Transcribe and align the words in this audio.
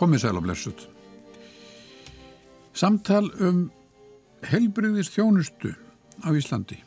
komið 0.00 0.24
sæl 0.24 0.38
og 0.40 0.46
blessut. 0.46 0.86
Samtal 2.72 3.26
um 3.44 3.66
helbriðist 4.48 5.16
þjónustu 5.16 5.74
á 6.24 6.28
Íslandi 6.32 6.78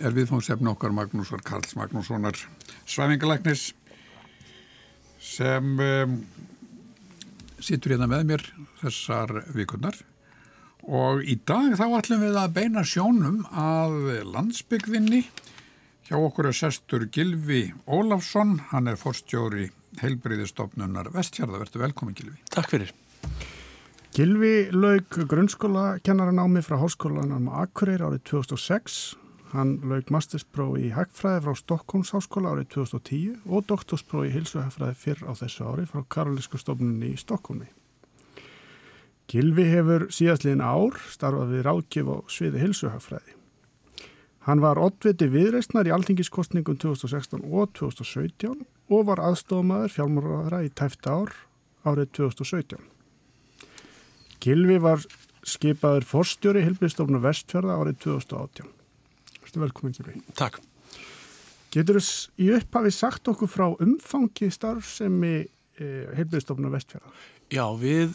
er 0.00 0.14
viðfóngsefni 0.14 0.70
okkar 0.70 0.94
Magnúsar 0.94 1.42
Karls 1.46 1.76
Magnússonar 1.78 2.38
svæfingalæknis 2.88 3.70
sem 5.20 5.74
um, 5.78 6.14
situr 7.60 7.94
hérna 7.94 8.08
með 8.10 8.28
mér 8.30 8.46
þessar 8.80 9.34
vikurnar 9.54 9.98
og 10.88 11.22
í 11.22 11.36
dag 11.46 11.74
þá 11.78 11.86
ætlum 11.98 12.24
við 12.24 12.38
að 12.40 12.54
beina 12.56 12.86
sjónum 12.86 13.42
að 13.50 13.98
landsbyggðinni 14.30 15.24
hjá 16.08 16.16
okkur 16.16 16.48
er 16.50 16.56
sestur 16.56 17.04
Gilvi 17.12 17.68
Ólafsson, 17.86 18.56
hann 18.72 18.90
er 18.90 18.98
forstjóri 18.98 19.68
heilbriðistofnunar 19.98 21.10
Vestfjörða, 21.14 21.60
verður 21.64 21.84
velkomin 21.86 22.16
Gilvi. 22.18 22.36
Takk 22.52 22.70
fyrir. 22.74 22.92
Gilvi 24.14 24.70
laug 24.74 25.18
grunnskóla 25.30 26.00
kennaranámi 26.02 26.62
frá 26.66 26.78
háskólanum 26.80 27.50
Akureyri 27.62 28.02
árið 28.02 28.24
2006. 28.32 29.00
Hann 29.50 29.76
laug 29.86 30.10
mastersprófi 30.14 30.88
í 30.88 30.94
Hægfræði 30.94 31.44
frá 31.44 31.58
Stokkons 31.58 32.10
háskóla 32.14 32.54
árið 32.54 32.72
2010 32.76 33.44
og 33.50 33.66
doktorsprófi 33.70 34.30
í 34.30 34.34
Hilsuhægfræði 34.34 34.98
fyrr 34.98 35.22
á 35.26 35.32
þessu 35.38 35.66
ári 35.66 35.86
frá 35.90 36.02
Karolísku 36.06 36.58
stofnunni 36.58 37.12
í 37.14 37.18
Stokkomi. 37.18 37.70
Gilvi 39.30 39.68
hefur 39.70 40.08
síðastliðin 40.10 40.62
ár 40.62 40.98
starfað 41.10 41.54
við 41.54 41.66
ráðgjöf 41.66 42.10
á 42.10 42.16
sviði 42.34 42.64
Hilsuhægfræði. 42.64 43.36
Hann 44.48 44.62
var 44.64 44.80
oddviti 44.82 45.28
viðreistnar 45.30 45.86
í 45.86 45.94
altingiskostningum 45.94 46.78
2016 46.82 47.46
og 47.46 47.70
2017 47.78 48.64
og 48.90 49.06
var 49.08 49.22
aðstofmaður 49.22 49.94
fjármóraðara 49.94 50.64
í 50.66 50.70
tæfta 50.74 51.14
ár 51.22 51.34
árið 51.86 52.10
2017. 52.18 52.80
Gilvi 54.40 54.78
var 54.82 55.04
skipaður 55.46 56.06
forstjóri 56.08 56.64
Hilbriðstofnum 56.66 57.22
Vestfjörða 57.24 57.78
árið 57.80 58.00
2018. 58.06 58.72
Þú 59.50 59.62
velkomin 59.64 59.94
Gilvi. 59.96 60.20
Takk. 60.38 60.60
Getur 61.74 62.00
þess 62.00 62.30
í 62.38 62.50
upphafi 62.54 62.92
sagt 62.94 63.28
okkur 63.30 63.50
frá 63.50 63.66
umfangi 63.82 64.50
starfsemi 64.54 65.34
eh, 65.42 66.10
Hilbriðstofnum 66.18 66.74
Vestfjörða? 66.74 67.12
Já, 67.50 67.66
við 67.78 68.14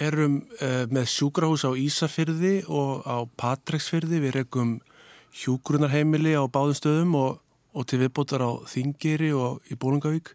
erum 0.00 0.40
eh, 0.60 0.86
með 0.92 1.10
sjúkrahús 1.12 1.66
á 1.68 1.72
Ísafyrði 1.76 2.60
og 2.68 3.04
á 3.04 3.24
Patræksfyrði. 3.40 4.22
Við 4.24 4.36
rekum 4.38 4.78
hjúgrunarheimili 5.36 6.36
á 6.36 6.44
báðum 6.48 6.76
stöðum 6.76 7.16
og, 7.18 7.40
og 7.74 7.86
til 7.86 8.00
viðbótar 8.02 8.42
á 8.42 8.50
Þingiri 8.70 9.30
og 9.36 9.60
í 9.70 9.78
Bólungavík. 9.78 10.34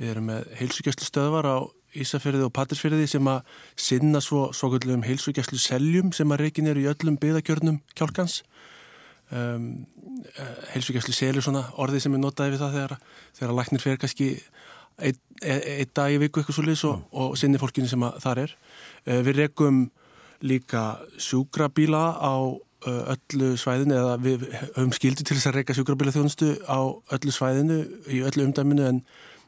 Við 0.00 0.14
erum 0.14 0.30
með 0.30 0.48
heilsugjastlu 0.60 1.08
stöðvar 1.08 1.48
á 1.50 1.58
Ísafjörði 1.90 2.46
og 2.46 2.52
Patræksfyrði 2.54 3.08
sem 3.10 3.26
að 3.26 3.40
sinna 3.78 4.20
svo 4.22 4.46
svokullum 4.54 5.02
heilsugjastlu 5.02 5.58
seljum 5.58 6.12
sem 6.14 6.30
að 6.30 6.44
reikin 6.44 6.70
eru 6.70 6.84
í 6.84 6.90
öllum 6.90 7.18
byðakjörnum 7.20 7.80
kjálkans. 7.98 8.40
Um, 9.30 9.86
heilsugjastlu 10.72 11.14
selju 11.14 11.42
svona 11.42 11.64
orði 11.82 12.02
sem 12.04 12.14
er 12.14 12.22
notaði 12.22 12.54
við 12.54 12.62
það 12.62 12.76
þegar, 12.76 12.94
þegar 13.38 13.56
læknir 13.58 13.82
fer 13.82 14.00
kannski 14.02 14.30
einn 15.00 15.20
ein 15.40 15.92
dag 15.96 16.12
í 16.12 16.18
viku 16.20 16.42
eitthvað 16.42 16.56
svo 16.58 16.64
liðs 16.66 16.82
og, 16.84 17.04
og 17.16 17.36
sinni 17.40 17.58
fólkinu 17.58 17.88
sem 17.90 18.02
þar 18.22 18.44
er. 18.44 18.56
Uh, 19.06 19.20
við 19.26 19.42
rekum 19.42 19.84
líka 20.46 21.00
sjúkrabíla 21.20 22.04
á 22.16 22.34
öllu 22.88 23.50
svæðinu 23.60 23.96
eða 23.96 24.14
við 24.24 24.46
höfum 24.60 24.92
skildi 24.96 25.24
til 25.26 25.36
þess 25.36 25.50
að 25.50 25.58
reyka 25.58 25.76
sjúkrabíla 25.76 26.14
þjónustu 26.14 26.52
á 26.64 26.80
öllu 27.16 27.34
svæðinu 27.34 27.80
í 28.08 28.22
öllu 28.24 28.46
umdæminu 28.46 28.86
en, 28.88 29.02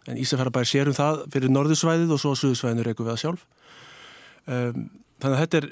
en 0.09 0.19
Ísafjörðabæri 0.20 0.69
sérum 0.69 0.97
það 0.97 1.22
fyrir 1.32 1.54
norðusvæðið 1.54 2.12
og 2.12 2.21
svo 2.21 2.34
suðusvæðinu 2.37 2.84
reykum 2.88 3.09
við 3.09 3.15
það 3.15 3.22
sjálf. 3.25 3.47
Um, 4.42 4.91
þannig 5.22 5.37
að 5.37 5.42
þetta 5.44 5.59
er 5.60 5.66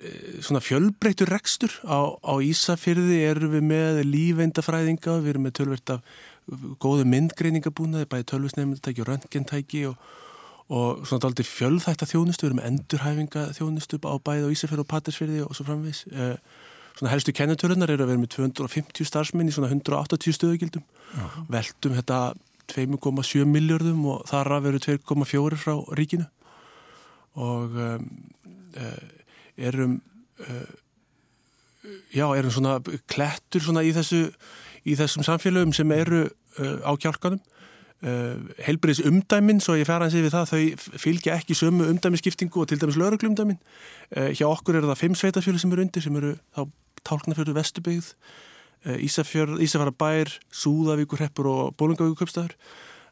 svona 0.46 0.62
fjölbreytur 0.62 1.32
rekstur 1.34 1.76
á, 1.84 2.00
á 2.16 2.34
Ísafjörði 2.46 3.20
erum 3.26 3.54
við 3.56 3.66
með 3.66 4.00
lífeindafræðinga, 4.08 5.18
við 5.20 5.34
erum 5.34 5.46
með 5.48 5.56
tölvert 5.58 5.94
af 5.96 6.18
góðu 6.82 7.06
myndgreiningabúnaði, 7.10 8.08
bæði 8.10 8.28
tölvusnefndtæki 8.30 9.04
og 9.04 9.10
röntgentæki 9.10 9.84
og, 9.90 10.10
og 10.70 11.04
svona 11.06 11.28
aldrei 11.28 11.46
fjölþætta 11.46 12.08
þjónustu, 12.08 12.46
við 12.46 12.52
erum 12.52 12.64
endurhæfinga 12.70 13.46
þjónustu 13.58 14.00
á 14.06 14.14
bæði 14.22 14.48
á 14.48 14.54
Ísafjörði 14.54 14.86
og 14.86 14.90
Patrísfjörði 14.94 15.44
og 15.46 15.58
svo 15.58 15.66
framvis. 15.68 16.04
Svona 16.98 17.12
helstu 17.14 17.32
kennetölunar 17.36 17.92
eru 17.92 18.04
að 18.04 18.12
vera 18.12 18.22
með 18.22 18.32
250 18.36 19.08
starfsmenn 19.08 19.48
í 19.48 19.54
svona 19.54 19.70
180 19.70 20.36
stöðugildum, 20.36 20.84
Já. 21.14 21.24
veldum 21.48 21.96
þetta 21.96 22.20
2,7 22.70 23.46
miljardum 23.48 24.04
og 24.12 24.26
þar 24.30 24.52
að 24.56 24.68
veru 24.68 24.82
2,4 24.84 25.58
frá 25.60 25.74
ríkinu. 25.98 26.26
Og 27.40 27.78
um, 27.78 28.06
uh, 28.76 29.08
erum 29.56 30.00
uh, 30.44 30.72
já, 32.12 32.26
erum 32.36 32.52
svona 32.52 32.78
klettur 33.10 33.64
svona 33.64 33.84
í 33.86 33.92
þessu 33.96 34.26
í 34.88 34.96
þessum 34.98 35.24
samfélögum 35.26 35.74
sem 35.76 35.90
eru 35.94 36.24
uh, 36.26 36.78
á 36.84 36.92
kjálkanum 37.00 37.40
uh, 38.06 38.36
heilbriðs 38.66 39.02
umdæmin, 39.08 39.62
svo 39.62 39.76
ég 39.78 39.88
fer 39.88 40.04
að 40.04 40.14
sé 40.14 40.22
við 40.24 40.34
það 40.34 40.52
þau 40.52 41.00
fylgja 41.04 41.38
ekki 41.38 41.56
sömu 41.58 41.88
umdæmiskiptingu 41.92 42.62
og 42.62 42.70
til 42.70 42.80
dæmis 42.80 42.98
lögreglumdæmin 43.00 43.58
uh, 43.60 44.30
hjá 44.36 44.46
okkur 44.50 44.80
eru 44.80 44.92
það 44.92 45.02
fimm 45.02 45.18
sveitafjölu 45.18 45.62
sem 45.62 45.74
eru 45.74 45.86
undir 45.86 46.06
sem 46.06 46.20
eru 46.20 46.36
þá 46.56 46.64
tálknafjörðu 47.10 47.56
vestubyggð 47.56 48.14
Ísafjara 48.80 49.92
bær, 49.92 50.30
Súðavíkur 50.56 51.20
heppur 51.20 51.50
og 51.50 51.74
Bólingavíkur 51.76 52.22
köpstæður 52.22 52.54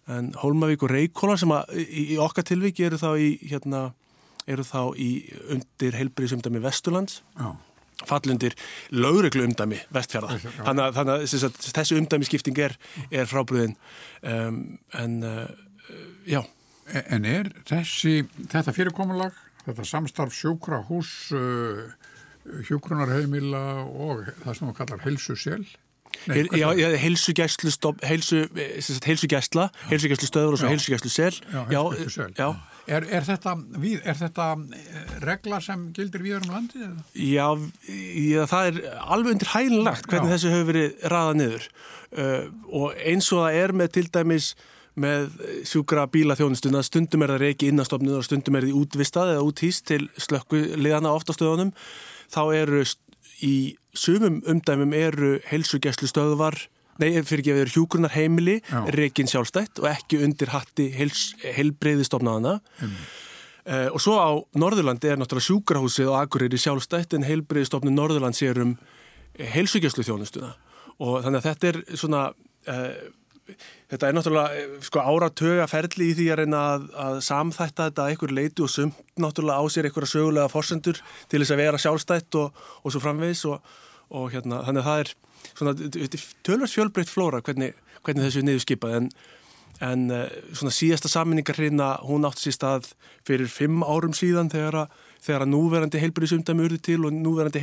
en 0.08 0.30
Hólmavík 0.40 0.86
og 0.86 0.92
Reykjóla 0.94 1.36
sem 1.36 1.52
að 1.52 1.74
í, 1.76 2.04
okkar 2.24 2.46
tilviki 2.48 2.86
eru 2.88 2.96
þá 2.96 3.10
í 3.20 3.28
hérna, 3.50 3.82
eru 4.48 4.64
þá 4.64 4.96
í 4.96 5.10
undir 5.52 5.98
heilbriðsumdæmi 5.98 6.62
Vesturlands. 6.64 7.20
Já 7.36 7.52
fallundir 8.06 8.54
lögreglu 8.94 9.46
umdæmi 9.48 9.80
vestfjara 9.94 10.36
þannig 10.38 10.94
þannig 10.98 11.14
að 11.14 11.58
þessi 11.72 11.98
umdæmi 11.98 12.28
skipting 12.28 12.60
er, 12.62 12.76
er 13.10 13.26
frábriðin 13.30 13.74
um, 14.22 14.62
en 14.94 15.18
uh, 15.26 15.48
já. 16.28 16.42
En 16.88 17.26
er 17.28 17.50
þessi 17.68 18.22
þetta 18.48 18.72
fyrirkomulag, 18.72 19.34
þetta 19.66 19.84
samstarf 19.84 20.32
sjúkra 20.32 20.78
hús 20.88 21.10
uh, 21.36 21.82
hjúkrunarheimila 22.68 23.60
og 23.84 24.30
það 24.44 24.56
sem 24.56 24.70
þú 24.70 24.78
kallar 24.78 25.04
helsusel 25.04 25.66
Nei, 26.26 26.46
já, 26.56 26.72
já, 26.72 26.88
heilsugæslu 26.98 27.70
heilsu, 28.02 28.38
heilsugæsla 29.04 29.68
heilsugæslu 29.90 30.26
stöður 30.30 30.56
og 30.56 30.60
svo 30.62 30.70
heilsugæslu 30.72 31.10
sel 31.12 31.36
já, 31.68 31.82
já. 32.32 32.48
Er, 32.88 33.04
er, 33.12 33.24
þetta, 33.26 33.52
við, 33.76 33.98
er 34.08 34.16
þetta 34.16 34.46
eh, 34.72 35.12
regla 35.20 35.58
sem 35.60 35.88
gildir 35.96 36.22
viður 36.24 36.46
um 36.46 36.54
landi? 36.54 36.86
Já, 37.20 37.46
já, 37.84 38.40
það 38.48 38.70
er 38.70 38.78
alveg 39.04 39.34
undir 39.34 39.52
hælunlagt 39.52 40.08
hvernig 40.08 40.32
þessu 40.32 40.52
hefur 40.54 40.70
verið 40.70 41.06
raðað 41.12 41.38
niður 41.42 41.68
uh, 41.68 42.46
og 42.80 43.02
eins 43.04 43.28
og 43.34 43.44
það 43.44 43.58
er 43.60 43.74
með 43.82 43.92
til 43.98 44.06
dæmis 44.16 44.48
með 44.98 45.28
sjúkra 45.68 46.06
bílaþjónustuna 46.10 46.80
stundum 46.86 47.22
er 47.22 47.34
það 47.34 47.44
reiki 47.44 47.68
innastofnun 47.70 48.18
og 48.18 48.24
stundum 48.26 48.56
er 48.58 48.66
það 48.66 48.80
útvistað 48.80 49.34
eða 49.34 49.44
úthýst 49.46 49.84
til 49.92 50.00
slökku 50.18 50.62
liðana 50.80 51.12
ofta 51.14 51.36
stöðunum 51.36 51.74
þá 52.32 52.40
eru 52.56 52.82
í 53.44 53.54
sumum 53.94 54.40
umdæmum 54.48 54.96
eru 54.96 55.36
heilsugjæslu 55.50 56.10
stöðvar 56.10 56.58
nei, 57.02 57.22
fyrir 57.22 57.42
ekki 57.42 57.54
að 57.54 57.60
vera 57.62 57.74
hjúgrunar 57.74 58.14
heimili 58.14 58.58
reygin 58.94 59.30
sjálfstætt 59.30 59.82
og 59.82 59.88
ekki 59.90 60.20
undir 60.26 60.52
hatti 60.54 60.88
heilbreyðistofnaðana 60.98 62.58
mm. 62.58 62.96
uh, 63.66 63.88
og 63.92 64.00
svo 64.02 64.16
á 64.18 64.30
Norðurlandi 64.58 65.12
er 65.12 65.20
náttúrulega 65.20 65.48
sjúkrahúsið 65.50 66.12
og 66.12 66.18
Akureyri 66.22 66.60
sjálfstætt 66.60 67.16
en 67.18 67.26
heilbreyðistofnun 67.28 67.96
Norðurland 67.98 68.38
sér 68.38 68.62
um 68.64 68.74
heilsugjæslu 69.38 70.06
þjónustuna 70.06 70.54
og 70.98 71.22
þannig 71.22 71.40
að 71.40 71.48
þetta 71.52 71.70
er 71.70 71.80
svona 71.98 72.24
uh, 72.32 72.92
þetta 73.88 74.08
er 74.08 74.16
náttúrulega 74.16 74.80
sko 74.84 75.02
áratöga 75.02 75.68
ferli 75.70 76.10
í 76.10 76.16
því 76.18 76.26
að 76.32 76.40
reyna 76.42 76.62
að, 76.74 76.88
að 77.04 77.20
samþætta 77.28 77.88
þetta 77.88 78.04
að 78.04 78.12
einhver 78.12 78.34
leiti 78.36 78.64
og 78.64 78.72
sumt 78.72 78.98
náttúrulega 79.20 79.62
á 79.62 79.64
sér 79.72 79.88
einhverja 79.88 80.12
sögulega 80.12 80.52
forsendur 80.52 81.00
til 81.30 81.40
þess 81.40 81.54
að 81.54 81.62
vera 81.62 81.80
sjálfstætt 81.82 82.38
og, 82.40 82.60
og 82.82 82.92
svo 82.92 83.02
framvegs 83.04 83.44
og, 83.48 83.72
og 84.12 84.28
hérna 84.34 84.60
þannig 84.66 84.84
að 84.84 84.90
það 84.90 85.04
er 85.04 85.14
svona 85.54 85.74
tölvast 86.46 86.76
fjölbreytt 86.76 87.12
flóra 87.12 87.42
hvernig, 87.44 87.74
hvernig 88.06 88.26
þessu 88.26 88.42
er 88.42 88.48
niður 88.48 88.64
skipað 88.64 88.96
en, 88.98 89.10
en 89.84 90.06
svona 90.52 90.74
síðasta 90.74 91.10
saminningar 91.12 91.60
hérna 91.60 91.90
hún 92.06 92.26
átti 92.28 92.48
sér 92.48 92.58
stað 92.58 92.90
fyrir 93.28 93.50
fimm 93.52 93.84
árum 93.86 94.16
síðan 94.16 94.50
þegar 94.52 94.82
að, 94.84 94.96
þegar 95.24 95.46
að 95.46 95.52
núverandi 95.54 96.02
heilbreyðisumdæmi 96.02 96.66
urði 96.68 96.80
til 96.90 97.00
og 97.04 97.14
núverandi 97.14 97.62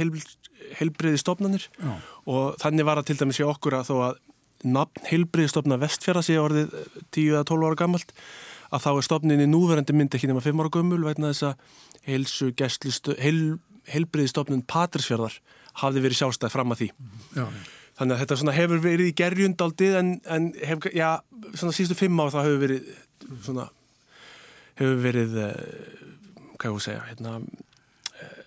heilbreyði 0.80 1.22
stofnanir 1.22 1.68
Já. 1.76 1.92
og 2.32 2.56
þannig 2.64 2.88
var 2.88 3.02
að 3.02 3.12
til 3.12 3.20
dæmis 3.22 3.42
í 3.42 3.48
okkur 3.48 3.80
að 3.80 3.92
þó 3.92 3.96
að 4.10 4.24
nafn 4.66 5.08
heilbriðstofna 5.10 5.78
vestfjara 5.82 6.24
sé 6.26 6.38
orðið 6.42 6.74
10 7.14 7.34
eða 7.34 7.48
12 7.52 7.68
ára 7.68 7.80
gammalt 7.80 8.14
að 8.74 8.86
þá 8.86 8.90
er 8.94 9.06
stofninni 9.08 9.48
núverandi 9.50 9.96
mynd 9.96 10.16
ekki 10.18 10.30
nema 10.30 10.44
5 10.44 10.64
ára 10.64 10.74
gömul 10.74 11.04
veitna 11.06 11.32
þess 11.34 11.50
að 11.52 11.84
heilsu 12.08 12.52
gæstlistu 12.58 13.16
heil, 13.22 13.58
heilbriðstofnun 13.92 14.66
Patrísfjörðar 14.70 15.38
hafði 15.82 16.06
verið 16.06 16.22
sjálfstæð 16.22 16.54
fram 16.54 16.76
að 16.76 16.84
því 16.84 16.90
já, 17.36 17.46
þannig 18.00 18.16
að 18.16 18.22
þetta 18.24 18.58
hefur 18.60 18.84
verið 18.84 19.10
í 19.10 19.16
gerjundaldið 19.22 19.98
en, 20.02 20.12
en 20.26 20.52
hef, 20.60 20.88
já, 20.96 21.10
svona 21.54 21.76
sístu 21.76 21.98
5 21.98 22.22
ára 22.22 22.36
það 22.36 22.48
hefur 22.50 22.64
verið 22.66 22.94
svona 23.46 23.70
hefur 24.80 24.98
verið 25.04 25.38
uh, 25.40 25.52
hvað 26.56 26.68
ég 26.68 26.74
voru 26.74 26.82
að 26.82 26.86
segja, 26.88 27.04
hérna, 27.10 27.36
uh, 27.40 28.42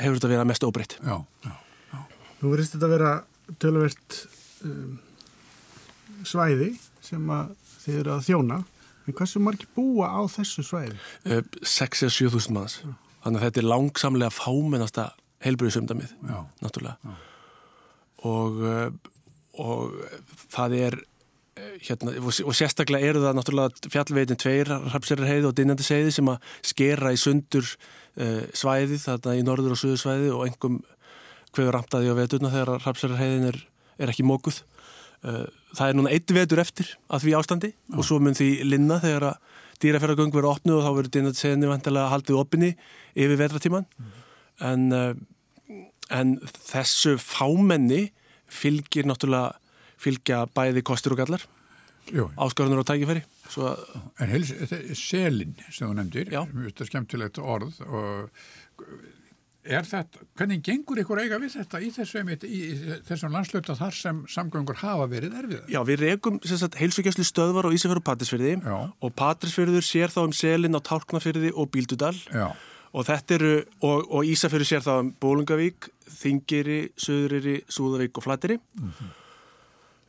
hefur 0.00 0.18
þetta 0.18 0.30
verið 0.32 0.50
mest 0.50 0.66
óbreytt. 0.66 0.98
Já, 1.02 1.16
já. 1.46 1.54
Nú 2.40 2.52
verðist 2.52 2.76
þetta 2.76 2.88
að 2.88 2.94
vera 2.94 3.12
tölvert 3.62 4.20
um, 4.68 4.94
svæði 6.26 6.70
sem 7.04 7.34
að 7.34 7.54
þið 7.84 7.98
eru 8.02 8.14
að 8.14 8.28
þjóna 8.28 8.60
en 9.04 9.16
hversu 9.18 9.42
margir 9.42 9.70
búa 9.76 10.08
á 10.08 10.20
þessu 10.32 10.64
svæði? 10.66 10.96
Uh, 11.26 11.42
6-7 11.60 12.30
þúsund 12.32 12.58
manns. 12.58 12.78
Þannig 13.24 13.40
að 13.40 13.46
þetta 13.48 13.62
er 13.62 13.70
langsamlega 13.72 14.34
fámennasta 14.34 15.10
heilbriðsumdamið, 15.44 16.14
Já. 16.28 16.38
náttúrulega. 16.64 17.16
Og, 18.24 18.62
uh, 18.64 18.86
og 19.60 19.98
það 20.54 20.76
er 20.78 20.96
uh, 21.00 21.74
hérna, 21.84 22.14
og 22.24 22.56
sérstaklega 22.56 23.10
eru 23.10 23.24
það 23.24 23.38
náttúrulega 23.38 23.92
fjallveitin 23.92 24.40
tveir, 24.40 24.72
Rapsirarheiði 24.94 25.50
og 25.50 25.56
Dinnandi 25.58 25.86
seiði 25.86 26.14
sem 26.16 26.30
að 26.32 26.54
skera 26.64 27.12
í 27.14 27.20
sundur 27.20 27.68
uh, 27.68 28.42
svæðið, 28.56 29.02
þarna 29.04 29.38
í 29.38 29.44
norður 29.46 29.76
og 29.76 29.82
suðu 29.82 30.00
svæði 30.00 30.32
og 30.34 30.46
engum 30.48 30.80
hverju 31.54 31.74
ramtaði 31.74 32.10
á 32.10 32.18
veturna 32.18 32.52
þegar 32.52 32.86
Rapsirarheiðin 32.86 33.50
er, 33.52 33.60
er 34.00 34.14
ekki 34.14 34.26
mókuð. 34.26 34.62
Uh, 35.24 35.44
það 35.76 35.90
er 35.90 35.98
núna 35.98 36.14
eitt 36.14 36.32
vetur 36.36 36.60
eftir 36.62 36.90
að 37.08 37.26
því 37.26 37.36
ástandi 37.38 37.70
og 37.94 38.04
svo 38.06 38.18
mun 38.20 38.36
því 38.36 38.48
linna 38.66 38.98
þegar 39.02 39.30
að 39.32 39.52
dýraferðargöng 39.84 40.32
verður 40.34 40.50
opnu 40.52 40.76
og 40.78 40.84
þá 40.84 40.90
verður 40.90 41.12
Dinnandi 41.14 41.40
seiðinni 41.40 41.70
vantilega 41.70 42.10
haldið 42.12 42.40
opinni 42.40 42.70
yfir 43.14 43.40
vetratíman. 43.40 43.86
En, 44.64 44.84
uh, 44.94 45.14
en 46.12 46.36
þessu 46.68 47.16
fámenni 47.20 48.08
fylgir 48.50 49.08
náttúrulega 49.08 49.54
fylgja 50.00 50.44
bæði 50.54 50.84
kostur 50.84 51.14
og 51.16 51.22
gallar 51.24 51.46
Jú, 52.12 52.26
áskorunur 52.36 52.82
og 52.82 52.84
tækifæri. 52.84 53.22
Svo 53.48 53.70
en 54.20 54.28
heils, 54.28 54.50
selin 55.00 55.54
sem 55.70 55.88
þú 55.88 55.94
nefndir, 55.96 56.32
mjög 56.52 56.82
skemmtilegt 56.90 57.40
orð 57.40 57.78
og 57.86 58.28
er 59.64 59.86
þetta, 59.88 60.20
hvernig 60.36 60.60
gengur 60.64 61.00
ykkur 61.00 61.22
eiga 61.22 61.38
við 61.40 61.54
þetta 61.56 61.80
í 61.80 61.88
þessu 61.94 62.20
einmitt, 62.20 62.44
í 62.44 62.60
þessum 63.08 63.32
landslöta 63.32 63.76
þar 63.78 63.96
sem 63.96 64.20
samgöngur 64.28 64.76
hafa 64.82 65.06
verið 65.08 65.38
erfiðar? 65.40 65.70
já, 65.72 65.80
við 65.88 66.02
rekum 66.04 66.38
heilsugjastlu 66.76 67.24
stöðvar 67.24 67.70
á 67.72 67.74
Ísafjörðu 67.74 68.02
og 68.02 68.08
Patrísfyrði 68.10 68.54
Já. 68.60 68.76
og 68.92 69.14
Patrísfyrður 69.16 69.86
sér 69.86 70.12
þá 70.12 70.20
um 70.26 70.36
selin 70.36 70.76
á 70.76 70.80
Tálknafyrði 70.84 71.54
og 71.56 71.70
Bíldudal. 71.72 72.16
Já, 72.28 72.50
og 72.94 73.08
þetta 73.08 73.36
eru, 73.38 73.52
og, 73.82 74.06
og 74.06 74.30
Ísafjörður 74.30 74.70
sér 74.70 74.86
þá 74.86 74.94
um 75.00 75.12
Bólungavík, 75.20 75.90
Þingiri 76.14 76.80
Suðuriri, 77.00 77.58
Súðavík 77.72 78.20
og 78.20 78.26
Flatiri 78.26 78.58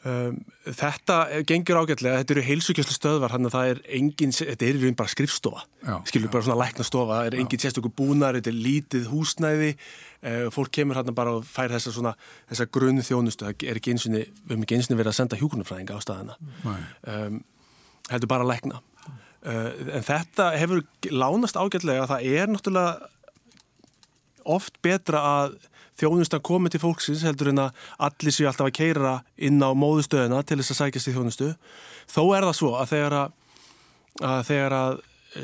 um, 0.06 0.38
þetta 0.66 1.18
gengur 1.48 1.80
ágætlega, 1.82 2.22
þetta 2.22 2.36
eru 2.36 2.44
heilsugjastlu 2.46 2.96
stöðvar 2.96 3.34
þannig 3.36 3.52
að 3.52 3.58
það 3.58 3.72
er 3.72 3.82
engin, 4.00 4.36
þetta 4.38 4.68
er 4.68 4.80
í 4.80 4.84
raun 4.84 4.98
bara 5.00 5.14
skrifstofa. 5.14 5.64
Já, 5.86 5.96
skilur 6.12 6.34
bara 6.34 6.48
svona 6.48 6.60
læknastofa, 6.62 7.20
það 7.20 7.30
er 7.30 7.40
engin 7.42 7.64
sérstöku 7.64 7.92
búnar, 7.98 8.40
þetta 8.40 8.54
er 8.54 8.60
lítið 8.68 9.10
húsnæði. 9.12 9.72
Uh, 10.26 10.46
fólk 10.54 10.72
kemur 10.74 10.98
hérna 11.00 11.14
bara 11.16 11.36
og 11.40 11.46
fær 11.50 11.74
þessa 11.74 11.94
svona 11.94 12.16
þessa 12.50 12.70
grunn 12.78 13.04
þjónustu, 13.06 13.46
það 13.46 13.68
er 13.70 13.82
ekki 13.82 13.96
einsinni 13.96 14.24
við 14.26 14.54
höfum 14.54 14.66
ekki 14.66 14.80
einsinni 14.80 15.00
verið 15.02 15.14
að 15.14 15.20
senda 15.20 15.42
hjúkunarfræðinga 15.42 15.98
á 15.98 16.06
staðina. 16.06 16.38
Um, 16.66 17.42
heldur 18.12 18.32
bara 18.32 18.46
að 18.46 18.54
lækna 18.54 18.82
en 19.46 20.06
þetta 20.06 20.50
hefur 20.58 20.84
lánast 21.14 21.58
ágætlega. 21.60 22.08
Það 22.10 22.28
er 22.34 22.52
náttúrulega 22.52 23.10
oft 24.46 24.78
betra 24.86 25.22
að 25.22 25.58
þjónustan 26.00 26.44
komi 26.46 26.70
til 26.70 26.82
fólksins 26.84 27.24
heldur 27.26 27.54
en 27.54 27.64
að 27.66 27.84
allir 28.08 28.36
séu 28.36 28.50
alltaf 28.50 28.68
að 28.68 28.78
keira 28.78 29.16
inn 29.38 29.62
á 29.64 29.72
móðustöðuna 29.72 30.42
til 30.44 30.60
þess 30.60 30.76
að 30.76 30.80
sækjast 30.82 31.12
í 31.12 31.16
þjónustu. 31.16 31.52
Þó 32.12 32.24
er 32.36 32.48
það 32.50 32.58
svo 32.60 32.72
að 32.80 32.92
þegar 32.92 33.18
að, 33.20 33.36
að 34.22 34.42
þegar 34.50 34.78
að 34.80 34.98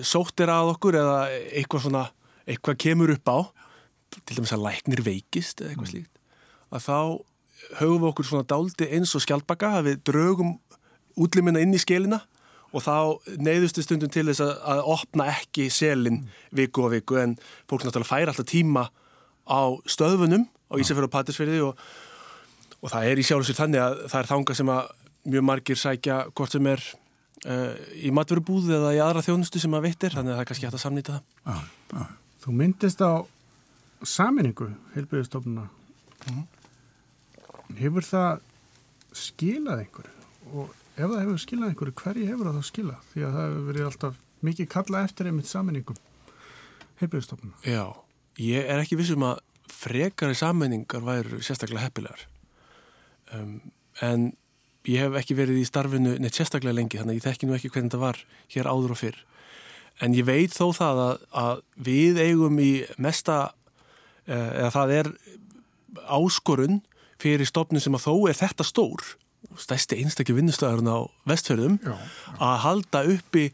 sótt 0.08 0.44
er 0.44 0.52
að 0.52 0.74
okkur 0.76 0.98
eða 1.02 1.18
eitthvað 1.52 1.86
svona 1.86 2.06
eitthvað 2.48 2.80
kemur 2.84 3.14
upp 3.16 3.32
á 3.32 3.38
til 4.12 4.38
dæmis 4.38 4.54
að 4.56 4.66
læknir 4.66 5.04
veikist 5.06 5.62
eða 5.62 5.74
eitthvað 5.74 5.92
slíkt 5.94 6.20
að 6.72 6.86
þá 6.88 6.98
höfum 7.80 8.02
við 8.02 8.10
okkur 8.10 8.28
svona 8.28 8.48
dáldi 8.48 8.88
eins 8.96 9.14
og 9.16 9.24
skjaldbaka 9.24 9.76
að 9.78 9.90
við 9.90 10.04
draugum 10.10 10.54
útlimina 11.20 11.62
inn 11.64 11.76
í 11.76 11.82
skelina 11.82 12.22
og 12.72 12.86
þá 12.86 12.96
neyðustu 13.44 13.84
stundum 13.84 14.12
til 14.12 14.26
þess 14.30 14.44
að, 14.46 14.54
að 14.74 14.82
opna 14.94 15.28
ekki 15.34 15.68
selin 15.74 16.24
viku 16.56 16.86
og 16.88 16.96
viku 16.96 17.20
en 17.20 17.36
fólk 17.70 17.84
náttúrulega 17.86 18.12
fær 18.12 18.32
alltaf 18.32 18.48
tíma 18.52 18.88
á 19.48 19.62
stöðfunum 19.90 20.48
á 20.72 20.74
Ísafjörðu 20.80 21.10
og 21.10 21.14
Patrísfjörði 21.16 21.62
og, 21.68 21.84
og 22.80 22.94
það 22.94 23.10
er 23.12 23.22
í 23.22 23.28
sjálf 23.28 23.44
og 23.44 23.50
sér 23.50 23.60
þannig 23.60 23.84
að 23.84 23.98
það 24.06 24.20
er 24.22 24.32
þanga 24.32 24.58
sem 24.62 24.72
að 24.72 24.82
mjög 25.32 25.46
margir 25.50 25.80
sækja 25.80 26.18
hvort 26.32 26.56
sem 26.56 26.72
er 26.72 26.86
uh, 27.46 27.76
í 28.00 28.14
matverubúð 28.16 28.72
eða 28.78 28.96
í 28.96 29.04
aðra 29.04 29.26
þjónustu 29.26 29.62
sem 29.62 29.78
að 29.78 29.90
vittir 29.90 30.16
þannig 30.16 30.34
að 30.34 30.40
það 30.40 30.46
er 30.46 30.50
kannski 30.52 30.68
hægt 30.70 30.80
að 30.80 30.86
samnýta 30.86 31.18
það. 31.18 31.24
já, 31.46 32.00
já. 32.00 32.08
Þú 32.42 32.56
myndist 32.58 33.04
á 33.06 33.14
saminningu 34.02 34.72
heilbyrðistofnuna. 34.96 35.68
Hefur 37.78 38.08
það 38.08 38.40
skilað 39.14 39.84
einhverju? 39.84 40.16
Og 40.52 40.81
ef 41.02 41.12
það 41.12 41.24
hefur 41.26 41.42
skilað 41.44 41.72
einhverju, 41.72 41.96
hverju 42.02 42.28
hefur 42.30 42.50
það 42.50 42.58
þá 42.58 42.70
skilað? 42.72 43.06
Því 43.12 43.26
að 43.26 43.36
það 43.36 43.48
hefur 43.48 43.68
verið 43.70 43.88
alltaf 43.90 44.20
mikið 44.42 44.70
kalla 44.72 45.04
eftir 45.06 45.30
einmitt 45.30 45.50
saminningum 45.50 46.02
heilbyrðistofnuna. 47.02 47.58
Já, 47.66 47.86
ég 48.42 48.70
er 48.70 48.82
ekki 48.82 49.00
vissum 49.00 49.26
að 49.26 49.42
frekari 49.72 50.38
sammenningar 50.38 51.04
væru 51.06 51.42
sérstaklega 51.44 51.88
heppilegar 51.88 52.26
um, 53.36 53.58
en 54.04 54.30
ég 54.90 55.04
hef 55.06 55.18
ekki 55.22 55.38
verið 55.38 55.62
í 55.62 55.68
starfinu 55.68 56.16
neitt 56.22 56.38
sérstaklega 56.38 56.76
lengi 56.78 57.00
þannig 57.00 57.18
að 57.18 57.20
ég 57.20 57.28
þekki 57.28 57.50
nú 57.50 57.58
ekki 57.58 57.72
hvernig 57.74 57.92
þetta 57.92 58.02
var 58.02 58.22
hér 58.54 58.70
áður 58.70 58.96
og 58.96 59.02
fyrr 59.02 59.20
en 60.02 60.16
ég 60.18 60.28
veit 60.28 60.54
þó 60.56 60.72
það 60.76 61.02
að, 61.06 61.26
að 61.44 61.64
við 61.88 62.22
eigum 62.22 62.62
í 62.62 62.72
mesta 63.02 63.40
eh, 64.26 64.52
eða 64.64 64.72
það 64.78 64.96
er 65.00 65.12
áskorun 66.08 66.82
fyrir 67.22 67.50
stofnun 67.50 67.84
sem 67.84 67.98
að 67.98 68.08
þó 68.08 68.14
er 68.32 68.40
þetta 68.40 68.66
stór 68.66 69.06
stærsti 69.60 70.00
einstakki 70.02 70.36
vinnustöðarinn 70.38 70.90
á 70.92 71.00
vestfjörðum 71.30 71.78
að 72.40 72.58
halda 72.66 73.04
uppi 73.12 73.46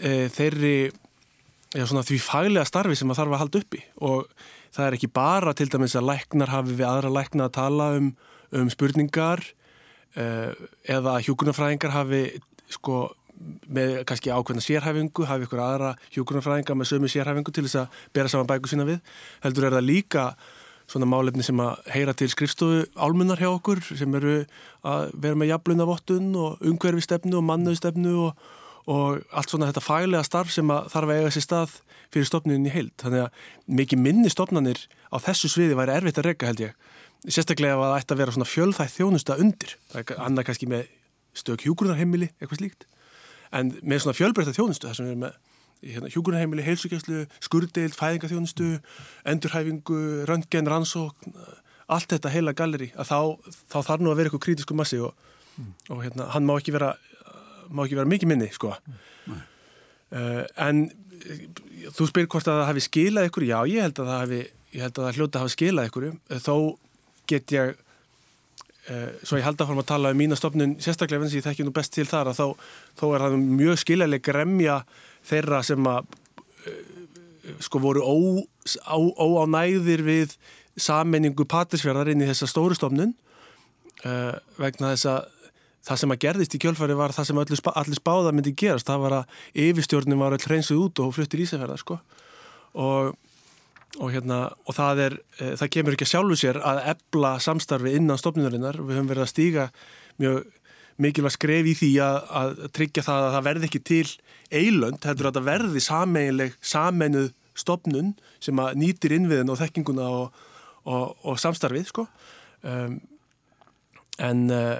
e, 0.00 0.28
þeirri 0.32 0.76
já, 0.88 1.84
svona, 1.84 2.04
því 2.06 2.20
faglega 2.24 2.68
starfi 2.68 2.98
sem 2.98 3.12
að 3.12 3.22
þarf 3.22 3.36
að 3.36 3.42
halda 3.44 3.62
uppi 3.62 3.82
og 4.00 4.28
það 4.72 4.86
er 4.86 4.98
ekki 4.98 5.12
bara 5.12 5.56
til 5.56 5.68
dæmis 5.72 5.96
að 5.98 6.08
læknar 6.10 6.52
hafi 6.52 6.76
við 6.78 6.88
aðra 6.88 7.12
lækna 7.12 7.48
að 7.48 7.56
tala 7.58 7.88
um, 7.98 8.12
um 8.56 8.70
spurningar 8.72 9.44
e, 10.16 10.24
eða 10.96 11.18
hjúkunarfræðingar 11.26 11.96
hafi 11.96 12.24
sko 12.72 13.04
með 13.72 14.02
kannski 14.06 14.30
ákveðna 14.32 14.62
sérhæfingu, 14.62 15.26
hafi 15.26 15.46
ykkur 15.46 15.62
aðra 15.62 15.92
hjúkunarfræðinga 16.14 16.76
með 16.78 16.90
sömu 16.92 17.10
sérhæfingu 17.10 17.54
til 17.54 17.64
þess 17.66 17.80
að 17.82 18.02
bera 18.14 18.30
saman 18.30 18.48
bæku 18.50 18.70
sína 18.70 18.86
við. 18.86 19.00
Heldur 19.42 19.66
er 19.66 19.76
það 19.76 19.88
líka 19.88 20.26
svona 20.92 21.08
málefni 21.08 21.44
sem 21.46 21.60
að 21.62 21.78
heyra 21.94 22.14
til 22.16 22.28
skrifstofu 22.32 22.82
álmunnar 23.00 23.40
hjá 23.40 23.48
okkur 23.50 23.80
sem 23.88 24.18
eru 24.18 24.42
að 24.84 25.12
vera 25.24 25.38
með 25.38 25.52
jaflunavottun 25.54 26.32
og 26.36 26.66
umhverfistefnu 26.68 27.38
og 27.38 27.46
mannöðstefnu 27.48 28.12
og, 28.26 28.42
og 28.92 29.22
allt 29.32 29.54
svona 29.54 29.70
þetta 29.70 29.84
faglega 29.84 30.26
starf 30.26 30.52
sem 30.52 30.70
að 30.72 30.90
þarf 30.92 31.12
að 31.12 31.20
eiga 31.20 31.34
sér 31.34 31.46
stað 31.46 31.76
fyrir 32.12 32.28
stofnunin 32.28 32.68
í 32.68 32.74
heild. 32.74 32.92
Þannig 33.00 33.24
að 33.24 33.44
mikið 33.80 34.02
minni 34.04 34.32
stofnanir 34.32 34.82
á 35.08 35.16
þessu 35.22 35.50
sviði 35.52 35.78
væri 35.78 35.96
erfitt 35.96 36.20
að 36.20 36.28
reyka 36.28 36.50
held 36.50 36.64
ég. 36.66 36.74
Sérstaklega 37.22 37.78
ef 37.78 37.84
það 37.84 37.96
ætti 38.00 38.14
að 38.14 38.20
vera 38.22 38.34
svona 38.36 38.50
fjölþætt 38.50 38.96
þjónusta 38.96 39.38
undir. 39.40 39.76
Það 39.92 40.02
er 40.02 40.24
annað 40.26 40.48
kannski 40.48 40.68
með 40.68 40.90
stök 41.38 41.64
hjúgrunarheimili, 41.64 42.28
eitthvað 42.40 42.60
slíkt. 42.60 42.86
En 43.54 43.72
með 43.80 44.04
svona 44.04 44.18
fjölbreytta 44.18 44.56
þjónustu 44.56 44.88
þar 44.88 44.98
sem 44.98 45.06
við 45.06 45.14
erum 45.14 45.24
með 45.28 45.38
hérna, 45.82 46.10
hjúgrunarheimili, 46.12 46.64
heilsugjastlu, 46.66 47.24
skurdild, 47.42 47.96
fæðingaþjónustu, 47.98 48.70
endurhæfingu, 49.28 49.98
röntgen, 50.30 50.70
rannsókn, 50.70 51.36
allt 51.92 52.14
þetta 52.14 52.32
heila 52.32 52.54
galleri, 52.56 52.92
að 52.96 53.10
þá, 53.10 53.52
þá 53.74 53.78
þarf 53.90 54.04
nú 54.04 54.12
að 54.12 54.20
vera 54.20 54.30
eitthvað 54.30 54.44
krítisku 54.46 54.76
massi 54.78 55.00
og, 55.02 55.14
og 55.90 56.02
hérna, 56.04 56.28
hann 56.34 56.46
má 56.48 56.54
ekki 56.56 56.74
vera, 56.76 56.94
má 57.70 57.84
ekki 57.86 57.98
vera 57.98 58.12
mikið 58.12 58.32
minni, 58.32 58.50
sko. 58.54 58.76
Uh, 60.12 60.42
en 60.60 60.86
þú 61.96 62.08
spyr 62.10 62.28
hvort 62.30 62.48
að 62.48 62.60
það 62.60 62.68
hafi 62.70 62.86
skilað 62.86 63.30
ykkur, 63.30 63.48
já, 63.48 63.58
ég 63.70 63.86
held 63.86 64.02
að 64.02 64.10
það 64.12 64.22
hafi, 64.22 64.40
ég 64.72 64.86
held 64.86 64.98
að 64.98 65.06
það 65.06 65.18
hljóta 65.18 65.38
að 65.38 65.44
hafa 65.44 65.56
skilað 65.56 65.90
ykkur, 65.90 66.08
þó 66.46 66.56
get 67.30 67.54
ég 67.54 67.81
svo 68.82 69.38
ég 69.38 69.44
held 69.46 69.60
að 69.60 69.68
fórum 69.68 69.82
að 69.84 69.90
tala 69.92 70.10
um 70.10 70.18
mína 70.18 70.36
stofnun 70.38 70.72
sérstaklega 70.82 71.22
eins 71.22 71.34
og 71.36 71.38
ég 71.38 71.46
þekki 71.46 71.66
nú 71.66 71.74
best 71.74 71.92
til 71.94 72.06
þar 72.08 72.32
þá, 72.34 72.48
þá 72.98 73.04
er 73.08 73.24
það 73.24 73.36
mjög 73.60 73.78
skiljaleg 73.78 74.24
gremja 74.26 74.80
þeirra 75.28 75.60
sem 75.66 75.86
að 75.86 76.16
uh, 76.66 76.80
sko 77.62 77.82
voru 77.82 78.02
ó, 78.02 78.14
á, 78.90 78.98
óánægðir 78.98 80.02
við 80.06 80.34
sammenningu 80.74 81.46
patrisfjörðar 81.46 82.10
inn 82.10 82.24
í 82.24 82.30
þessa 82.30 82.48
stóru 82.50 82.74
stofnun 82.78 83.14
uh, 84.02 84.34
vegna 84.58 84.94
þess 84.96 85.10
að 85.12 85.30
það 85.82 86.00
sem 86.02 86.14
að 86.14 86.22
gerðist 86.22 86.54
í 86.56 86.62
kjölfari 86.62 86.96
var 86.98 87.14
það 87.14 87.28
sem 87.28 87.40
allir, 87.42 87.98
spáða 87.98 88.32
myndi 88.34 88.54
gerast, 88.54 88.86
það 88.86 89.02
var 89.02 89.16
að 89.20 89.40
yfirstjórnum 89.64 90.22
var 90.22 90.36
all 90.36 90.44
hreinsuð 90.46 90.84
út 90.84 91.02
og 91.02 91.14
fluttir 91.16 91.42
ísafjörðar 91.42 91.82
sko. 91.82 91.96
Og 92.78 93.16
og, 93.98 94.08
hérna, 94.14 94.40
og 94.66 94.76
það, 94.76 95.02
er, 95.06 95.18
e, 95.36 95.52
það 95.60 95.72
kemur 95.76 95.96
ekki 95.96 96.06
að 96.06 96.12
sjálfu 96.14 96.38
sér 96.40 96.58
að 96.64 96.82
ebla 96.94 97.34
samstarfi 97.42 97.94
innan 97.98 98.20
stofnunarinnar. 98.20 98.80
Við 98.80 98.98
höfum 98.98 99.10
verið 99.10 99.26
að 99.26 99.32
stíga 99.32 99.68
mjög 100.22 100.42
mikilvægt 101.02 101.36
skref 101.38 101.68
í 101.68 101.76
því 101.76 101.92
að, 102.04 102.18
að 102.40 102.64
tryggja 102.76 103.04
það 103.06 103.26
að 103.26 103.36
það 103.36 103.46
verði 103.48 103.68
ekki 103.68 103.82
til 103.90 104.08
eilönd, 104.52 105.06
heldur 105.08 105.30
að 105.30 105.38
það 105.38 105.48
verði 105.48 105.84
sameinleg, 105.84 106.58
sameinuð 106.72 107.30
stopnun 107.58 108.12
sem 108.42 108.60
að 108.60 108.76
nýtir 108.80 109.16
innviðin 109.16 109.52
og 109.52 109.60
þekkinguna 109.60 110.08
og, 110.20 110.44
og, 110.88 111.16
og 111.28 111.40
samstarfið 111.40 111.88
sko. 111.88 112.06
Um, 112.62 113.00
en 114.22 114.44
uh, 114.52 114.76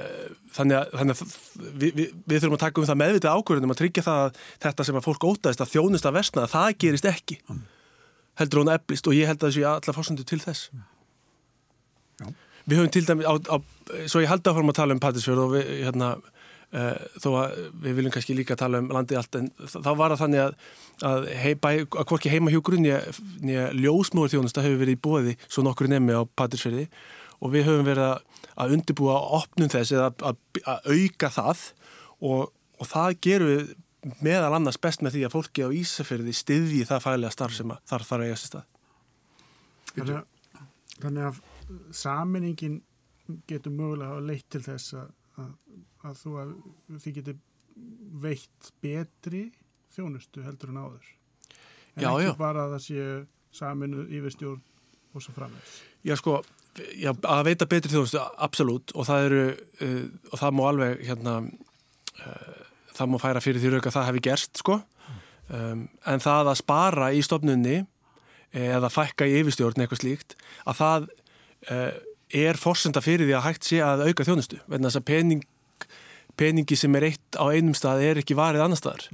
þannig 0.54 0.78
að, 0.78 0.96
þannig 1.00 1.14
að 1.14 1.36
við, 1.80 1.92
við, 1.96 2.08
við 2.28 2.42
þurfum 2.42 2.56
að 2.58 2.64
taka 2.66 2.82
um 2.82 2.88
það 2.90 3.00
meðvitað 3.02 3.38
ákvörðunum 3.38 3.74
að 3.74 3.80
tryggja 3.80 4.04
það 4.06 4.24
að 4.24 4.42
þetta 4.66 4.86
sem 4.86 4.98
að 4.98 5.06
fólk 5.08 5.24
ótaðist 5.28 5.64
að 5.64 5.72
þjónust 5.72 6.08
að 6.08 6.18
versna, 6.18 6.48
það 6.52 6.74
gerist 6.84 7.08
ekki 7.08 7.38
heldur 8.40 8.62
hún 8.62 8.72
eflist 8.72 9.08
og 9.08 9.16
ég 9.16 9.28
held 9.30 9.42
að 9.42 9.50
þessu 9.50 9.66
allar 9.68 9.96
fórsundu 9.96 10.26
til 10.28 10.40
þess. 10.42 10.70
Já. 12.22 12.28
Við 12.68 12.78
höfum 12.78 12.92
til 12.94 13.06
dæmi 13.08 13.26
á, 13.26 13.34
á, 13.34 13.56
svo 14.06 14.22
ég 14.22 14.30
held 14.30 14.46
að 14.46 14.58
fórum 14.58 14.70
að 14.72 14.78
tala 14.78 14.94
um 14.96 15.02
Patrísfjörð 15.02 15.42
og 15.42 15.54
við, 15.56 15.70
hérna, 15.82 16.10
uh, 16.72 17.00
þó 17.22 17.28
að 17.40 17.56
við 17.82 17.98
viljum 17.98 18.14
kannski 18.14 18.36
líka 18.38 18.56
tala 18.58 18.82
um 18.82 18.92
landið 18.94 19.20
allt 19.20 19.38
en 19.40 19.48
þá 19.72 19.90
var 19.98 20.14
það 20.14 20.22
þannig 20.22 20.44
að, 20.44 20.54
að, 21.10 21.26
hei, 21.42 21.52
bæ, 21.58 21.70
að 21.88 22.06
hvorki 22.12 22.32
heima 22.32 22.52
hjúgrunn 22.54 22.86
nýja 22.86 23.66
ljósmóður 23.74 24.36
þjónusta 24.36 24.64
hefur 24.64 24.80
verið 24.84 24.98
í 24.98 25.02
bóði 25.08 25.36
svo 25.48 25.66
nokkur 25.66 25.90
nefni 25.90 26.16
á 26.16 26.22
Patrísfjörði 26.38 26.86
og 27.42 27.54
við 27.56 27.68
höfum 27.68 27.88
verið 27.88 28.08
að, 28.12 28.42
að 28.62 28.76
undirbúa 28.78 29.18
opnum 29.40 29.72
þess 29.72 29.96
eða 29.96 30.12
að 30.22 30.38
auka 30.86 31.32
það 31.34 31.64
og, 32.22 32.52
og 32.78 32.92
það 32.92 33.18
gerum 33.26 33.52
við 33.52 33.72
meðal 34.24 34.52
annars 34.56 34.80
best 34.82 35.02
með 35.04 35.16
því 35.16 35.24
að 35.26 35.34
fólki 35.36 35.66
á 35.66 35.68
Ísafjörði 35.78 36.34
styðji 36.34 36.84
það 36.88 37.04
fælega 37.06 37.34
starf 37.34 37.56
sem 37.56 37.74
þarf 37.90 38.08
þar 38.08 38.24
að 38.24 38.30
eiga 38.30 38.38
sér 38.40 38.52
stað. 38.52 38.68
Þannig 41.02 41.26
að, 41.28 41.40
saminningin 41.96 42.80
getur 43.48 43.74
mögulega 43.74 44.18
að 44.18 44.28
leitt 44.28 44.48
til 44.52 44.62
þess 44.64 44.96
að, 44.98 45.10
að, 45.40 45.52
að 46.08 46.20
þú 46.22 46.34
að 46.42 46.52
þið 47.04 47.18
getur 47.18 47.38
veitt 48.22 48.72
betri 48.84 49.44
þjónustu 49.92 50.44
heldur 50.44 50.72
en 50.72 50.82
áður. 50.82 51.06
En 51.94 52.04
Já, 52.04 52.08
ekki 52.10 52.26
já. 52.26 52.34
bara 52.40 52.66
að 52.66 52.74
það 52.76 52.84
sé 52.86 53.06
saminu 53.52 54.04
yfirstjórn 54.08 54.60
og 55.12 55.24
svo 55.24 55.34
framvegs. 55.36 55.78
Já 56.08 56.16
sko, 56.18 56.38
já, 56.96 57.12
að 57.12 57.44
veita 57.50 57.68
betri 57.68 57.92
þjónustu, 57.92 58.20
absolutt 58.42 58.94
og 58.96 59.08
það 59.08 59.26
eru, 59.28 59.42
uh, 59.84 60.04
og 60.32 60.42
það 60.42 60.54
má 60.58 60.62
alveg 60.70 61.02
hérna, 61.08 61.34
uh, 62.24 62.71
það 62.96 63.12
má 63.12 63.18
færa 63.22 63.42
fyrir 63.44 63.62
því 63.62 63.74
rauk 63.74 63.88
að 63.88 63.96
það 63.96 64.08
hefði 64.10 64.24
gerst 64.28 64.62
sko. 64.62 64.78
Um, 65.52 65.88
en 66.08 66.22
það 66.22 66.52
að 66.52 66.60
spara 66.62 67.10
í 67.12 67.20
stofnunni 67.24 67.82
eða 68.52 68.88
fækka 68.92 69.26
í 69.28 69.38
yfirstjórn 69.40 69.82
eitthvað 69.82 70.02
slíkt, 70.02 70.34
að 70.68 70.78
það 70.78 71.06
uh, 71.72 71.92
er 72.32 72.60
forsenda 72.60 73.02
fyrir 73.04 73.28
því 73.28 73.36
að 73.36 73.46
hægt 73.46 73.68
sé 73.68 73.80
að 73.84 74.06
auka 74.08 74.26
þjónustu, 74.28 74.60
vegna 74.68 74.88
þess 74.88 75.00
að 75.00 75.06
pening, 75.08 75.44
peningi 76.40 76.78
sem 76.78 76.96
er 76.98 77.08
eitt 77.10 77.40
á 77.40 77.44
einum 77.52 77.76
stað 77.76 78.04
er 78.06 78.20
ekki 78.22 78.36
varið 78.38 78.64
annar 78.64 78.80
staðar. 78.80 79.08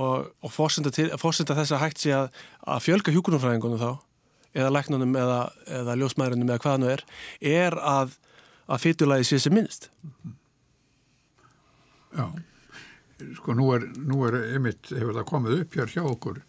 Og, 0.00 0.28
og 0.40 0.52
forsenda, 0.54 0.92
til, 0.94 1.08
forsenda 1.20 1.56
þess 1.58 1.74
að 1.76 1.82
hægt 1.84 2.02
sé 2.02 2.12
að, 2.16 2.28
að 2.62 2.84
fjölga 2.86 3.14
hjúkunumfræðingunum 3.14 3.80
þá 3.80 3.90
eða 4.56 4.72
læknunum 4.74 5.16
eða, 5.18 5.40
eða 5.80 5.96
ljósmæðurinnum 6.00 6.50
eða 6.50 6.62
hvaða 6.64 6.82
nú 6.82 6.90
er, 6.90 7.02
er 7.40 7.76
að, 7.78 8.14
að 8.70 8.84
fytulagi 8.84 9.28
sé 9.28 9.40
sem 9.42 9.54
minnst. 9.54 9.90
Já, 12.16 12.26
sko 13.38 13.56
nú 13.56 13.70
er, 13.76 13.86
nú 13.98 14.22
er 14.28 14.38
einmitt, 14.54 14.92
hefur 14.92 15.16
það 15.18 15.28
komið 15.30 15.58
upp 15.64 15.76
hér 15.78 15.92
hjá 15.94 16.02
okkur 16.04 16.40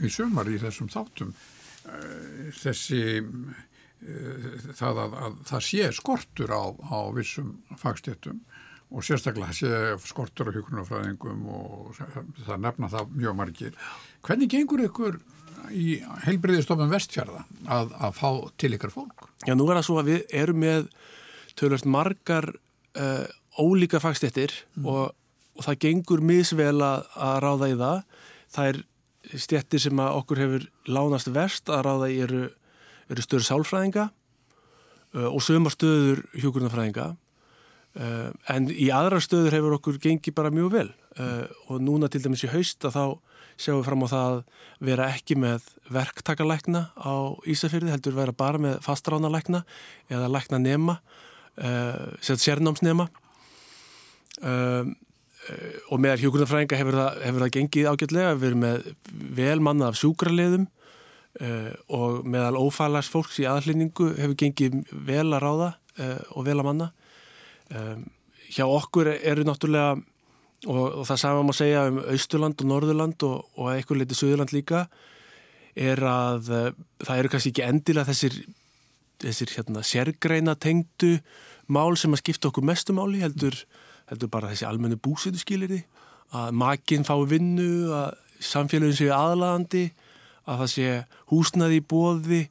í 0.00 0.12
sömar 0.12 0.50
í 0.50 0.58
þessum 0.62 0.90
þáttum 0.92 1.32
eh, 1.32 2.50
þessi 2.60 3.02
eh, 3.20 4.46
það 4.78 5.02
að, 5.04 5.18
að 5.26 5.40
það 5.50 5.66
sé 5.68 5.90
skortur 5.98 6.54
á, 6.54 6.62
á 6.70 6.98
vissum 7.16 7.58
fagstéttum 7.80 8.40
og 8.90 9.04
sérstaklega 9.06 9.54
sé 9.54 9.70
skortur 10.08 10.50
á 10.50 10.54
hjókunarfræðingum 10.56 11.44
og 11.54 12.00
það 12.42 12.64
nefna 12.64 12.88
það 12.90 13.12
mjög 13.20 13.36
margir. 13.38 13.76
Hvernig 14.26 14.50
gengur 14.50 14.82
ykkur 14.88 15.20
í 15.70 16.00
heilbriðistofnum 16.24 16.90
vestfjörða 16.90 17.44
að, 17.70 17.92
að 17.94 18.16
fá 18.18 18.30
til 18.58 18.72
ykkar 18.74 18.94
fólk? 18.94 19.28
Já, 19.46 19.54
nú 19.54 19.68
er 19.68 19.78
það 19.78 19.86
svo 19.86 20.00
að 20.00 20.10
við 20.10 20.34
erum 20.42 20.60
með 20.64 20.88
tölvöld 21.60 21.86
margar 21.90 22.50
uh, 22.50 23.26
ólíka 23.60 24.00
fagstéttir 24.02 24.54
og, 24.82 25.14
og 25.60 25.66
það 25.66 25.80
gengur 25.84 26.22
misvel 26.24 26.78
að, 26.80 27.08
ráða 27.44 27.68
í 27.68 27.76
það. 27.76 28.04
Það 28.50 28.68
er 28.70 28.78
stéttir 29.44 29.82
sem 29.82 30.00
okkur 30.00 30.40
hefur 30.40 30.62
lánast 30.88 31.28
verst 31.34 31.68
að 31.68 31.82
ráða 31.84 32.06
í 32.08 32.20
eru, 32.24 32.46
eru 33.12 33.24
stöður 33.24 33.44
sálfræðinga 33.50 34.06
uh, 34.08 35.28
og 35.28 35.42
sömar 35.44 35.74
stöður 35.74 36.22
hjókurnafræðinga 36.40 37.10
uh, 37.12 38.30
en 38.54 38.70
í 38.72 38.88
aðra 38.94 39.20
stöður 39.20 39.58
hefur 39.58 39.76
okkur 39.76 40.00
gengið 40.00 40.36
bara 40.38 40.54
mjög 40.54 40.72
vel. 40.78 40.86
Uh, 41.20 41.44
og 41.68 41.84
núna 41.84 42.08
til 42.08 42.22
dæmis 42.24 42.46
í 42.48 42.52
haust 42.54 42.88
að 42.88 42.96
þá 42.96 43.04
sjáum 43.60 43.82
við 43.82 43.90
fram 43.90 44.06
á 44.08 44.12
það 44.14 44.30
að 44.30 44.40
vera 44.88 45.10
ekki 45.12 45.36
með 45.36 45.68
verktakalækna 45.92 46.82
á 46.96 47.14
Ísafyrði, 47.44 47.92
heldur 47.92 48.16
vera 48.16 48.32
bara 48.32 48.62
með 48.62 48.80
fastránalækna 48.86 49.60
eða 50.08 50.30
lækna 50.32 50.62
nema, 50.62 50.96
sérnámsnema. 52.24 53.10
Uh, 54.40 54.88
og 55.90 56.00
með 56.02 56.20
hjókunarfræðinga 56.24 56.78
hefur 56.78 56.96
hefur 57.24 57.42
það 57.44 57.54
gengið 57.56 57.88
ágætlega, 57.90 58.34
við 58.36 58.48
erum 58.50 58.64
með 58.66 58.90
vel 59.38 59.62
manna 59.64 59.88
af 59.88 59.98
sjúkraliðum 59.98 60.66
uh, 61.40 61.72
og 61.96 62.28
meðal 62.28 62.60
ófælags 62.60 63.10
fólks 63.12 63.40
í 63.42 63.48
aðhlýningu 63.48 64.12
hefur 64.18 64.38
gengið 64.38 64.80
vel 65.08 65.28
að 65.28 65.42
ráða 65.44 65.68
uh, 65.72 66.20
og 66.34 66.46
vel 66.48 66.58
að 66.58 66.68
manna. 66.68 66.90
Um, 67.70 68.06
hjá 68.50 68.64
okkur 68.66 69.12
eru 69.14 69.46
náttúrulega 69.46 69.98
og, 70.68 70.80
og 71.00 71.04
það 71.08 71.20
sama 71.22 71.44
má 71.46 71.54
segja 71.56 71.86
um 71.88 72.00
Austurland 72.02 72.60
og 72.60 72.70
Norðurland 72.72 73.26
og, 73.28 73.44
og 73.56 73.70
eitthvað 73.72 74.02
litið 74.02 74.20
Suðurland 74.20 74.54
líka 74.54 74.86
er 75.78 76.02
að 76.04 76.50
uh, 76.50 76.72
það 77.04 77.22
eru 77.22 77.32
kannski 77.32 77.54
ekki 77.54 77.68
endilega 77.68 78.10
þessir, 78.10 78.40
þessir 79.22 79.54
hérna, 79.56 79.84
sérgreina 79.86 80.56
tengdu 80.58 81.18
mál 81.70 81.94
sem 81.96 82.12
að 82.12 82.24
skipta 82.24 82.50
okkur 82.50 82.66
mestu 82.66 82.96
máli 82.96 83.22
heldur, 83.22 83.54
heldur 84.10 84.30
bara 84.32 84.50
þessi 84.52 84.66
almennu 84.68 84.98
búsötu 85.00 85.40
skiliri 85.40 85.84
að 86.36 86.54
makinn 86.58 87.06
fái 87.06 87.18
vinnu 87.30 87.90
að 87.94 88.18
samfélagin 88.40 88.98
séu 88.98 89.12
aðlagandi 89.14 89.90
að 90.50 90.62
það 90.62 90.72
sé 90.74 90.88
húsnaði 91.32 91.80
í 91.80 91.86
bóði 91.86 92.42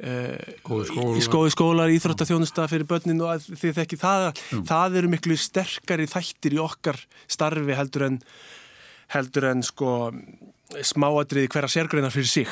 Góði 0.00 0.86
skólar. 0.88 1.16
í 1.18 1.22
skóði 1.24 1.52
skólar, 1.52 1.90
íþróttaþjónusta 1.92 2.64
fyrir 2.72 2.86
börnin 2.88 3.20
og 3.20 3.42
þið 3.44 3.74
þekki 3.82 3.98
það. 4.00 4.38
Það 4.64 4.96
eru 4.96 5.10
miklu 5.12 5.36
sterkari 5.36 6.06
þættir 6.08 6.56
í 6.56 6.60
okkar 6.62 6.96
starfi 7.28 7.76
heldur 7.76 8.06
en 8.06 8.16
heldur 9.12 9.50
en 9.50 9.60
sko 9.66 9.90
smáadriði 10.86 11.50
hverja 11.52 11.74
sérgreinar 11.74 12.14
fyrir 12.14 12.30
sig. 12.32 12.48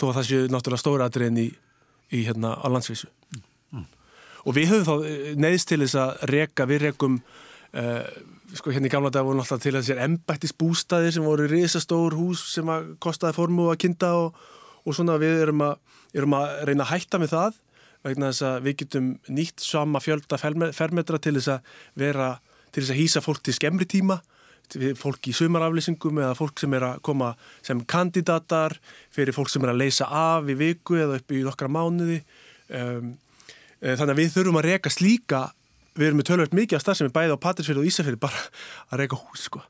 Þó 0.00 0.08
að 0.08 0.16
það 0.16 0.28
séu 0.30 0.48
náttúrulega 0.54 0.80
stóra 0.80 1.10
adriðin 1.10 1.42
í, 1.44 1.48
í 2.16 2.24
hérna 2.24 2.54
á 2.56 2.66
landsvísu. 2.72 3.10
Og 4.44 4.56
við 4.56 4.72
höfum 4.72 4.88
þá 4.88 5.36
neðst 5.40 5.68
til 5.68 5.82
þess 5.84 6.00
að 6.00 6.24
reka, 6.32 6.68
við 6.68 6.88
rekum 6.88 7.20
sko 8.54 8.70
hérna 8.70 8.86
í 8.86 8.92
gamla 8.92 9.10
dag 9.10 9.26
voru 9.26 9.40
náttúrulega 9.40 9.64
til 9.64 9.74
þessir 9.78 10.02
embættis 10.04 10.54
bústaðir 10.54 11.16
sem 11.16 11.24
voru 11.26 11.48
risastór 11.50 12.14
hús 12.14 12.44
sem 12.54 12.68
að 12.70 12.92
kostaði 13.02 13.34
formu 13.34 13.70
að 13.72 13.80
kinda 13.86 14.12
og, 14.20 14.36
og 14.84 14.94
svona 14.94 15.16
við 15.18 15.42
erum 15.46 15.64
að 15.66 15.80
erum 16.14 16.36
að 16.38 16.52
reyna 16.68 16.86
að 16.86 16.92
hætta 16.94 17.20
með 17.20 17.34
það 17.34 17.58
vegna 18.04 18.30
þess 18.30 18.44
að 18.46 18.66
við 18.66 18.76
getum 18.82 19.08
nýtt 19.32 19.64
sama 19.64 20.00
fjölda 20.02 20.38
fermetra 20.38 21.18
til 21.22 21.34
þess 21.38 21.50
að 21.54 21.74
vera, 21.98 22.28
til 22.70 22.82
þess 22.82 22.94
að 22.94 23.00
hýsa 23.00 23.22
fólk 23.24 23.42
til 23.44 23.56
skemmri 23.56 23.88
tíma, 23.88 24.18
fólk 25.00 25.28
í 25.28 25.34
sumaraflýsingum 25.36 26.20
eða 26.22 26.36
fólk 26.36 26.60
sem 26.60 26.76
er 26.76 26.86
að 26.90 27.02
koma 27.04 27.32
sem 27.64 27.80
kandidatar, 27.88 28.76
fyrir 29.12 29.36
fólk 29.36 29.52
sem 29.52 29.64
er 29.64 29.72
að 29.72 29.82
leysa 29.82 30.08
af 30.08 30.48
í 30.48 30.56
viku 30.58 30.98
eða 31.00 31.18
upp 31.20 31.34
í 31.34 31.42
nokkra 31.44 31.70
mánuði. 31.72 32.20
Um, 32.68 33.14
þannig 33.80 34.14
að 34.14 34.20
við 34.20 34.32
þurfum 34.36 34.60
að 34.60 34.68
reka 34.68 34.92
slíka, 34.92 35.42
við 35.94 36.06
erum 36.08 36.20
með 36.20 36.28
tölvöld 36.30 36.54
mikið 36.58 36.78
af 36.78 36.84
starf 36.84 36.98
sem 36.98 37.08
er 37.08 37.14
bæði 37.14 37.36
á 37.38 37.44
Patrísfjörð 37.44 37.82
og 37.82 37.88
Ísafjörð 37.90 38.20
bara 38.24 38.44
að 38.90 39.00
reka 39.02 39.18
hús 39.18 39.46
sko, 39.48 39.62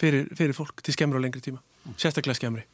fyrir, 0.00 0.28
fyrir 0.36 0.56
fólk 0.56 0.82
til 0.84 0.94
skemmri 0.96 1.20
og 1.20 1.24
lengri 1.24 1.42
tíma, 1.44 1.60
sérstaklega 1.96 2.38
skemmri. 2.38 2.64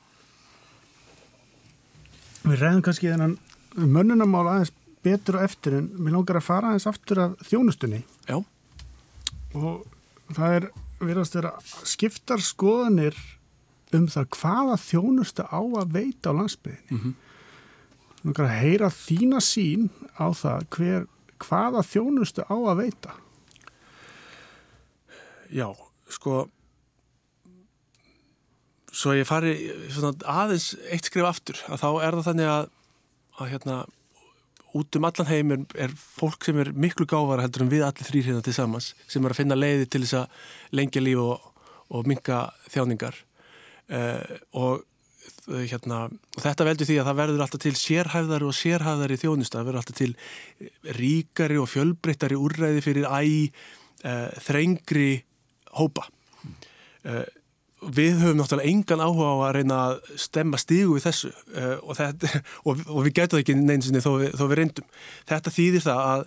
Við 2.47 2.63
ræðum 2.63 2.85
kannski 2.87 3.11
þennan 3.11 3.39
mönnunamál 3.77 4.47
aðeins 4.47 4.73
betur 5.07 5.41
og 5.41 5.47
eftir 5.47 5.79
en 5.81 5.89
mér 5.99 6.17
langar 6.17 6.39
að 6.41 6.47
fara 6.47 6.73
aðeins 6.73 6.89
aftur 6.91 7.23
af 7.23 7.35
þjónustunni 7.47 8.03
Já. 8.27 8.39
og 9.55 9.87
það 10.35 10.59
er 10.59 10.69
verðast 11.01 11.37
vera 11.37 11.53
skiptar 11.87 12.43
skoðanir 12.43 13.19
um 13.95 14.07
það 14.11 14.31
hvaða 14.37 14.79
þjónustu 14.83 15.47
á 15.47 15.61
að 15.61 15.93
veita 15.95 16.33
á 16.33 16.39
landsbyðinni. 16.39 16.91
Mm 16.91 17.01
-hmm. 17.03 17.15
Langar 18.27 18.47
að 18.47 18.59
heyra 18.63 18.89
þína 18.91 19.41
sín 19.41 19.91
á 20.19 20.27
það 20.35 20.67
hver, 20.75 21.07
hvaða 21.43 21.85
þjónustu 21.87 22.45
á 22.47 22.57
að 22.57 22.83
veita. 22.85 23.17
Já, 25.53 25.69
sko 26.11 26.47
svo 28.97 29.13
ég 29.17 29.29
fari 29.29 29.53
svona, 29.93 30.15
aðeins 30.25 30.73
eitt 30.89 31.09
skrif 31.09 31.29
aftur 31.29 31.61
að 31.69 31.83
þá 31.83 31.89
er 32.07 32.17
það 32.17 32.27
þannig 32.31 32.51
að, 32.53 32.69
að 33.37 33.51
hérna, 33.53 33.77
út 34.77 34.99
um 34.99 35.09
allan 35.09 35.31
heim 35.31 35.55
er, 35.55 35.63
er 35.87 35.95
fólk 35.97 36.47
sem 36.47 36.59
er 36.63 36.73
miklu 36.77 37.07
gáfara 37.09 37.45
heldur 37.45 37.67
en 37.67 37.73
við 37.73 37.85
allir 37.87 38.09
þrýr 38.09 38.31
hérna 38.31 38.45
til 38.45 38.57
samans 38.57 38.91
sem 39.05 39.25
er 39.25 39.35
að 39.35 39.41
finna 39.43 39.59
leiði 39.59 39.89
til 39.93 40.03
þess 40.05 40.19
að 40.23 40.77
lengja 40.81 41.05
líf 41.05 41.23
og, 41.23 41.49
og 41.93 42.09
minga 42.09 42.43
þjáningar 42.73 43.21
uh, 43.93 44.37
og 44.57 44.85
hérna, 45.47 46.03
og 46.11 46.43
þetta 46.43 46.67
veldur 46.67 46.89
því 46.89 46.99
að 47.01 47.09
það 47.09 47.19
verður 47.21 47.45
alltaf 47.45 47.63
til 47.63 47.75
sérhæfðari 47.79 48.49
og 48.49 48.57
sérhæfðari 48.59 49.19
þjónusta, 49.23 49.61
það 49.61 49.69
verður 49.69 49.81
alltaf 49.83 49.99
til 50.01 50.13
ríkari 50.99 51.59
og 51.63 51.71
fjölbreyttari 51.71 52.39
úrræði 52.41 52.85
fyrir 52.85 53.07
æ 53.07 53.21
uh, 53.23 54.29
þrengri 54.47 55.11
hópa 55.77 56.07
uh, 57.07 57.27
við 57.93 58.23
höfum 58.23 58.41
náttúrulega 58.41 58.71
engan 58.71 59.03
áhuga 59.05 59.29
á 59.31 59.37
að 59.47 59.53
reyna 59.59 59.77
að 59.91 59.99
stemma 60.19 60.59
stígu 60.61 60.97
við 60.97 61.05
þessu 61.07 61.31
uh, 61.31 61.77
og, 61.83 61.93
þetta, 61.99 62.31
og, 62.67 62.81
og 62.89 63.05
við 63.07 63.13
gætum 63.19 63.37
það 63.37 63.43
ekki 63.45 63.57
neinsinni 63.61 64.03
þó, 64.03 64.11
þó 64.33 64.45
við 64.47 64.57
reyndum. 64.61 64.89
Þetta 65.29 65.53
þýðir 65.55 65.85
það 65.85 66.03
að, 66.07 66.25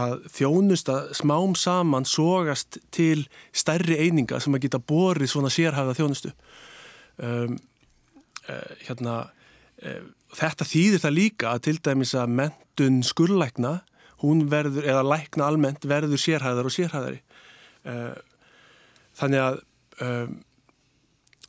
að 0.00 0.14
þjónusta 0.36 0.98
smám 1.16 1.56
saman 1.58 2.08
sógast 2.08 2.78
til 2.94 3.24
stærri 3.50 3.98
eininga 3.98 4.40
sem 4.42 4.54
að 4.54 4.66
geta 4.66 4.82
borið 4.92 5.32
svona 5.32 5.52
sérhæfða 5.52 5.96
þjónustu. 5.98 6.34
Um, 7.20 7.58
hérna, 8.86 9.16
uh, 9.84 10.02
þetta 10.38 10.68
þýðir 10.72 11.04
það 11.04 11.16
líka 11.16 11.54
að 11.54 11.64
til 11.68 11.78
dæmis 11.90 12.14
að 12.18 12.36
mentun 12.42 13.00
skurlækna, 13.06 13.80
hún 14.24 14.44
verður, 14.52 14.84
eða 14.84 15.06
lækna 15.06 15.48
almennt 15.48 15.86
verður 15.88 16.20
sérhæðar 16.20 16.66
og 16.68 16.74
sérhæðari. 16.74 17.22
Þannig 19.16 19.40
að 19.40 19.54
um, 20.04 20.34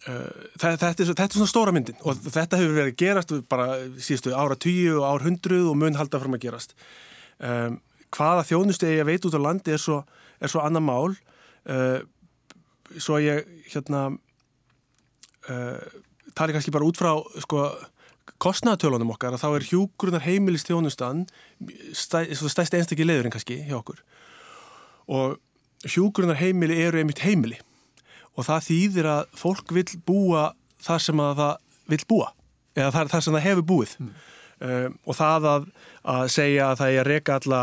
Uh, 0.01 0.47
þetta, 0.57 0.87
er, 0.89 1.09
þetta 1.11 1.25
er 1.27 1.35
svona 1.35 1.49
stóra 1.51 1.71
myndin 1.75 1.99
og 2.09 2.17
þetta 2.25 2.57
hefur 2.57 2.71
verið 2.73 2.95
gerast 2.97 3.33
bara 3.51 3.75
síðustu 4.01 4.31
ára 4.33 4.55
tíu 4.57 4.95
og 4.97 5.03
ár 5.05 5.25
hundruð 5.27 5.67
og 5.69 5.75
mun 5.77 5.93
halda 5.99 6.17
fram 6.17 6.33
að 6.33 6.47
gerast 6.47 6.73
um, 7.37 7.75
hvaða 8.09 8.47
þjónustu 8.49 8.89
ég 8.89 9.05
veit 9.05 9.27
út 9.29 9.37
á 9.37 9.45
landi 9.45 9.75
er 9.75 9.83
svo, 9.83 9.99
er 10.41 10.49
svo 10.49 10.63
annar 10.65 10.81
mál 10.81 11.13
uh, 11.13 12.01
svo 12.97 13.19
ég 13.21 13.45
hérna 13.69 14.07
uh, 15.53 15.85
tali 16.37 16.55
kannski 16.55 16.73
bara 16.73 16.87
út 16.87 16.99
frá 16.99 17.13
sko 17.43 17.65
kostnæðatölunum 18.41 19.13
okkar 19.13 19.35
að 19.35 19.43
þá 19.43 19.49
er 19.49 19.67
hjúgrunar 19.69 20.25
heimilist 20.25 20.69
þjónustan 20.69 21.25
stæ, 21.97 22.31
stæst 22.33 22.77
einstakki 22.77 23.05
leðurinn 23.05 23.33
kannski 23.33 23.59
hjá 23.67 23.77
okkur. 23.79 24.01
Og 25.11 25.37
hjúgrunar 25.85 26.39
heimili 26.39 26.79
eru 26.81 27.01
einmitt 27.01 27.23
heimili. 27.25 27.59
Og 28.37 28.47
það 28.47 28.67
þýðir 28.69 29.09
að 29.11 29.35
fólk 29.37 29.73
vil 29.75 29.85
búa 30.07 30.51
þar 30.81 31.03
sem 31.03 31.21
að 31.21 31.41
það 31.41 31.53
vil 31.91 32.03
búa 32.09 32.31
eða 32.77 32.93
þar, 32.95 33.11
þar 33.11 33.25
sem 33.25 33.35
það 33.35 33.47
hefur 33.49 33.67
búið. 33.73 33.95
Mm. 33.99 34.11
um, 34.69 34.97
og 35.05 35.17
það 35.17 35.47
að, 35.51 35.69
að 36.15 36.25
segja 36.37 36.69
að 36.69 36.81
það 36.81 36.95
er 36.95 37.01
að 37.01 37.11
reyka 37.11 37.39
alla 37.41 37.61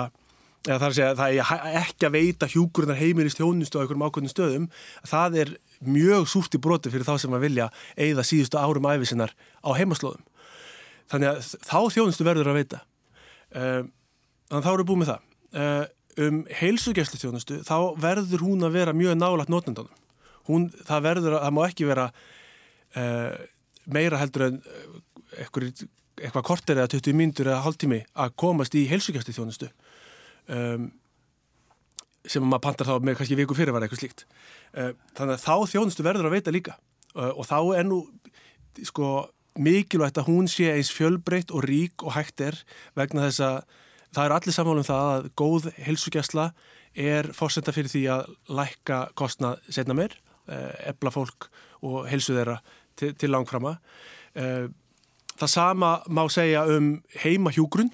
eða 0.69 0.79
það 0.79 0.85
er 0.85 0.91
að 0.91 0.99
segja 0.99 1.11
að 1.11 1.21
það 1.21 1.39
er 1.39 1.79
ekki 1.81 2.07
að 2.09 2.17
veita 2.19 2.51
hjúkurnar 2.53 2.99
heimilist 2.99 3.41
hjónustu 3.41 3.79
á 3.79 3.83
einhverjum 3.83 4.05
ákveðnum 4.05 4.33
stöðum 4.33 4.67
það 5.07 5.39
er 5.43 5.53
mjög 5.85 6.27
súrt 6.31 6.57
í 6.57 6.61
broti 6.63 6.91
fyrir 6.93 7.07
þá 7.07 7.15
sem 7.23 7.35
að 7.37 7.45
vilja 7.47 7.69
eigða 7.97 8.25
síðustu 8.27 8.59
árum 8.61 8.89
æfisinnar 8.91 9.35
á 9.63 9.71
heimaslóðum. 9.79 10.25
Þannig 11.09 11.31
að 11.31 11.53
þá 11.65 11.79
þjónustu 11.95 12.27
verður 12.27 12.51
að 12.53 12.59
veita. 12.59 12.81
Þannig 13.53 14.59
að 14.59 14.67
þá 14.67 14.73
eru 14.73 14.89
búið 14.89 15.01
með 15.03 15.13
það. 15.13 15.25
Uh, 15.49 15.85
um 16.19 16.41
heilsugjæslu 16.53 17.21
þjónustu 17.23 17.61
þá 17.65 17.77
verður 18.01 18.43
hún 18.45 18.67
að 18.67 18.75
vera 18.77 18.97
mjög 18.97 19.17
nálagt 19.17 19.53
notendunum. 19.53 19.95
Hún, 20.49 20.69
það 20.89 21.05
verður, 21.07 21.37
það 21.45 21.55
má 21.57 21.63
ekki 21.69 21.89
vera 21.89 22.09
uh, 22.09 23.33
meira 23.89 24.21
heldur 24.21 24.49
en 24.49 24.59
eitthvað, 25.39 26.45
korter 26.45 26.81
eða 26.81 26.93
20 26.97 27.17
mínutur 27.17 27.51
eða 27.51 27.63
hálftími 27.67 28.01
að 28.19 28.35
komast 28.41 28.75
í 28.77 28.87
heilsugjasti 28.91 29.35
þjónustu 29.37 29.69
um, 30.49 30.89
sem 32.27 32.45
maður 32.45 32.65
pantar 32.67 32.89
þá 32.89 32.95
með 33.05 33.19
kannski 33.19 33.39
viku 33.39 33.57
fyrir 33.57 33.75
var 33.75 33.85
eitthvað 33.87 34.03
slíkt. 34.03 34.25
Uh, 34.75 34.93
þannig 35.19 35.37
að 35.37 35.45
þá 35.45 35.73
þjónustu 35.73 36.07
verður 36.07 36.31
að 36.31 36.37
veita 36.39 36.55
líka. 36.55 36.79
Uh, 37.15 37.33
og 37.35 37.45
þá 37.49 37.59
er 37.79 37.89
nú 37.89 38.01
sko 38.87 39.29
mikilvægt 39.59 40.21
að 40.21 40.31
hún 40.31 40.49
sé 40.51 40.71
eins 40.71 40.91
fjölbreytt 40.95 41.51
og 41.51 41.65
rík 41.67 42.05
og 42.07 42.15
hægt 42.15 42.43
er 42.45 42.59
vegna 42.99 43.27
þess 43.27 43.43
að 43.43 43.57
það 44.15 44.25
er 44.25 44.35
allir 44.37 44.55
samfélum 44.55 44.87
það 44.87 45.13
að 45.15 45.31
góð 45.39 45.71
heilsugjastla 45.83 46.45
er 46.99 47.31
fórsenda 47.37 47.75
fyrir 47.75 47.91
því 47.91 48.05
að 48.15 48.29
lækka 48.61 49.01
kostnað 49.19 49.59
setna 49.75 49.97
meir 49.99 50.15
ebla 50.49 51.11
fólk 51.13 51.49
og 51.85 52.07
helsu 52.11 52.37
þeirra 52.37 52.59
til, 52.99 53.13
til 53.19 53.33
langframa. 53.33 53.77
Eh, 54.39 54.67
það 55.39 55.53
sama 55.53 55.93
má 56.11 56.25
segja 56.33 56.65
um 56.71 56.97
heimahjúgrun 57.23 57.93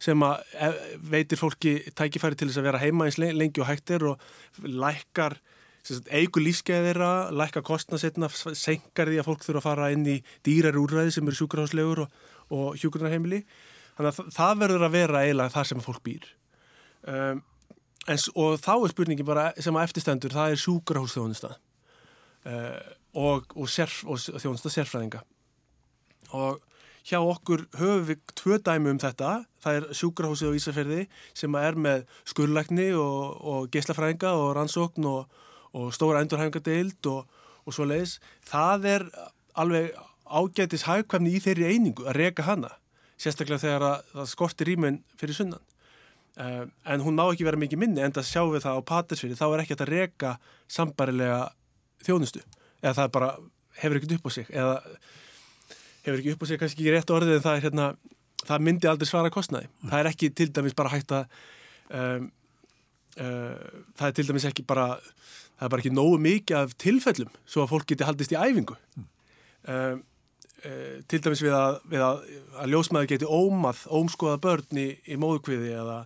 sem 0.00 0.22
að 0.24 0.42
eh, 0.56 0.82
veitir 1.12 1.40
fólki 1.40 1.74
tækifæri 1.96 2.38
til 2.38 2.48
þess 2.48 2.60
að 2.62 2.68
vera 2.70 2.82
heima 2.82 3.06
eins 3.08 3.18
lengi 3.20 3.60
og 3.60 3.68
hægtir 3.68 4.06
og 4.08 4.22
lækkar 4.64 5.38
eigur 6.12 6.44
lífskeiðira, 6.44 7.30
lækkar 7.32 7.64
kostnasetna, 7.64 8.28
senkar 8.28 9.08
því 9.08 9.20
að 9.20 9.28
fólk 9.30 9.44
þurfa 9.46 9.60
að 9.60 9.66
fara 9.66 9.90
inn 9.94 10.04
í 10.08 10.18
dýrar 10.46 10.76
úrræði 10.80 11.14
sem 11.16 11.28
eru 11.28 11.38
sjúkraháslegur 11.38 12.04
og, 12.04 12.18
og 12.52 12.76
hjúgrunarheimili. 12.80 13.40
Þannig 13.96 14.10
að 14.10 14.34
það 14.36 14.60
verður 14.60 14.86
að 14.86 14.94
vera 14.96 15.22
eiginlega 15.24 15.54
þar 15.56 15.70
sem 15.70 15.82
fólk 15.84 16.02
býr. 16.04 16.28
Um, 17.08 17.42
en, 18.06 18.22
og 18.36 18.60
þá 18.60 18.72
er 18.76 18.92
spurningi 18.92 19.26
bara 19.26 19.46
sem 19.56 19.76
að 19.76 19.88
eftirstendur, 19.88 20.36
það 20.36 20.54
er 20.54 20.62
sjúkrahúsþjónustað 20.66 21.56
uh, 21.56 22.80
og, 23.16 23.56
og, 23.56 23.68
sérf, 23.72 24.02
og 24.04 24.20
þjónsta 24.20 24.72
sérfræðinga 24.72 25.24
og 26.36 26.60
hjá 27.06 27.18
okkur 27.20 27.66
höfum 27.78 28.06
við 28.08 28.20
tvö 28.38 28.58
dæmi 28.64 28.92
um 28.94 29.00
þetta. 29.00 29.32
Það 29.60 29.78
er 29.78 29.88
sjúkrahúsið 30.00 30.52
á 30.52 30.58
Ísafjörði 30.58 31.02
sem 31.36 31.56
er 31.60 31.76
með 31.76 32.04
skurlækni 32.28 32.90
og, 32.96 33.40
og 33.40 33.70
geislafræðinga 33.74 34.32
og 34.36 34.54
rannsókn 34.58 35.08
og 35.10 35.90
stóra 35.94 36.22
endurhæfingadeild 36.24 37.10
og 37.10 37.74
svo 37.74 37.86
leiðis 37.86 38.18
það 38.48 38.86
er 38.94 39.06
alveg 39.60 39.92
ágætis 40.30 40.86
hægkvæmni 40.86 41.34
í 41.36 41.42
þeirri 41.42 41.68
einingu 41.74 42.06
að 42.08 42.18
reyka 42.18 42.46
hana 42.46 42.72
sérstaklega 43.20 43.62
þegar 43.62 43.86
að, 43.86 44.10
það 44.14 44.30
skortir 44.32 44.70
rýmun 44.70 45.00
fyrir 45.20 45.36
sunnan. 45.36 45.62
Uh, 46.40 46.64
en 46.88 47.02
hún 47.04 47.18
má 47.18 47.24
ekki 47.26 47.44
vera 47.44 47.58
mikið 47.60 47.80
minni 47.82 48.02
en 48.04 48.14
það 48.16 48.28
sjáum 48.28 48.52
við 48.54 48.64
það 48.64 48.78
á 48.80 48.88
Patrísfjörði 48.90 49.38
þá 49.40 49.46
er 49.48 49.62
ekki 49.64 49.76
að 49.76 49.90
reyka 49.90 50.34
sambarilega 50.70 51.40
þjónustu. 52.06 52.44
Eða 52.80 52.94
það 53.02 53.10
bara 53.16 53.30
hefur 53.80 53.98
ekkert 53.98 54.14
upp 54.16 54.28
á 54.28 54.30
sig 54.36 54.52
eða 54.54 54.76
hefur 56.04 56.18
ekki 56.20 56.34
upp 56.34 56.44
á 56.44 56.46
sig 56.48 56.60
kannski 56.60 56.82
ekki 56.84 56.94
rétt 56.94 57.14
orðið 57.14 57.38
en 57.38 57.46
það 57.46 57.56
er 57.56 57.64
hérna 57.66 57.86
það 58.46 58.66
myndi 58.66 58.90
aldrei 58.90 59.08
svara 59.08 59.32
kostnaði 59.32 59.68
mm. 59.68 59.88
það 59.90 60.02
er 60.02 60.10
ekki 60.10 60.30
til 60.36 60.48
dæmis 60.56 60.76
bara 60.76 60.92
hægt 60.94 61.14
að 61.16 61.40
um, 61.96 62.28
uh, 63.20 63.80
það 63.98 64.06
er 64.08 64.16
til 64.18 64.28
dæmis 64.30 64.46
ekki 64.50 64.66
bara 64.68 64.86
það 65.00 65.66
er 65.66 65.72
bara 65.74 65.84
ekki 65.84 65.94
nógu 65.96 66.20
mikið 66.24 66.60
af 66.60 66.76
tilfellum 66.80 67.34
svo 67.44 67.64
að 67.64 67.74
fólk 67.74 67.90
geti 67.92 68.08
haldist 68.08 68.34
í 68.34 68.40
æfingu 68.40 68.78
mm. 68.78 69.10
um, 69.74 70.00
uh, 70.64 70.96
til 71.10 71.22
dæmis 71.26 71.44
við 71.44 71.56
að, 71.58 71.78
við 71.92 72.06
að, 72.06 72.24
að 72.62 72.74
ljósmaður 72.74 73.12
geti 73.14 73.28
ómað, 73.28 73.84
ómskoða 74.00 74.40
börn 74.46 74.82
í, 74.82 74.88
í 75.04 75.20
móðukviði 75.20 75.74
eða 75.82 76.00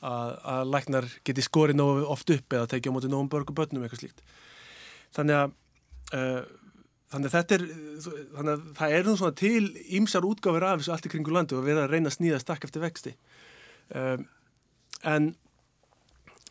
að, 0.00 0.36
að 0.54 0.70
læknar 0.74 1.10
geti 1.26 1.44
skorið 1.44 1.80
nógu 1.80 2.06
oft 2.08 2.30
upp 2.32 2.56
eða 2.56 2.70
tekið 2.70 2.92
á 2.92 2.96
móti 2.96 3.10
nógum 3.10 3.32
börgum 3.32 3.58
börnum 3.58 3.84
eitthvað 3.84 4.04
slíkt 4.06 4.22
þannig 5.16 5.42
að 5.42 5.56
uh, 6.16 6.42
þannig 7.10 7.30
að 7.30 7.36
þetta 7.36 7.56
er 7.56 7.64
þannig 8.34 8.52
að 8.52 8.66
það 8.78 8.96
er 8.96 9.06
nú 9.06 9.14
svona 9.18 9.38
til 9.40 9.70
ímsar 9.98 10.26
útgáfur 10.26 10.66
af 10.66 10.80
þessu 10.80 10.94
allt 10.94 11.08
í 11.08 11.12
kringu 11.14 11.34
landu 11.34 11.58
og 11.58 11.64
við 11.66 11.74
erum 11.74 11.86
að 11.88 11.94
reyna 11.94 12.12
að 12.12 12.16
snýða 12.18 12.42
stakk 12.42 12.66
eftir 12.68 12.84
vexti. 12.84 13.14
Um, 13.90 14.26
en 15.02 15.32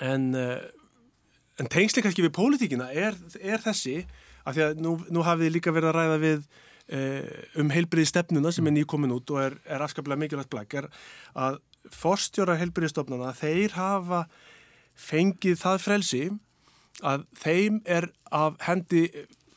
en 0.03 0.25
uh, 0.35 0.57
en 1.59 1.71
tengsli 1.71 2.03
kannski 2.03 2.23
við 2.23 2.35
pólitíkina 2.35 2.89
er, 2.95 3.17
er 3.39 3.63
þessi 3.63 4.01
af 4.47 4.55
því 4.55 4.65
að 4.65 4.83
nú, 4.83 4.95
nú 5.11 5.23
hafið 5.27 5.55
líka 5.57 5.73
verið 5.75 5.91
að 5.91 5.97
ræða 5.97 6.19
við 6.23 6.43
uh, 6.43 7.23
um 7.63 7.73
heilbriði 7.73 8.11
stefnuna 8.11 8.53
sem 8.55 8.67
er 8.69 8.77
nýkomin 8.77 9.15
út 9.15 9.33
og 9.35 9.41
er, 9.43 9.57
er 9.67 9.83
afskaplega 9.83 10.19
mikilvægt 10.23 10.51
blæk 10.53 10.77
er 10.81 10.89
að 11.39 11.59
forstjóra 11.95 12.57
heilbriðistofnana 12.59 13.33
þeir 13.37 13.75
hafa 13.75 14.25
fengið 14.99 15.59
það 15.61 15.83
frelsi 15.83 16.23
að 17.07 17.23
þeim 17.39 17.79
er 17.87 18.09
af 18.35 18.57
hendi 18.65 19.05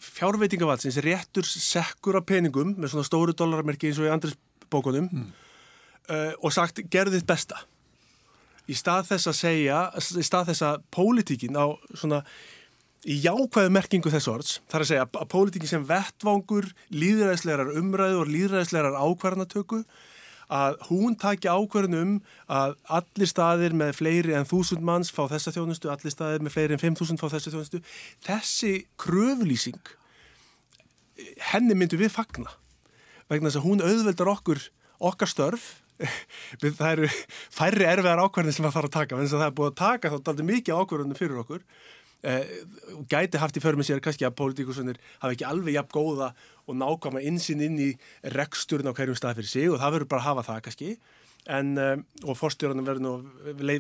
fjárveitingavalsins 0.03 0.99
réttur 1.05 1.47
sekkur 1.47 2.19
af 2.19 2.27
peningum 2.29 2.75
með 2.77 2.95
svona 2.95 3.07
stóru 3.07 3.35
dólarmerki 3.37 3.91
eins 3.91 4.01
og 4.03 4.09
í 4.09 4.13
andris 4.13 4.39
bókunum 4.73 5.09
mm. 5.11 5.29
uh, 6.09 6.33
og 6.41 6.55
sagt 6.55 6.83
gerðu 6.91 7.21
þitt 7.21 7.31
besta 7.31 7.63
í 8.71 8.77
stað 8.79 9.13
þess 9.13 9.31
að 9.31 9.39
segja 9.39 9.79
í 9.99 10.27
stað 10.27 10.53
þess 10.53 10.67
að 10.67 10.83
pólitíkin 10.95 11.59
á 11.59 11.67
svona 11.99 12.23
í 13.03 13.19
jákvæðu 13.25 13.73
merkingu 13.75 14.13
þess 14.13 14.31
orðs 14.31 14.53
þar 14.71 14.85
að 14.85 14.91
segja 14.93 15.07
að 15.07 15.29
pólitíkin 15.33 15.71
sem 15.71 15.87
vettvangur 15.87 16.69
líðræðislegar 16.95 17.73
umræðu 17.81 18.21
og 18.23 18.31
líðræðislegar 18.31 18.99
ákvarðanatöku 18.99 19.83
að 20.53 20.79
hún 20.91 21.17
taki 21.21 21.49
ákverðin 21.49 21.99
um 21.99 22.15
að 22.53 22.75
allir 22.99 23.31
staðir 23.31 23.77
með 23.77 23.95
fleiri 24.01 24.37
en 24.37 24.49
þúsund 24.49 24.85
manns 24.85 25.13
fá 25.15 25.25
þessa 25.31 25.55
þjónustu, 25.55 25.91
allir 25.93 26.13
staðir 26.13 26.45
með 26.45 26.57
fleiri 26.57 26.77
en 26.77 26.83
fimm 26.83 26.99
þúsund 26.99 27.23
fá 27.23 27.29
þessa 27.33 27.55
þjónustu. 27.55 27.81
Þessi 28.27 28.73
kröflýsing, 29.01 29.95
henni 31.53 31.79
myndu 31.79 32.01
við 32.01 32.13
fagna 32.15 32.53
vegna 33.31 33.49
þess 33.49 33.63
að 33.63 33.69
hún 33.69 33.85
auðveldar 33.87 34.33
okkur 34.35 34.67
okkar 35.13 35.31
störf. 35.31 35.71
Við, 36.63 36.77
það 36.79 36.93
eru 36.97 37.09
færri 37.53 37.87
erfiðar 37.87 38.23
ákvarðin 38.25 38.55
sem 38.57 38.65
það 38.67 38.77
þarf 38.77 38.89
að 38.89 38.95
taka, 38.97 39.19
en 39.19 39.29
það 39.31 39.45
er 39.47 39.53
búið 39.59 39.69
að 39.71 39.77
taka 39.79 40.11
þá 40.11 40.17
aldrei 40.33 40.47
mikið 40.49 40.81
ákvarðinu 40.81 41.19
fyrir 41.19 41.43
okkur. 41.43 41.67
Eh, 42.23 42.51
gæti 43.11 43.39
haft 43.43 43.57
í 43.59 43.63
förmið 43.63 43.89
sér 43.89 44.03
kannski 44.03 44.27
að 44.27 44.37
pólitíkusunir 44.39 44.99
hafa 45.19 45.35
ekki 45.35 45.47
alveg 45.47 45.75
jafn 45.75 45.95
góða 45.95 46.29
og 46.69 46.79
nákvæma 46.79 47.23
insinn 47.27 47.63
inn 47.65 47.79
í 47.81 47.91
reksturinn 48.35 48.91
á 48.91 48.97
hverjum 48.97 49.19
stað 49.19 49.41
fyrir 49.41 49.53
sig 49.53 49.71
og 49.71 49.81
það 49.83 49.95
verður 49.97 50.11
bara 50.13 50.23
að 50.23 50.29
hafa 50.31 50.47
það 50.51 50.65
kannski. 50.67 50.91
En, 51.51 51.73
um, 51.83 52.05
og 52.23 52.39
fórstjórnum 52.39 52.87
verður 52.87 53.03
nú 53.03 53.15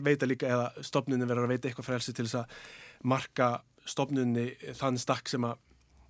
veita 0.02 0.26
líka 0.26 0.50
eða 0.50 0.70
stopnunni 0.82 1.28
verður 1.28 1.46
að 1.46 1.54
veita 1.54 1.70
eitthvað 1.70 1.90
frelsi 1.92 2.14
til 2.16 2.26
þess 2.26 2.40
að 2.40 2.56
marka 3.06 3.52
stopnunni 3.86 4.48
þann 4.78 4.98
stakk 4.98 5.30
sem 5.30 5.46
að, 5.46 5.60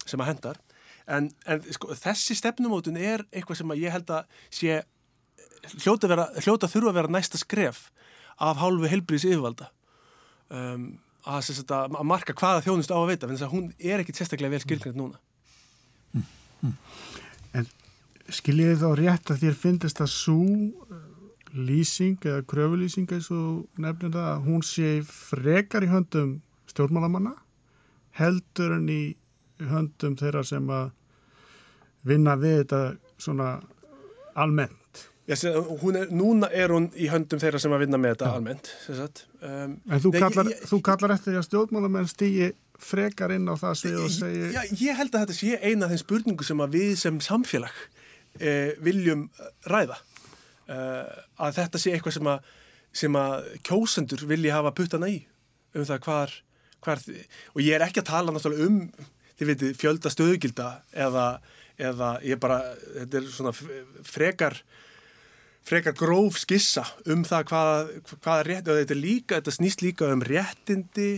sem 0.06 0.20
að 0.20 0.32
hendar. 0.32 0.62
En, 1.10 1.28
en 1.50 1.62
sko, 1.74 1.92
þessi 1.98 2.36
stefnumótun 2.38 2.96
er 2.96 3.26
eitthvað 3.32 3.60
sem 3.60 3.76
ég 3.82 3.92
held 3.92 4.12
að 4.14 4.40
sé 4.54 4.80
hljóta, 5.82 6.08
vera, 6.10 6.28
hljóta 6.42 6.70
þurfa 6.70 6.92
að 6.92 6.98
vera 7.00 7.12
næsta 7.12 7.40
skref 7.40 7.86
af 8.42 8.60
hálfu 8.62 8.90
helbriðs 8.90 9.26
yfirvalda 9.28 9.68
um, 10.52 10.86
að, 11.26 11.50
að, 11.62 11.98
marka 12.08 12.34
hvaða 12.38 12.64
þjónust 12.66 12.94
á 12.94 12.98
að 12.98 13.10
veita 13.12 13.28
þannig 13.28 13.44
að 13.46 13.54
hún 13.54 13.68
er 13.78 14.02
ekkit 14.02 14.20
sérstaklega 14.20 14.56
vel 14.56 14.62
skilgrind 14.64 14.98
núna. 14.98 15.20
Mm, 16.12 16.24
mm. 16.62 16.76
En 17.58 17.68
skiljiði 18.32 18.78
þá 18.80 18.88
rétt 18.98 19.32
að 19.32 19.42
þér 19.44 19.58
finnist 19.60 20.00
að 20.00 20.12
svo 20.14 20.38
lýsing 21.52 22.16
eða 22.24 22.44
kröfulýsing 22.48 23.10
eins 23.12 23.28
og 23.34 23.66
nefnir 23.76 24.14
það 24.14 24.28
að 24.30 24.46
hún 24.46 24.62
sé 24.64 24.92
frekar 25.04 25.84
í 25.84 25.90
höndum 25.92 26.38
stjórnmálamanna 26.70 27.34
heldur 28.16 28.76
en 28.78 28.88
í 28.92 29.02
höndum 29.68 30.16
þeirra 30.20 30.44
sem 30.46 30.68
að 30.72 30.92
vinna 32.08 32.36
við 32.40 32.62
þetta 32.62 32.80
svona 33.20 33.50
almennt. 34.38 35.04
Já, 35.28 35.36
er, 35.46 36.08
núna 36.10 36.48
er 36.50 36.72
hún 36.74 36.88
í 36.98 37.06
höndum 37.12 37.40
þeirra 37.40 37.60
sem 37.62 37.72
að 37.72 37.84
vinna 37.84 38.00
með 38.00 38.16
þetta 38.16 38.30
ja. 38.30 38.38
almennt. 38.40 38.72
Um, 39.38 39.76
en 39.86 40.02
þú 40.02 40.12
kallar, 40.16 40.50
ég, 40.50 40.64
þú 40.72 40.80
kallar 40.88 41.14
eftir 41.14 41.38
að 41.38 41.46
stjórnmálamenn 41.46 42.10
stýji 42.10 42.50
frekar 42.80 43.34
inn 43.34 43.50
á 43.50 43.54
það 43.58 43.76
svið 43.80 43.98
og 44.02 44.14
segi... 44.14 44.46
Já, 44.54 44.62
ég 44.80 44.98
held 44.98 45.12
að 45.12 45.24
þetta 45.24 45.38
sé 45.38 45.58
eina 45.62 45.86
af 45.86 45.92
þeim 45.92 46.02
spurningu 46.04 46.46
sem 46.46 46.64
að 46.64 46.78
við 46.78 46.94
sem 47.00 47.20
samfélag 47.22 47.82
eh, 48.40 48.72
viljum 48.82 49.28
ræða. 49.70 49.98
Uh, 50.72 51.08
að 51.42 51.56
þetta 51.58 51.80
sé 51.82 51.92
eitthvað 51.92 52.14
sem 52.16 52.28
að, 52.30 52.52
sem 52.96 53.16
að 53.18 53.48
kjósendur 53.66 54.22
vilja 54.30 54.60
hafa 54.60 54.70
puttana 54.76 55.08
í 55.10 55.18
um 55.74 55.86
það 55.88 56.04
hvar, 56.06 56.36
hvar 56.84 57.02
og 57.02 57.64
ég 57.64 57.74
er 57.76 57.84
ekki 57.86 58.02
að 58.02 58.10
tala 58.12 58.34
náttúrulega 58.34 58.68
um 58.68 58.78
þið 59.38 59.50
veitir 59.50 59.74
fjölda 59.80 60.12
stöðugilda 60.12 60.68
eða, 61.04 61.26
eða 61.80 62.12
ég 62.26 62.40
bara 62.42 62.60
þetta 62.84 63.18
er 63.18 63.28
svona 63.32 63.54
frekar 64.06 64.60
frekar 65.66 65.96
gróf 65.98 66.40
skissa 66.42 66.84
um 67.10 67.24
það 67.26 67.48
hvað, 67.50 67.92
hvað 68.14 68.44
rétt, 68.48 68.70
og 68.70 68.80
þetta 68.80 68.96
er 68.96 69.02
líka 69.02 69.40
þetta 69.40 69.56
snýst 69.58 69.84
líka 69.84 70.10
um 70.14 70.24
réttindi 70.26 71.10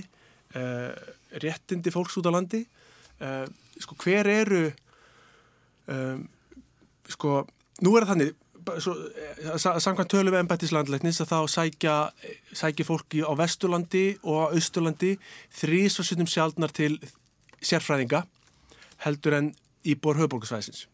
uh, 0.57 0.93
réttindi 1.43 1.93
fólks 1.95 2.17
út 2.21 2.29
á 2.31 2.33
landi 2.35 2.63
uh, 3.21 3.45
sko 3.81 3.99
hver 4.05 4.31
eru 4.31 4.65
um, 5.91 6.25
sko 7.11 7.43
nú 7.83 7.97
er 7.97 8.07
það 8.07 8.13
þannig 8.15 8.35
Eh, 8.65 9.59
samkvæmt 9.79 10.09
tölum 10.09 10.37
ennbættislandleiknis 10.39 11.21
að 11.21 11.33
þá 11.33 11.39
sækja, 11.53 11.97
sækja 12.57 12.87
fólki 12.89 13.21
á 13.21 13.33
Vesturlandi 13.37 14.05
og 14.23 14.39
á 14.41 14.45
Austurlandi 14.57 15.11
þrísvarsinnum 15.59 16.29
sjálfnar 16.31 16.73
til 16.73 16.97
sérfræðinga 17.61 18.23
heldur 19.05 19.37
en 19.37 19.51
íbor 19.85 20.17
höfbólkusvæðisins. 20.17 20.87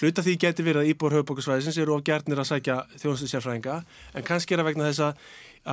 Hluta 0.00 0.24
því 0.26 0.34
getur 0.42 0.66
verið 0.66 0.82
að 0.82 0.90
íbor 0.94 1.14
höfbólkusvæðisins 1.14 1.78
eru 1.78 1.94
of 1.94 2.02
gertnir 2.04 2.42
að 2.42 2.50
sækja 2.50 2.80
þjónustu 2.98 3.30
sérfræðinga 3.30 3.78
en 4.14 4.26
kannski 4.26 4.56
er 4.56 4.64
að 4.64 4.70
vegna 4.72 4.90
þess 4.90 5.06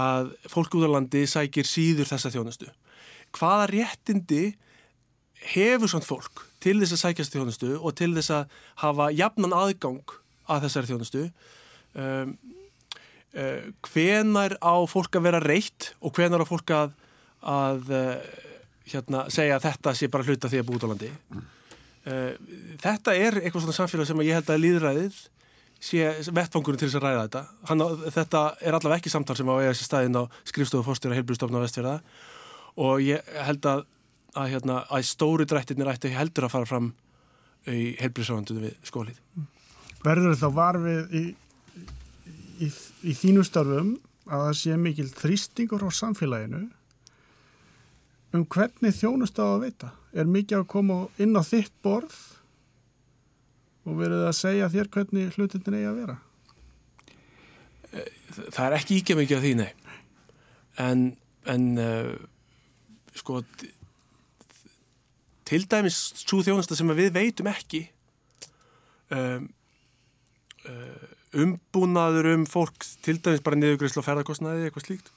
að 0.04 0.34
fólk 0.54 0.78
út 0.78 0.86
á 0.86 0.96
landi 1.00 1.26
sækir 1.26 1.66
síður 1.66 2.14
þessa 2.14 2.30
þjónustu. 2.36 2.70
Hvaða 3.34 3.70
réttindi 3.72 4.44
hefur 5.54 5.92
svona 5.92 6.08
fólk 6.08 6.44
til 6.64 6.78
þess 6.80 6.96
að 6.96 7.02
sækjast 7.02 7.36
þjónustu 7.36 7.72
og 7.76 7.96
til 8.00 8.12
þess 8.16 8.32
að 8.38 8.58
hafa 8.84 9.10
jafnan 9.16 9.56
aðgang 9.58 10.16
að 10.52 10.68
þessari 10.68 10.92
þjónustu? 10.92 11.24
Um, 11.94 12.36
uh, 13.36 13.66
hvenar 13.90 14.58
á 14.64 14.76
fólk 14.90 15.20
að 15.20 15.28
vera 15.28 15.44
reitt 15.44 15.92
og 16.00 16.16
hvenar 16.16 16.44
á 16.44 16.48
fólk 16.48 16.74
að, 16.76 16.96
að 17.42 17.92
uh, 17.92 18.16
hérna, 18.94 19.28
segja 19.34 19.58
að 19.60 19.68
þetta 19.68 19.96
sé 19.98 20.10
bara 20.14 20.28
hluta 20.28 20.52
því 20.52 20.62
að 20.62 20.70
búið 20.70 20.88
á 20.88 20.92
landi? 20.94 21.12
Uh, 22.04 22.32
þetta 22.84 23.16
er 23.16 23.42
eitthvað 23.42 23.66
svona 23.66 23.78
samfélag 23.82 24.10
sem 24.10 24.26
ég 24.28 24.40
held 24.40 24.52
að 24.54 24.64
líðræðið 24.64 25.22
sé 25.84 26.32
vettfangurinn 26.32 26.80
til 26.80 26.88
þess 26.88 27.00
að 27.02 27.06
ræða 27.10 27.24
þetta. 27.26 27.42
Hann, 27.68 27.82
þetta 28.16 28.44
er 28.64 28.78
allavega 28.78 29.02
ekki 29.02 29.12
samtal 29.12 29.36
sem 29.36 29.50
á 29.52 29.56
eiga 29.60 29.74
sér 29.76 29.90
staðinn 29.90 30.16
á 30.16 30.24
skrifstofu 30.48 30.86
fórstjóra 30.88 31.18
heilbúrstofna 31.18 31.60
á 31.60 31.64
vestfjörða 31.66 31.98
og 32.80 33.02
ég 33.04 33.34
held 33.46 33.66
að 33.70 33.84
að, 34.34 34.50
hérna, 34.54 34.82
að 34.90 35.08
stóri 35.08 35.46
drættirnir 35.50 35.92
ætti 35.94 36.12
heldur 36.14 36.48
að 36.48 36.56
fara 36.56 36.70
fram 36.70 36.92
í 37.70 37.94
heilbúrstofnandunum 38.00 38.66
við 38.66 38.90
skólið. 38.90 39.20
Verður 40.04 40.40
þá 40.40 40.48
varfið 40.58 41.16
í, 41.16 41.24
í, 42.66 42.70
í 43.08 43.16
þínu 43.18 43.46
starfum 43.48 43.94
að 44.28 44.46
það 44.48 44.58
sé 44.60 44.78
mikil 44.80 45.08
þrýstingur 45.14 45.86
á 45.88 45.90
samfélaginu. 45.94 46.66
Um 48.34 48.46
hvernig 48.50 48.96
þjónust 48.98 49.40
á 49.40 49.46
að 49.46 49.68
veita? 49.68 49.94
Er 50.14 50.30
mikið 50.30 50.64
að 50.64 50.70
koma 50.74 51.00
inn 51.22 51.38
á 51.38 51.42
þitt 51.46 51.74
borð 51.86 52.18
og 53.84 53.98
verður 54.00 54.24
það 54.24 54.30
að 54.32 54.40
segja 54.40 54.72
þér 54.74 54.94
hvernig 54.96 55.38
hlutin 55.38 55.74
er 55.74 55.90
að 55.90 56.00
vera? 56.02 56.20
Það 58.34 58.66
er 58.66 58.76
ekki 58.80 59.00
ekki 59.00 59.16
mikið 59.20 59.38
af 59.38 59.44
því, 59.44 59.56
nei. 59.60 59.72
En, 60.82 61.02
en 61.54 61.66
uh, 61.78 62.14
sko 63.18 63.42
til 65.44 65.66
dæmis 65.70 66.00
svo 66.24 66.42
þjónusta 66.46 66.78
sem 66.78 66.96
við 66.98 67.12
veitum 67.18 67.52
ekki 67.52 67.86
um 69.14 69.52
Uh, 70.64 71.10
umbúnaður 71.36 72.30
um 72.38 72.44
fólk 72.48 72.86
til 73.04 73.18
dæmis 73.20 73.42
bara 73.44 73.58
niðugreyslu 73.60 74.00
og 74.00 74.06
ferðarkostnaði 74.06 74.70
eitthvað 74.70 74.86
slíkt 74.86 75.10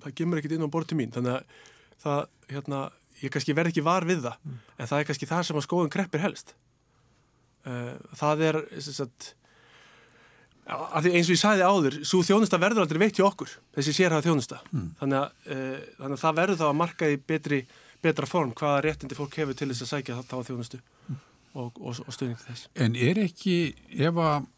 það 0.00 0.14
gemur 0.16 0.40
ekkit 0.40 0.54
inn 0.56 0.64
á 0.64 0.72
borti 0.72 0.96
mín 0.96 1.12
þannig 1.12 1.34
að 1.34 1.58
það, 2.00 2.20
hérna, 2.54 2.78
ég 3.20 3.34
kannski 3.34 3.56
verð 3.58 3.74
ekki 3.74 3.84
var 3.84 4.06
við 4.08 4.22
það 4.24 4.38
mm. 4.38 4.54
en 4.72 4.88
það 4.88 5.02
er 5.02 5.08
kannski 5.10 5.28
það 5.28 5.42
sem 5.50 5.60
að 5.60 5.66
skoðun 5.66 5.92
kreppir 5.92 6.24
helst 6.24 6.54
uh, 7.68 7.98
það 8.22 8.46
er 8.46 8.60
sagt, 8.86 9.34
eins 10.68 11.28
og 11.28 11.34
ég 11.34 11.40
sæði 11.40 11.66
áður 11.66 11.98
svo 12.06 12.20
þjónusta 12.26 12.60
verður 12.60 12.84
aldrei 12.84 13.00
veitt 13.02 13.18
hjá 13.18 13.26
okkur 13.26 13.52
þessi 13.76 13.94
sérhafa 13.96 14.26
þjónusta 14.28 14.60
mm. 14.70 14.86
þannig, 15.00 15.18
að, 15.18 15.56
uh, 15.56 15.88
þannig 15.98 16.16
að 16.16 16.22
það 16.22 16.38
verður 16.40 16.60
þá 16.60 16.66
að 16.68 16.78
marka 16.82 17.10
í 17.10 17.18
betri, 17.32 17.60
betra 18.04 18.28
form 18.28 18.54
hvaða 18.58 18.84
réttindi 18.86 19.18
fólk 19.18 19.36
hefur 19.40 19.58
til 19.58 19.70
þess 19.72 19.86
að 19.86 19.92
sækja 19.94 20.20
þá 20.22 20.36
þjónustu 20.50 20.80
mm. 20.80 21.20
og, 21.54 21.80
og, 21.80 22.00
og 22.06 22.14
stuðning 22.14 22.40
þess 22.44 22.70
En 22.86 22.96
er 22.98 23.22
ekki 23.24 23.58
ef 23.98 24.20
að 24.20 24.48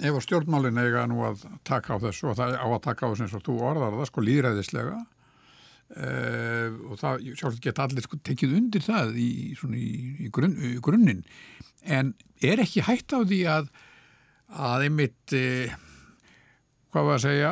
ef 0.00 0.16
að 0.16 0.24
stjórnmálin 0.24 0.80
eiga 0.80 1.04
nú 1.10 1.20
að 1.26 1.44
taka 1.68 1.98
á 1.98 2.02
þessu 2.06 2.30
og 2.32 2.38
það 2.38 2.56
á 2.56 2.66
að 2.66 2.84
taka 2.86 3.08
á 3.08 3.10
þessu 3.12 3.26
eins 3.26 3.36
og 3.36 3.44
þú 3.44 3.56
orðar 3.68 3.96
það 3.98 4.08
sko 4.08 4.24
líðræðislega 4.24 4.98
uh, 4.98 6.68
og 6.88 7.00
það 7.00 7.26
sjálfsagt 7.28 7.64
geta 7.66 7.86
allir 7.86 8.06
sko 8.06 8.20
tekið 8.24 8.56
undir 8.58 8.86
það 8.86 9.16
í, 9.20 9.30
í, 9.52 9.86
í, 10.26 10.30
grunn, 10.32 10.56
í 10.56 10.76
grunninn 10.84 11.24
en 11.82 12.14
er 12.40 12.62
ekki 12.62 12.86
hægt 12.86 13.12
á 13.12 13.20
því 13.20 13.42
að 13.52 13.72
að 14.52 14.86
einmitt 14.88 15.34
uh, 15.38 15.74
hvað 16.92 17.06
var 17.08 17.16
að 17.16 17.22
segja, 17.24 17.50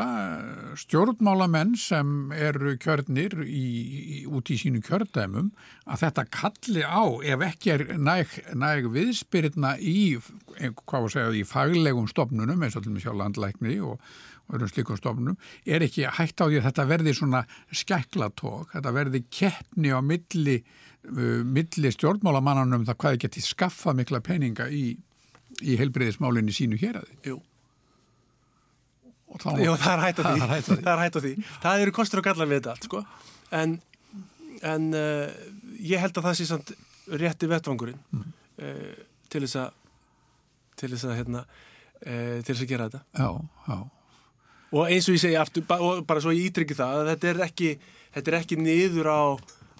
stjórnmálamenn 0.82 1.72
sem 1.80 2.08
eru 2.36 2.74
kjörnir 2.80 3.38
í, 3.46 3.68
í, 3.88 4.18
út 4.28 4.50
í 4.52 4.58
sínu 4.60 4.82
kjördæmum 4.84 5.48
að 5.88 6.02
þetta 6.04 6.24
kalli 6.36 6.84
á 6.84 7.04
ef 7.24 7.44
ekki 7.46 7.72
er 7.72 7.86
næg, 7.96 8.34
næg 8.52 8.90
viðspyrna 8.92 9.78
í, 9.80 10.18
hvað 10.58 10.92
var 10.92 11.08
að 11.08 11.14
segja, 11.14 11.32
í 11.40 11.46
faglegum 11.48 12.10
stofnunum 12.10 12.60
eins 12.60 12.76
og 12.76 12.84
til 12.84 12.92
og 12.92 12.98
með 12.98 13.06
sjálf 13.06 13.20
landlækni 13.22 13.78
og, 13.80 13.96
öðrum 14.50 14.70
slikum 14.70 14.98
stofnunum, 14.98 15.36
er 15.64 15.84
ekki 15.86 16.08
hægt 16.18 16.42
á 16.42 16.44
því 16.48 16.60
að 16.60 16.66
þetta 16.68 16.86
verði 16.90 17.16
svona 17.16 17.42
skæklatók, 17.70 18.72
þetta 18.74 18.94
verði 18.96 19.22
keppni 19.32 19.92
á 19.94 20.00
milli, 20.04 20.56
uh, 21.08 21.40
milli 21.46 21.92
stjórnmálamannanum 21.94 22.84
það 22.88 23.00
hvaði 23.04 23.22
geti 23.24 23.44
skaffa 23.46 23.94
mikla 23.96 24.20
peninga 24.26 24.68
í, 24.68 24.98
í 25.60 25.76
helbreyðismálinni 25.80 26.54
sínu 26.54 26.78
hér 26.80 27.00
að 27.00 27.08
því. 27.08 27.18
Jú. 27.30 27.38
Jú, 29.62 29.74
það 29.78 29.92
er 29.92 30.04
hægt 30.04 30.20
á 30.20 30.22
því. 30.26 30.38
Það 30.70 30.92
er 30.92 31.02
hægt 31.04 31.18
á 31.18 31.20
því. 31.20 31.34
Það 31.62 31.84
eru 31.84 31.96
kostur 31.96 32.22
og 32.22 32.26
gallar 32.26 32.50
við 32.50 32.60
þetta 32.60 32.74
allt, 32.74 32.88
sko. 32.88 33.02
En, 33.60 33.76
en 34.66 34.88
uh, 34.96 35.28
ég 35.78 36.02
held 36.02 36.16
að 36.18 36.30
það 36.30 36.38
sé 36.40 36.48
samt 36.50 36.74
rétti 37.20 37.48
vettvangurinn 37.50 38.00
mm. 38.14 38.26
uh, 38.62 38.98
til 39.30 39.44
þess 39.46 39.60
að 39.64 39.78
til 40.80 40.90
þess 40.94 41.06
að, 41.06 41.16
hérna, 41.20 41.40
uh, 41.44 42.36
til 42.40 42.54
þess 42.54 42.64
að 42.64 42.70
gera 42.72 42.90
þetta. 42.90 43.02
Já, 43.20 43.30
já. 43.68 43.78
Og 44.70 44.86
eins 44.86 45.08
og 45.10 45.16
ég 45.16 45.22
segi 45.24 45.38
aftur, 45.38 45.64
og 45.82 46.04
bara 46.06 46.22
svo 46.22 46.32
ég 46.34 46.50
ítryggi 46.50 46.76
það, 46.78 47.00
að 47.00 47.08
þetta 47.10 47.30
er 47.30 47.40
ekki, 47.48 47.70
þetta 48.14 48.30
er 48.30 48.36
ekki 48.38 48.58
niður 48.60 49.10
á, 49.10 49.22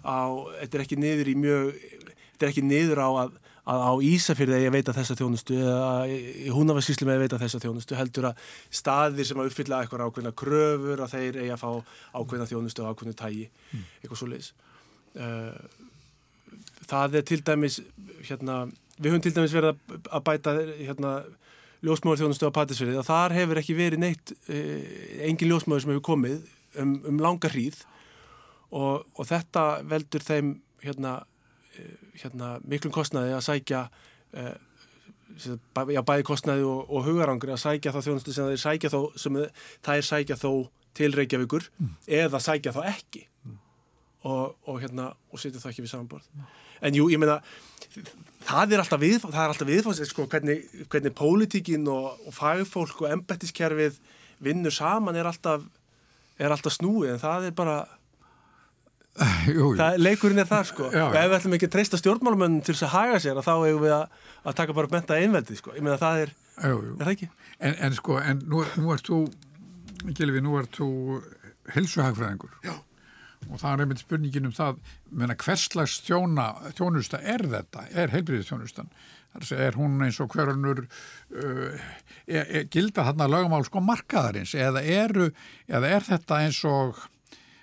á, 0.02 0.18
þetta 0.62 0.78
er 0.78 0.84
ekki 0.84 0.98
niður 0.98 1.30
í 1.30 1.36
mjög, 1.38 1.68
þetta 2.32 2.46
er 2.46 2.50
ekki 2.50 2.64
niður 2.66 3.02
á 3.06 3.08
að, 3.22 3.36
að 3.70 3.82
á 3.86 3.92
Ísafyrði 4.10 4.60
að 4.66 4.74
veita 4.74 4.94
þessa 4.96 5.16
þjónustu 5.18 5.58
eða 5.60 5.90
í 6.10 6.50
húnavarsíslum 6.54 7.10
eigi 7.10 7.18
að 7.18 7.24
veita 7.24 7.40
þessa 7.42 7.60
þjónustu 7.62 7.98
heldur 7.98 8.30
að 8.30 8.44
staðir 8.80 9.28
sem 9.28 9.42
að 9.42 9.50
uppfylla 9.50 9.82
eitthvað 9.84 10.06
ákveðna 10.06 10.34
kröfur 10.42 11.04
að 11.04 11.14
þeir 11.14 11.40
eigi 11.44 11.52
að 11.54 11.62
fá 11.62 11.70
ákveðna 12.18 12.48
þjónustu 12.50 12.84
og 12.84 12.94
ákveðnu 12.94 13.18
tægi 13.20 13.46
mm. 13.46 13.84
eitthvað 14.00 14.20
svo 14.22 14.30
leiðis 14.30 14.52
það 16.90 17.18
er 17.20 17.26
til 17.26 17.40
dæmis 17.46 17.80
hérna, 18.26 18.62
við 18.98 19.12
höfum 19.12 19.24
til 19.24 19.34
dæmis 19.36 19.54
verið 19.54 20.00
að 20.10 20.24
bæta 20.26 20.56
hérna 20.70 21.12
ljósmáður 21.86 22.24
þjónustu 22.24 22.50
á 22.50 22.56
Patisfjörði 22.58 23.00
og 23.00 23.06
þar 23.08 23.34
hefur 23.38 23.60
ekki 23.60 23.76
verið 23.78 24.02
neitt 24.02 24.34
engin 25.24 25.50
ljósmáður 25.50 25.84
sem 25.84 25.94
hefur 25.94 26.08
komið 26.10 26.42
um, 26.80 26.96
um 27.08 27.22
langa 27.22 27.50
hríð 27.52 27.80
og, 28.70 29.06
og 29.16 29.26
þetta 29.28 29.64
veldur 29.88 30.24
þeim 30.24 30.54
hérna, 30.84 31.20
hérna 32.22 32.56
miklum 32.68 32.92
kostnaði 32.94 33.34
að 33.36 33.46
sækja 33.46 33.84
eh, 34.36 34.54
já, 35.94 36.02
bæði 36.02 36.26
kostnaði 36.26 36.66
og, 36.68 36.84
og 36.90 37.06
hugarangri 37.06 37.54
að 37.54 37.62
sækja 37.64 37.94
þá 37.94 38.00
þjónustu 38.06 38.34
sem 38.36 38.50
þeir 38.50 38.62
sækja 38.64 38.92
þó 38.92 39.00
sem 39.20 39.40
það 39.86 39.96
er 39.96 40.08
sækja 40.10 40.38
þó 40.40 40.52
til 40.96 41.10
Reykjavíkur 41.16 41.66
mm. 41.78 41.90
eða 42.20 42.40
sækja 42.42 42.74
þá 42.76 42.80
ekki 42.90 43.24
mm. 43.26 43.58
og, 44.28 44.56
og 44.66 44.80
hérna 44.82 45.12
og 45.30 45.42
setja 45.42 45.62
það 45.62 45.72
ekki 45.72 45.84
við 45.86 45.92
samanborð 45.94 46.30
mm. 46.34 46.48
en 46.88 46.98
jú, 46.98 47.08
ég 47.12 47.22
meina 47.22 47.38
það 48.46 48.74
er 48.74 48.84
alltaf 48.84 49.02
við, 49.02 49.18
það 49.26 49.42
er 49.42 49.54
alltaf 49.54 49.70
viðfáðs 49.70 50.10
sko, 50.10 50.26
hvernig, 50.30 50.64
hvernig 50.90 51.14
pólitíkin 51.16 51.86
og, 51.90 52.12
og 52.26 52.34
fagfólk 52.36 53.04
og 53.04 53.14
embettiskerfið 53.14 54.00
vinnur 54.42 54.74
saman 54.74 55.18
er 55.18 55.28
alltaf 55.30 55.66
er 56.40 56.52
alltaf 56.54 56.74
snúið 56.74 57.14
en 57.14 57.22
það 57.22 57.50
er 57.50 57.56
bara 57.56 57.80
jú, 59.50 59.54
jú. 59.54 59.70
Það, 59.78 59.98
leikurinn 60.00 60.42
er 60.42 60.48
það 60.48 60.66
sko. 60.70 60.90
Já, 60.94 61.04
ef 61.08 61.30
við 61.30 61.36
ætlum 61.38 61.56
ekki 61.56 61.68
að 61.68 61.74
treysta 61.76 62.00
stjórnmálumönnum 62.00 62.64
til 62.64 62.74
þess 62.74 62.86
að 62.86 62.94
haga 62.94 63.20
sér 63.22 63.40
þá 63.42 63.52
hefur 63.52 63.82
við 63.84 63.96
að, 63.96 64.18
að 64.44 64.58
taka 64.60 64.76
bara 64.78 64.92
benta 64.92 65.18
einveldi 65.18 65.58
sko, 65.58 65.74
ég 65.76 65.84
meina 65.84 65.98
það 66.00 66.26
er, 66.26 66.34
jú, 66.62 66.76
er 66.94 67.02
það 67.02 67.14
ekki? 67.16 67.30
En, 67.58 67.78
en 67.88 67.96
sko, 67.98 68.20
en 68.22 68.44
nú, 68.50 68.62
nú 68.80 68.94
ert 68.94 69.10
þú 69.10 69.24
Gilvi, 70.16 70.40
nú 70.40 70.54
ert 70.56 70.78
þú 70.78 70.90
helsuhagfræðingur 71.74 72.54
já. 72.64 72.74
Og 73.48 73.56
það 73.56 73.70
er 73.70 73.82
einmitt 73.84 74.02
spurningin 74.02 74.48
um 74.50 74.52
það 74.52 74.80
menna, 75.16 75.36
hverslags 75.40 76.00
þjónusta 76.04 77.22
er 77.24 77.44
þetta, 77.48 77.86
er 77.96 78.12
heilbríðistjónustan 78.12 78.90
er 79.56 79.76
hún 79.78 80.00
eins 80.02 80.18
og 80.20 80.32
hverjunur 80.34 80.82
uh, 80.84 81.78
er, 82.26 82.44
er, 82.44 82.64
gilda 82.70 83.04
þarna 83.06 83.28
lögumál 83.30 83.64
sko 83.66 83.82
markaðarins? 83.84 84.54
Eða, 84.58 84.82
eru, 84.82 85.30
eða 85.70 85.92
er 85.96 86.06
þetta 86.08 86.40
eins 86.44 86.60
og 86.66 86.98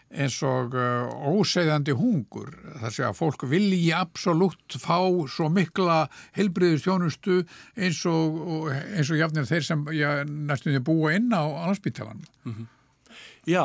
eins 0.07 0.37
og 0.47 0.75
uh, 0.77 1.09
ósegðandi 1.35 1.95
hungur 1.97 2.53
þar 2.79 2.93
sé 2.95 3.05
að 3.07 3.17
fólk 3.19 3.43
vilji 3.51 3.91
absolutt 3.95 4.77
fá 4.79 4.99
svo 5.31 5.49
mikla 5.51 6.05
heilbriðustjónustu 6.37 7.41
eins 7.75 8.03
og, 8.07 8.69
eins 8.71 9.11
og 9.11 9.19
jafnir 9.19 9.49
þeir 9.49 9.67
sem 9.67 9.85
já, 9.97 10.09
næstum 10.23 10.75
því 10.75 10.83
búa 10.87 11.13
inn 11.17 11.31
á 11.35 11.43
landsbytalan 11.43 12.23
mm 12.43 12.53
-hmm. 12.53 12.73
Já, 13.47 13.63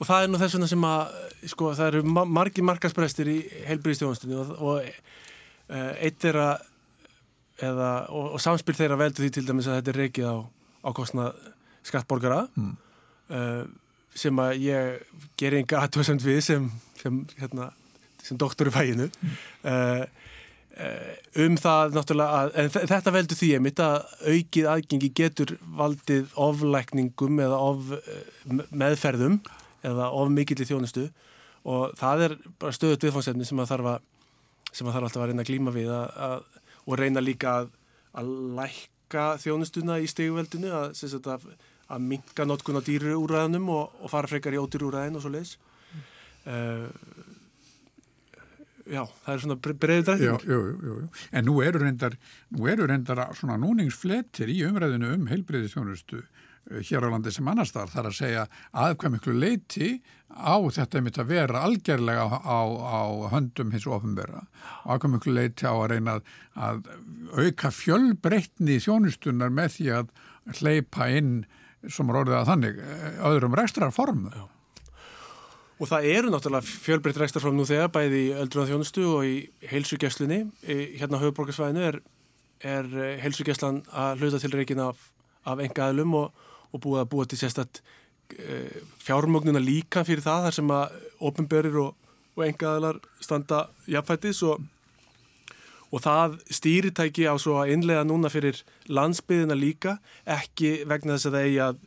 og 0.00 0.06
það 0.08 0.22
er 0.22 0.28
nú 0.28 0.38
þess 0.38 0.54
vegna 0.54 0.66
sem 0.66 0.84
að 0.84 1.08
sko, 1.46 1.74
það 1.74 1.86
eru 1.86 2.02
margi 2.26 2.62
markasprestir 2.62 3.28
í 3.28 3.38
heilbriðustjónustunni 3.68 4.36
og, 4.36 4.62
og 4.62 4.76
uh, 5.68 5.92
eitt 6.00 6.24
er 6.24 6.36
að 6.36 6.62
eða, 7.60 7.90
og, 8.08 8.32
og 8.36 8.40
samspil 8.40 8.74
þeirra 8.74 8.96
veldu 9.00 9.22
því 9.22 9.30
til 9.34 9.46
dæmis 9.48 9.68
að 9.68 9.80
þetta 9.80 9.92
er 9.92 10.00
reikið 10.04 10.28
á, 10.32 10.36
á 10.84 10.90
kostnað 10.96 11.34
skattborgara 11.82 12.46
mm. 12.54 12.72
uh, 13.30 13.64
sem 14.16 14.42
að 14.42 14.64
ég 14.64 15.12
ger 15.38 15.56
enga 15.58 15.84
aðtöðsamt 15.84 16.24
við 16.24 16.40
sem, 16.44 16.66
sem, 17.00 17.22
hérna, 17.40 17.70
sem 18.24 18.38
doktor 18.40 18.70
í 18.70 18.74
fæinu 18.74 19.08
mm. 19.08 19.38
uh, 19.70 20.04
uh, 20.80 21.14
um 21.44 21.56
það 21.60 21.96
náttúrulega 21.96 22.42
að, 22.42 22.78
þetta 22.90 23.14
veldur 23.14 23.40
því 23.40 23.50
að 23.56 23.64
mitt 23.66 23.82
að 23.84 23.96
aukið 24.26 24.70
aðgengi 24.74 25.12
getur 25.22 25.56
valdið 25.78 26.36
oflækningum 26.48 27.42
eða 27.46 27.64
of 27.70 27.96
uh, 27.96 28.62
meðferðum 28.70 29.40
eða 29.86 30.10
of 30.12 30.32
mikill 30.34 30.60
í 30.60 30.68
þjónustu 30.68 31.08
og 31.70 31.92
það 32.00 32.26
er 32.26 32.38
bara 32.60 32.76
stöðut 32.76 33.04
viðfáðsefni 33.04 33.46
sem 33.48 33.60
að 33.60 33.74
þarf 33.74 33.92
að 33.94 34.08
sem 34.70 34.86
að 34.86 34.96
þarf 34.96 35.08
alltaf 35.08 35.22
að 35.24 35.30
reyna 35.30 35.44
að 35.44 35.50
glíma 35.50 35.74
við 35.74 35.90
að, 35.92 36.06
að, 36.26 36.62
og 36.86 36.98
reyna 37.00 37.22
líka 37.24 37.54
að, 37.60 37.70
að 38.20 38.30
lækka 38.58 39.26
þjónustuna 39.42 39.98
í 40.00 40.08
stegveldinu 40.10 40.70
að, 40.76 40.92
að 41.34 41.46
að 41.90 42.06
minga 42.12 42.46
notkun 42.46 42.78
á 42.78 42.82
dýru 42.86 43.16
úræðanum 43.18 43.68
og, 43.74 43.98
og 44.04 44.12
fara 44.12 44.30
frekar 44.30 44.54
í 44.54 44.60
ódýru 44.60 44.90
úræðin 44.90 45.18
og 45.18 45.24
svo 45.24 45.34
leiðis 45.34 45.56
uh, 46.46 46.88
Já, 48.90 49.04
það 49.22 49.32
er 49.32 49.42
svona 49.44 49.56
breyðið 49.62 50.06
drættingur 50.08 51.26
En 51.30 51.46
nú 51.46 51.58
eru 51.62 51.82
reyndar 51.82 52.16
nú 52.54 52.66
eru 52.70 52.88
reyndar 52.90 53.26
svona 53.38 53.58
núningsfletir 53.60 54.50
í 54.50 54.62
umræðinu 54.66 55.12
um 55.14 55.28
heilbreyðistjónustu 55.30 56.22
uh, 56.22 56.80
hér 56.80 57.06
á 57.06 57.12
landi 57.12 57.34
sem 57.34 57.50
annars 57.50 57.74
þar 57.74 57.92
þar 57.92 58.10
að 58.10 58.16
segja 58.18 58.46
að 58.70 58.96
hvað 59.02 59.14
miklu 59.16 59.36
leiti 59.36 59.92
á 60.30 60.56
þetta 60.62 61.02
mitt 61.02 61.18
að 61.18 61.30
vera 61.34 61.62
algjörlega 61.66 62.24
á, 62.24 62.38
á, 62.38 62.60
á 62.70 63.02
höndum 63.34 63.72
hins 63.74 63.86
ofinbera 63.90 64.44
og 64.84 64.94
að 64.94 65.00
hvað 65.02 65.14
miklu 65.16 65.36
leiti 65.36 65.66
á 65.66 65.74
að 65.74 65.88
reyna 65.94 66.18
að, 66.54 66.82
auka 67.34 67.70
fjölbreytni 67.74 68.78
í 68.78 68.84
þjónustunar 68.84 69.54
með 69.54 69.74
því 69.76 69.90
að 69.98 70.12
hleypa 70.60 71.10
inn 71.18 71.34
sem 71.88 72.10
er 72.10 72.18
orðið 72.20 72.38
að 72.38 72.48
þannig 72.50 72.80
eh, 72.84 73.20
öðrum 73.30 73.54
rekstrarformu. 73.58 74.32
Og 75.80 75.88
það 75.88 76.08
eru 76.12 76.32
náttúrulega 76.32 76.68
fjölbreytt 76.84 77.20
rekstrarform 77.22 77.56
nú 77.56 77.64
þegar 77.68 77.92
bæði 77.94 78.18
í 78.26 78.32
öldruna 78.36 78.68
þjónustu 78.68 79.04
og 79.14 79.22
í 79.24 79.36
heilsugesslunni. 79.70 80.42
Hérna 80.68 81.16
á 81.16 81.22
höfuborgarsvæðinu 81.22 81.86
er, 81.86 81.96
er 82.60 82.90
heilsugeslan 83.22 83.80
að 83.88 84.20
hluta 84.20 84.42
til 84.42 84.52
reikin 84.52 84.82
af, 84.84 85.00
af 85.48 85.62
enga 85.64 85.86
aðlum 85.88 86.18
og, 86.20 86.44
og 86.68 86.84
búið 86.84 87.00
að 87.00 87.08
búa 87.14 87.24
til 87.30 87.40
sérstatt 87.40 87.80
e, 88.36 88.58
fjármögnuna 89.00 89.62
líka 89.62 90.04
fyrir 90.04 90.20
það 90.26 90.50
þar 90.50 90.58
sem 90.58 90.74
að 90.76 90.98
ofinberir 91.30 91.80
og, 91.80 92.12
og 92.36 92.44
enga 92.44 92.74
aðlar 92.74 93.00
standa 93.24 93.62
jafnfættis 93.88 94.44
og 94.44 94.60
og 95.90 96.04
það 96.04 96.38
stýritæki 96.54 97.26
á 97.26 97.34
svo 97.40 97.58
að 97.60 97.74
innlega 97.74 98.06
núna 98.06 98.30
fyrir 98.32 98.62
landsbyðina 98.88 99.56
líka 99.58 99.98
ekki 100.24 100.84
vegna 100.88 101.16
þess 101.16 101.30
að 101.30 101.36
það 101.36 101.46
eigi 101.48 101.60
að 101.66 101.80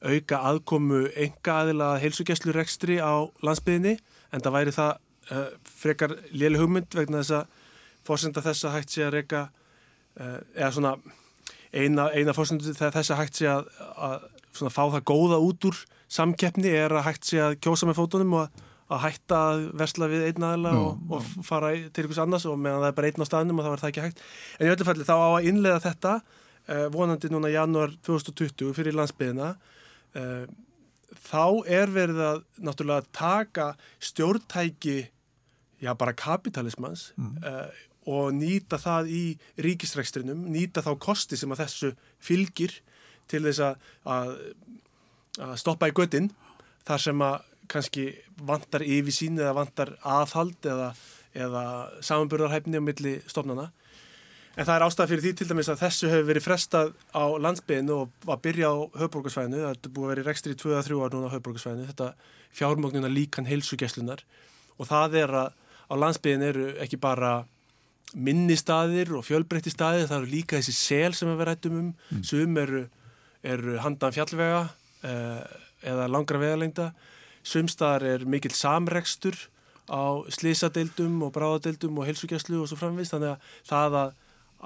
auka 0.00 0.42
aðkomu 0.50 1.00
enga 1.12 1.56
aðila 1.62 1.88
heilsugjæslurekstri 2.00 3.00
á 3.02 3.26
landsbyðinni 3.44 3.96
en 4.30 4.44
það 4.44 4.56
væri 4.56 4.76
það 4.76 4.92
uh, 5.34 5.48
frekar 5.82 6.16
léli 6.30 6.60
hugmynd 6.60 6.94
vegna 6.96 7.24
þess 7.24 7.40
að 7.40 7.56
fórsenda 8.06 8.44
þess 8.44 8.64
að 8.68 8.76
hægt 8.78 8.94
sé 8.94 9.04
að 9.06 9.16
reyka 9.18 9.42
uh, 9.46 10.24
eh, 10.24 10.38
eða 10.56 10.72
svona 10.76 10.94
eina, 11.72 12.08
eina 12.14 12.34
fórsendu 12.34 12.72
þess 12.74 13.12
að 13.12 13.20
hægt 13.20 13.40
sé 13.40 13.50
að, 13.50 13.68
að 13.96 14.28
fá 14.72 14.82
það 14.82 15.04
góða 15.10 15.38
út 15.42 15.68
úr 15.68 15.78
samkeppni 16.10 16.72
er 16.74 16.94
að 16.96 17.06
hægt 17.06 17.28
sé 17.28 17.42
að 17.42 17.58
kjósa 17.62 17.88
með 17.88 18.00
fótunum 18.00 18.38
og 18.38 18.46
að 18.46 18.66
að 18.90 19.02
hætta 19.04 19.40
að 19.50 19.64
versla 19.80 20.08
við 20.10 20.26
einn 20.28 20.46
aðla 20.46 20.72
og, 20.80 21.04
og 21.14 21.28
fara 21.46 21.72
til 21.94 22.06
ykkur 22.06 22.22
annars 22.24 22.46
og 22.50 22.58
meðan 22.58 22.82
það 22.82 22.90
er 22.90 22.96
bara 22.98 23.10
einn 23.10 23.24
á 23.24 23.30
staðnum 23.30 23.60
og 23.60 23.66
það 23.66 23.74
var 23.74 23.82
það 23.84 23.92
ekki 23.92 24.06
hægt. 24.06 24.24
En 24.58 24.66
í 24.66 24.72
öllu 24.72 24.88
falli 24.88 25.06
þá 25.06 25.14
á 25.14 25.28
að 25.28 25.50
innlega 25.52 25.84
þetta 25.86 26.16
eh, 26.16 26.88
vonandi 26.96 27.30
núna 27.30 27.52
januar 27.52 27.94
2020 28.06 28.74
fyrir 28.76 28.98
landsbyðina 28.98 29.52
eh, 30.18 30.50
þá 31.30 31.44
er 31.70 31.94
verið 31.94 32.24
að 32.26 32.42
náttúrulega 32.66 33.06
taka 33.16 33.70
stjórntæki 34.02 34.98
já 35.80 35.94
bara 35.96 36.12
kapitalismans 36.12 37.12
mm. 37.16 37.38
eh, 37.46 37.86
og 38.10 38.32
nýta 38.34 38.78
það 38.80 39.10
í 39.12 39.24
ríkistrækstrinum, 39.60 40.46
nýta 40.52 40.82
þá 40.84 40.94
kosti 41.02 41.38
sem 41.38 41.52
að 41.52 41.64
þessu 41.64 41.90
fylgir 42.22 42.74
til 43.30 43.42
þess 43.44 43.62
að, 43.62 43.84
að, 44.08 44.32
stoppa 45.60 45.90
í 45.90 45.94
göttinn 45.94 46.30
þar 46.88 47.04
sem 47.04 47.22
að 47.24 47.36
kannski 47.70 48.06
vantar 48.46 48.84
yfirsýn 48.86 49.38
eða 49.40 49.56
vantar 49.58 49.94
aðhald 50.06 50.66
eða, 50.66 50.88
eða 51.34 51.62
samanburðarhæfni 52.06 52.80
á 52.80 52.82
milli 52.84 53.14
stofnana. 53.30 53.70
En 54.58 54.66
það 54.66 54.74
er 54.74 54.84
ástæða 54.84 55.08
fyrir 55.12 55.24
því 55.24 55.32
til 55.38 55.46
dæmis 55.50 55.70
að 55.70 55.82
þessu 55.84 56.10
hefur 56.10 56.26
verið 56.28 56.44
frestað 56.44 56.90
á 57.14 57.24
landsbyðinu 57.46 57.96
og 57.96 58.26
að 58.34 58.42
byrja 58.48 58.72
á 58.72 58.76
höfbrukarsvæðinu. 59.02 59.62
Það 59.62 59.70
er 59.72 59.92
búið 59.94 60.06
að 60.06 60.12
vera 60.12 60.24
í 60.24 60.26
rekstri 60.26 60.56
í 60.56 60.58
2-3 60.58 60.98
ár 61.00 61.14
núna 61.14 61.30
á 61.30 61.34
höfbrukarsvæðinu. 61.36 61.86
Þetta 61.92 62.08
fjármögnuna 62.58 63.10
líkan 63.12 63.48
heilsugeslunar 63.48 64.24
og 64.80 64.88
það 64.90 65.16
er 65.22 65.34
að 65.44 65.56
á 65.90 65.94
landsbyðinu 65.98 66.48
eru 66.50 66.66
ekki 66.82 66.98
bara 67.00 67.32
minni 68.14 68.56
staðir 68.58 69.12
og 69.14 69.24
fjölbreytti 69.26 69.72
staðir, 69.72 70.08
það 70.10 70.22
eru 70.22 70.32
líka 70.32 70.58
þessi 70.58 70.74
sel 70.74 71.14
sem 71.14 71.30
við 71.30 71.46
rættum 71.46 71.76
um, 71.78 71.90
mm. 72.10 72.22
sem 72.26 72.58
eru, 72.58 72.84
eru 73.46 73.76
handan 73.84 74.14
fjallvega 74.14 74.64
eh, 75.06 75.42
eða 75.92 76.08
langra 76.10 76.40
vegalengda 76.42 76.90
Sumstaðar 77.46 78.06
er 78.14 78.26
mikill 78.28 78.54
samrekstur 78.56 79.36
á 79.90 80.22
slísadeildum 80.30 81.22
og 81.26 81.32
bráðadeildum 81.34 81.98
og 81.98 82.08
helsugjastlu 82.08 82.60
og 82.62 82.68
svo 82.70 82.78
framvist 82.78 83.14
þannig 83.14 83.34
að 83.34 83.54
það 83.70 83.96
að, 84.00 84.12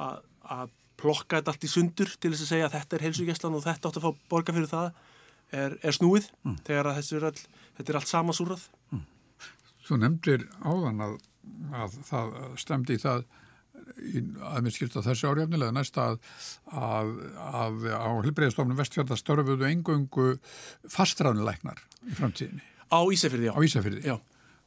að, 0.06 0.18
að 0.56 0.72
plokka 1.00 1.40
þetta 1.40 1.54
allt 1.54 1.66
í 1.66 1.70
sundur 1.70 2.12
til 2.20 2.32
þess 2.32 2.44
að 2.46 2.50
segja 2.52 2.68
að 2.68 2.76
þetta 2.78 2.96
er 2.96 3.06
helsugjastlan 3.08 3.58
og 3.58 3.64
þetta 3.64 3.90
átt 3.90 4.00
að 4.00 4.06
fá 4.06 4.26
borga 4.32 4.56
fyrir 4.56 4.70
það 4.70 4.88
er, 5.54 5.78
er 5.80 5.96
snúið 5.96 6.28
mm. 6.42 6.58
þegar 6.66 6.90
er 6.92 7.28
all, 7.30 7.38
þetta 7.78 7.92
er 7.92 8.00
allt 8.00 8.10
samansúrað. 8.10 8.66
Mm. 8.90 9.06
Þú 9.84 9.98
nefndir 10.00 10.46
áðan 10.64 11.02
að, 11.06 11.16
að 11.80 11.98
það 12.10 12.36
stemdi 12.60 12.98
í 12.98 13.02
það 13.02 13.24
að 13.84 14.60
mér 14.64 14.74
skilta 14.74 15.02
þessi 15.04 15.28
árjafnilega 15.28 15.74
næsta 15.74 16.06
að, 16.10 16.20
að, 16.70 17.10
að 17.44 17.88
á 17.92 18.10
helbreyðastofnum 18.26 18.78
vestfjörða 18.78 19.18
störfuðu 19.20 19.68
engöngu 19.68 20.28
fastræðnuleiknar 20.92 21.82
í 22.08 22.16
framtíðinni. 22.18 22.64
Á 22.90 23.00
Ísafyrði, 23.14 23.50
já. 23.50 23.54
Á 23.54 23.60
Ísafyrði. 23.64 24.04
Já. 24.06 24.16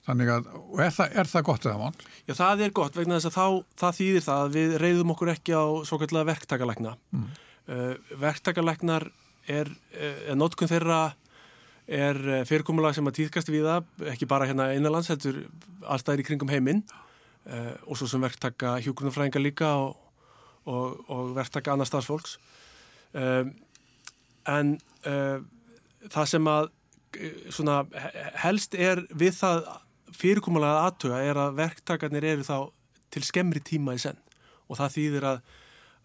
Þannig 0.08 0.30
að, 0.32 0.50
og 0.56 0.82
er 0.86 0.94
það, 0.96 1.16
er 1.20 1.30
það 1.32 1.46
gott 1.50 1.66
eða 1.68 1.80
vond? 1.82 2.04
Já, 2.24 2.34
það 2.38 2.62
er 2.64 2.76
gott 2.80 2.98
vegna 2.98 3.18
þess 3.18 3.30
að 3.30 3.38
þá, 3.38 3.72
það 3.82 3.98
þýðir 3.98 4.26
það 4.28 4.44
að 4.44 4.54
við 4.56 4.76
reyðum 4.84 5.14
okkur 5.14 5.32
ekki 5.34 5.56
á 5.58 5.66
svo 5.90 6.00
kallega 6.00 6.30
verktakalækna. 6.30 6.94
Mm. 7.12 7.26
Uh, 7.68 8.14
verktakalæknar 8.22 9.08
er, 9.52 9.72
er 10.00 10.38
notkun 10.40 10.72
þeirra 10.72 11.02
er 11.88 12.18
fyrirkomulag 12.48 12.96
sem 12.96 13.08
að 13.08 13.18
týðkast 13.22 13.52
við 13.52 13.68
það, 13.68 13.92
ekki 14.12 14.28
bara 14.28 14.48
hérna 14.48 14.70
einanlands, 14.76 15.08
heldur 15.12 15.46
allstæðir 15.88 16.24
í 16.24 16.26
kringum 16.28 16.52
heiminn 16.52 16.82
og 17.48 17.96
svo 17.96 18.10
sem 18.12 18.24
verktaka 18.24 18.74
hjókunarfræðinga 18.84 19.40
líka 19.40 19.70
og, 19.80 19.94
og, 20.68 20.98
og 21.08 21.30
verktaka 21.38 21.72
annar 21.72 21.88
starfsfólks. 21.88 22.38
Uh, 23.16 23.48
en 24.48 24.74
það 26.12 26.26
sem 26.32 26.48
að 26.52 26.68
svona 27.56 27.82
helst 28.44 28.76
er 28.76 29.02
við 29.16 29.38
það 29.40 29.62
fyrirkomulega 30.16 30.88
aðtöga 30.88 31.22
er 31.24 31.40
að 31.40 31.58
verktakarnir 31.60 32.28
eru 32.28 32.46
þá 32.48 32.58
til 33.14 33.24
skemmri 33.26 33.62
tíma 33.64 33.96
í 33.98 34.02
senn 34.02 34.20
og 34.68 34.80
það 34.80 34.94
þýðir 34.98 35.28
að, 35.32 35.42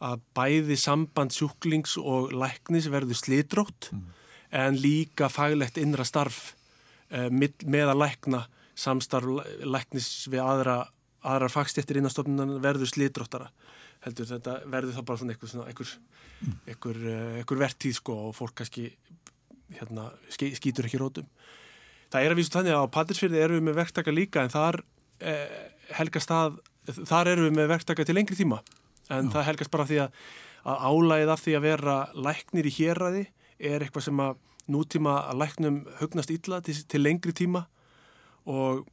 að 0.08 0.24
bæði 0.36 0.78
samband 0.80 1.34
sjúklings 1.34 1.96
og 1.98 2.32
læknis 2.34 2.88
verður 2.92 3.18
slitrótt 3.18 3.90
mm. 3.92 4.02
en 4.62 4.80
líka 4.82 5.30
faglegt 5.32 5.80
innra 5.82 6.06
starf 6.06 6.52
eh, 7.10 7.28
með 7.30 7.92
að 7.92 8.02
lækna 8.04 8.44
samstarf 8.78 9.42
læknis 9.66 10.08
við 10.32 10.44
aðra, 10.44 10.76
aðrar 11.22 11.52
fagstéttir 11.52 12.00
innastofnunan 12.00 12.58
verður 12.62 12.90
slitróttara 12.90 13.50
heldur 14.02 14.26
þetta 14.26 14.58
verður 14.70 14.96
þá 14.96 15.02
bara 15.06 15.20
svona 15.20 15.34
einhver, 15.34 15.50
svona, 15.50 15.66
einhver, 15.70 15.92
einhver, 16.66 17.02
einhver 17.38 17.60
vertíð 17.60 17.98
sko 18.00 18.16
og 18.28 18.36
fólk 18.36 18.56
kannski 18.58 18.88
hérna, 19.78 20.08
skýtur 20.34 20.88
ekki 20.88 21.00
rótum 21.00 21.28
það 22.12 22.26
er 22.26 22.34
að 22.34 22.40
vísu 22.40 22.54
þannig 22.54 22.76
að 22.76 22.84
á 22.84 22.94
Patrísfyrði 22.96 23.42
eru 23.42 23.58
við 23.58 23.66
með 23.68 23.78
verktaka 23.78 24.14
líka 24.14 24.44
en 24.44 24.52
þar 24.52 24.80
eh, 25.22 25.58
helgast 25.96 26.30
það, 26.30 26.58
þar 27.08 27.32
eru 27.34 27.48
við 27.48 27.58
með 27.58 27.70
verktaka 27.76 28.06
til 28.06 28.16
lengri 28.18 28.38
tíma 28.38 28.62
en 29.12 29.30
Já. 29.30 29.34
það 29.36 29.48
helgast 29.50 29.72
bara 29.72 29.88
því 29.88 30.00
að, 30.04 30.18
að 30.72 30.88
álægið 30.90 31.34
af 31.34 31.44
því 31.44 31.54
að 31.58 31.66
vera 31.68 31.98
læknir 32.28 32.68
í 32.68 32.74
héræði 32.78 33.26
er 33.72 33.84
eitthvað 33.84 34.08
sem 34.08 34.24
að 34.24 34.40
nútíma 34.72 35.14
að 35.28 35.40
læknum 35.42 35.78
hugnast 36.00 36.32
illa 36.34 36.60
til, 36.64 36.76
til 36.88 37.02
lengri 37.02 37.34
tíma 37.36 37.64
og, 38.48 38.84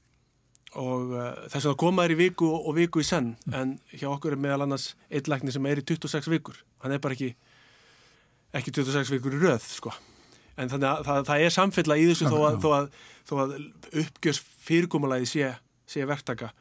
og 0.77 1.13
uh, 1.15 1.29
þess 1.49 1.69
að 1.69 1.77
koma 1.81 2.05
er 2.05 2.13
í 2.13 2.19
viku 2.19 2.49
og, 2.49 2.67
og 2.69 2.75
viku 2.77 3.01
í 3.01 3.07
senn. 3.07 3.33
Mm. 3.47 3.55
en 3.57 3.71
hjá 3.93 4.09
okkur 4.11 4.35
er 4.35 4.41
meðal 4.41 4.67
annars 4.67 4.91
einn 5.09 5.31
læknir 5.31 5.55
sem 5.55 5.65
er 5.65 5.81
í 5.81 5.85
26 5.85 6.29
vikur. 6.29 6.59
Hann 6.83 6.93
er 6.93 7.01
bara 7.01 7.17
ekki 7.17 7.33
ekki 8.55 8.73
26 8.73 9.13
vikur 9.15 9.35
í 9.37 9.41
röð 9.41 9.65
sko. 9.65 9.93
En 10.59 10.71
þannig 10.71 10.89
að 10.89 11.03
það, 11.07 11.21
það 11.29 11.43
er 11.45 11.55
samfella 11.55 11.97
í 11.97 12.07
þessu 12.09 12.29
þó 12.29 12.39
að, 12.43 12.57
þó 12.63 12.69
að, 12.75 12.87
þó 13.29 13.33
að 13.43 13.53
uppgjörs 14.03 14.41
fyrirkomulæði 14.65 15.29
sé, 15.29 15.51
sé 15.89 16.05
verktaka. 16.09 16.51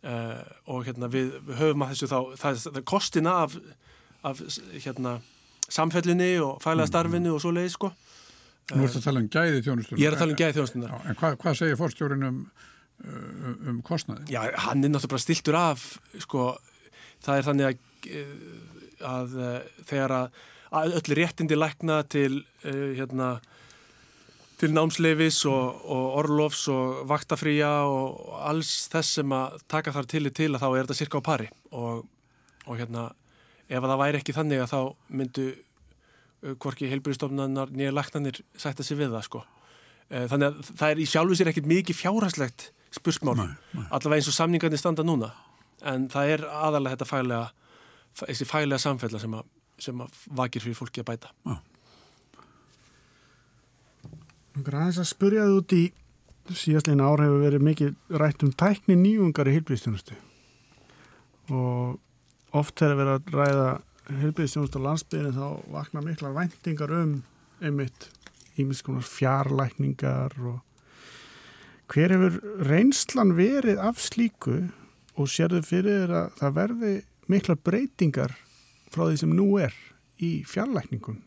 Uh, 0.00 0.40
og 0.72 0.86
hérna 0.86 1.10
við, 1.12 1.34
við 1.44 1.58
höfum 1.60 1.84
að 1.84 1.94
þessu 1.94 2.08
þá, 2.08 2.18
það, 2.40 2.62
það 2.76 2.84
kostina 2.88 3.34
af, 3.44 3.56
af 4.24 4.38
hérna 4.72 5.18
samfellinni 5.70 6.32
og 6.40 6.60
fælega 6.64 6.86
mm. 6.86 6.92
starfinni 6.92 7.32
og 7.32 7.42
svo 7.42 7.52
leiði 7.54 7.74
sko. 7.74 7.90
Nú 8.70 8.86
ert 8.86 8.96
að 8.96 9.06
tala 9.06 9.20
um 9.22 9.28
gæði 9.30 9.62
þjónustunar 9.66 10.00
Ég 10.00 10.06
er 10.06 10.14
að 10.14 10.20
tala 10.20 10.34
um 10.34 10.38
gæði 10.38 10.54
þjónustunar 10.56 11.06
En 11.10 11.16
hvað, 11.18 11.32
hvað 11.42 11.56
segir 11.58 11.78
fórstjórin 11.80 12.26
um, 13.04 13.56
um, 13.68 13.78
kostnaði? 13.86 14.28
Já, 14.34 14.42
hann 14.66 14.84
er 14.84 14.92
náttúrulega 14.92 15.24
stiltur 15.24 15.58
af 15.58 15.86
sko, 16.22 16.52
það 17.24 17.38
er 17.40 17.48
þannig 17.48 17.68
að, 17.68 17.78
að 19.10 19.38
þegar 19.90 20.16
að 20.18 20.98
öll 21.00 21.16
réttindi 21.18 21.58
lækna 21.58 22.02
til, 22.10 22.42
uh, 22.64 22.90
hérna, 22.98 23.30
til 24.60 24.72
námsleifis 24.76 25.42
og, 25.50 25.80
og 25.84 26.20
orlofs 26.22 26.66
og 26.72 27.02
vaktafríja 27.10 27.72
og 27.88 28.36
alls 28.52 28.86
þess 28.92 29.20
sem 29.20 29.34
að 29.34 29.58
taka 29.70 29.94
þar 29.96 30.10
til 30.10 30.26
í 30.28 30.34
til 30.36 30.52
að 30.52 30.62
þá 30.62 30.68
er 30.70 30.84
þetta 30.84 31.00
cirka 31.00 31.24
á 31.24 31.28
pari 31.32 31.50
og, 31.72 32.04
og 32.66 32.78
hérna 32.78 33.10
ef 33.70 33.82
það 33.82 34.00
væri 34.02 34.20
ekki 34.20 34.34
þannig 34.36 34.64
að 34.64 34.72
þá 34.72 34.80
myndu 35.20 35.50
hvorki 36.60 36.88
heilbúristofnanar 36.90 37.72
nýja 37.74 37.92
læknanir 37.94 38.40
sætta 38.58 38.84
sig 38.86 38.98
við 38.98 39.12
það 39.14 39.26
sko. 39.26 39.42
Þannig 40.10 40.46
að 40.48 40.70
það 40.70 40.92
er 40.92 41.00
í 41.02 41.08
sjálfu 41.08 41.36
sér 41.38 41.50
ekkit 41.52 41.68
mikið 41.70 41.98
fjárhagslegt 42.00 42.70
spursmál, 42.94 43.38
allavega 43.88 44.18
eins 44.18 44.28
og 44.30 44.36
samningarnir 44.36 44.80
standa 44.80 45.06
núna 45.06 45.30
en 45.86 46.08
það 46.12 46.34
er 46.34 46.44
aðalega 46.44 46.96
þetta 46.96 47.08
fælega, 47.08 47.44
þessi 48.20 48.46
fælega 48.48 48.82
samfella 48.82 49.20
sem 49.22 49.36
að 49.38 49.48
sem 49.80 50.02
vakir 50.36 50.64
fyrir 50.64 50.78
fólki 50.78 51.02
að 51.02 51.10
bæta. 51.12 51.32
Já. 51.46 51.56
Græðis 54.60 55.00
að 55.00 55.08
spurja 55.08 55.46
þið 55.46 55.58
út 55.60 55.74
í 55.76 55.82
síðastlegin 56.50 57.04
ár 57.04 57.22
hefur 57.22 57.44
verið 57.44 57.64
mikið 57.64 58.18
rætt 58.20 58.44
um 58.44 58.52
tækni 58.58 58.96
nýjungar 58.98 59.48
í 59.48 59.54
heilbríðstjónustu 59.54 60.16
og 61.54 62.56
oft 62.58 62.82
er 62.82 62.94
að 62.94 63.00
vera 63.00 63.14
að 63.18 63.36
ræða 63.36 63.68
heilbríðstjónustu 64.20 64.82
á 64.82 64.86
landsbygðinu 64.88 65.36
þá 65.36 65.46
vakna 65.76 66.02
miklar 66.04 66.34
væntingar 66.34 66.94
um 66.98 67.12
einmitt 67.62 68.08
ímiðskonar 68.58 69.06
fjarlækningar 69.06 70.34
og 70.50 70.58
hver 71.90 72.12
hefur 72.14 72.66
reynslan 72.68 73.34
verið 73.34 73.80
af 73.82 73.98
slíku 74.02 74.60
og 75.18 75.30
sérðu 75.30 75.62
fyrir 75.66 76.12
að 76.14 76.36
það 76.38 76.54
verði 76.58 76.92
miklar 77.30 77.58
breytingar 77.66 78.36
frá 78.90 79.08
því 79.08 79.16
sem 79.22 79.32
nú 79.34 79.48
er 79.62 79.74
í 80.22 80.30
fjarlækningum 80.46 81.18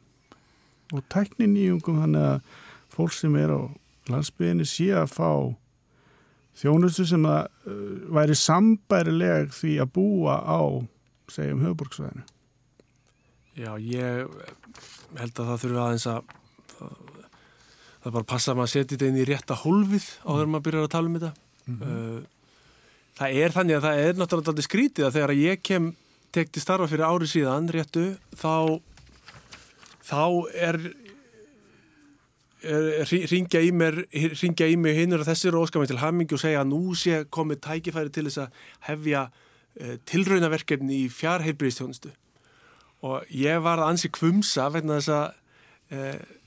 og 0.93 1.03
tækniníjungum 1.11 1.99
þannig 2.03 2.27
að 2.29 2.55
fólk 2.93 3.15
sem 3.17 3.35
er 3.39 3.51
á 3.51 3.61
landsbygðinni 4.11 4.67
sé 4.67 4.89
að 4.95 5.11
fá 5.15 5.31
þjónustu 6.59 7.07
sem 7.09 7.25
að 7.27 7.47
uh, 7.67 7.95
væri 8.13 8.37
sambærileg 8.37 9.51
því 9.55 9.77
að 9.83 9.93
búa 9.97 10.37
á 10.43 10.61
segjum 11.31 11.63
höfuborgsvæðinu 11.65 12.29
Já, 13.53 13.75
ég 13.77 14.31
held 15.19 15.39
að 15.39 15.49
það 15.49 15.59
þurfi 15.61 15.81
aðeins 15.83 16.07
að 16.09 16.31
það, 18.03 18.11
það 18.11 18.15
bara 18.17 18.29
passa 18.33 18.51
að 18.51 18.57
maður 18.59 18.73
setja 18.73 18.95
þetta 18.97 19.09
inn 19.09 19.19
í 19.21 19.27
rétta 19.27 19.59
hólfið 19.63 20.07
á 20.23 20.29
þegar 20.33 20.49
maður 20.51 20.65
byrjar 20.67 20.87
að 20.87 20.93
tala 20.93 21.09
um 21.09 21.19
þetta 21.19 21.33
mm 21.65 21.77
-hmm. 21.79 22.23
það 23.19 23.43
er 23.43 23.51
þannig 23.51 23.75
að 23.75 23.85
það 23.87 23.99
er 24.05 24.17
náttúrulega 24.19 24.65
skrítið 24.67 25.05
að 25.07 25.13
þegar 25.13 25.35
ég 25.37 25.63
kem 25.63 25.93
tekti 26.33 26.59
starfa 26.59 26.89
fyrir 26.89 27.05
ári 27.05 27.29
síðan 27.29 27.69
réttu 27.69 28.17
þá 28.33 28.81
þá 30.03 30.23
er, 30.57 30.79
er 32.63 33.13
ringja 33.31 33.61
í 33.61 33.71
mér 33.71 34.03
ringja 34.11 34.67
í 34.67 34.75
mig 34.75 34.97
hinnur 34.97 35.23
og 35.23 35.29
þessir 35.29 35.55
og 35.55 35.67
óskar 35.67 35.83
mig 35.83 35.91
til 35.91 36.01
hamingi 36.01 36.35
og 36.35 36.41
segja 36.41 36.63
að 36.63 36.71
nú 36.73 36.95
sé 36.97 37.23
komið 37.29 37.63
tækifæri 37.67 38.11
til 38.11 38.27
þess 38.27 38.43
að 38.43 38.49
hefja 38.89 39.23
uh, 39.29 39.95
tilraunaverkefni 40.09 41.05
í 41.05 41.09
fjárheilbríðstjónustu 41.13 42.11
og 43.03 43.27
ég 43.29 43.61
var 43.63 43.79
að 43.79 43.93
ansi 43.93 44.09
kvumsa 44.09 44.69
vegna 44.73 44.99
þess 44.99 45.13
að 45.13 45.27
uh, 45.93 46.42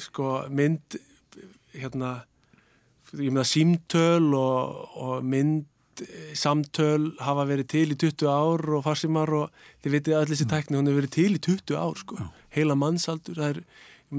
sko 0.00 0.44
mynd 0.50 0.98
hérna 1.74 2.16
ég 3.14 3.30
meina 3.30 3.46
símtöl 3.46 4.32
og, 4.34 4.90
og 4.98 5.24
mynd 5.26 5.70
Eh, 5.94 6.32
samtöl 6.34 7.12
hafa 7.22 7.44
verið 7.46 7.66
til 7.70 7.92
í 7.94 7.96
20 7.98 8.26
ár 8.26 8.62
og 8.74 8.80
farsimar 8.82 9.30
og 9.30 9.66
þið 9.84 9.92
veitir 9.94 10.16
allir 10.18 10.32
þessi 10.32 10.46
tækni, 10.50 10.78
hún 10.80 10.88
hefur 10.90 11.04
verið 11.04 11.12
til 11.14 11.36
í 11.36 11.40
20 11.44 11.76
ár 11.78 12.00
sko, 12.00 12.16
Já. 12.18 12.24
heila 12.56 12.74
mannsaldur 12.74 13.38
það 13.38 13.60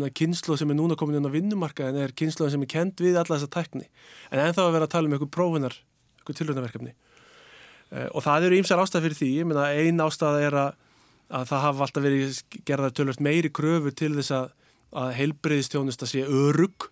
er 0.05 0.13
kynslo 0.15 0.55
sem 0.55 0.71
er 0.71 0.78
núna 0.80 0.95
komin 0.95 1.19
inn 1.19 1.28
á 1.28 1.36
vinnumarka 1.36 1.89
en 1.89 1.97
það 1.97 2.05
er 2.05 2.13
kynslo 2.21 2.47
sem 2.51 2.63
er 2.63 2.71
kent 2.71 3.03
við 3.03 3.19
alla 3.19 3.36
þessa 3.36 3.51
tækni, 3.51 3.89
en 4.32 4.43
ennþá 4.45 4.63
að 4.63 4.78
vera 4.78 4.88
að 4.88 4.93
tala 4.93 5.09
um 5.09 5.17
einhver 5.17 5.32
prófunar, 5.36 5.76
einhver 6.21 6.39
tilhörnaverkefni 6.39 6.93
uh, 6.95 8.07
og 8.13 8.23
það 8.23 8.47
eru 8.47 8.61
ímsar 8.61 8.80
ástæð 8.80 9.09
fyrir 9.09 9.19
því. 9.19 9.30
Ég 9.41 9.49
meina 9.49 9.67
ein 9.76 9.99
ástæð 10.05 10.39
er 10.47 10.59
að, 10.61 10.82
að 11.28 11.49
það 11.51 11.65
hafa 11.67 11.88
alltaf 11.89 12.07
verið 12.07 12.41
gerðar 12.63 12.95
tölvört 12.95 13.26
meiri 13.28 13.51
kröfu 13.51 13.91
til 13.91 14.13
þess 14.15 14.32
að, 14.39 14.47
að 14.93 15.15
heilbreyðistjónusta 15.19 16.07
sé 16.09 16.25
örug 16.25 16.89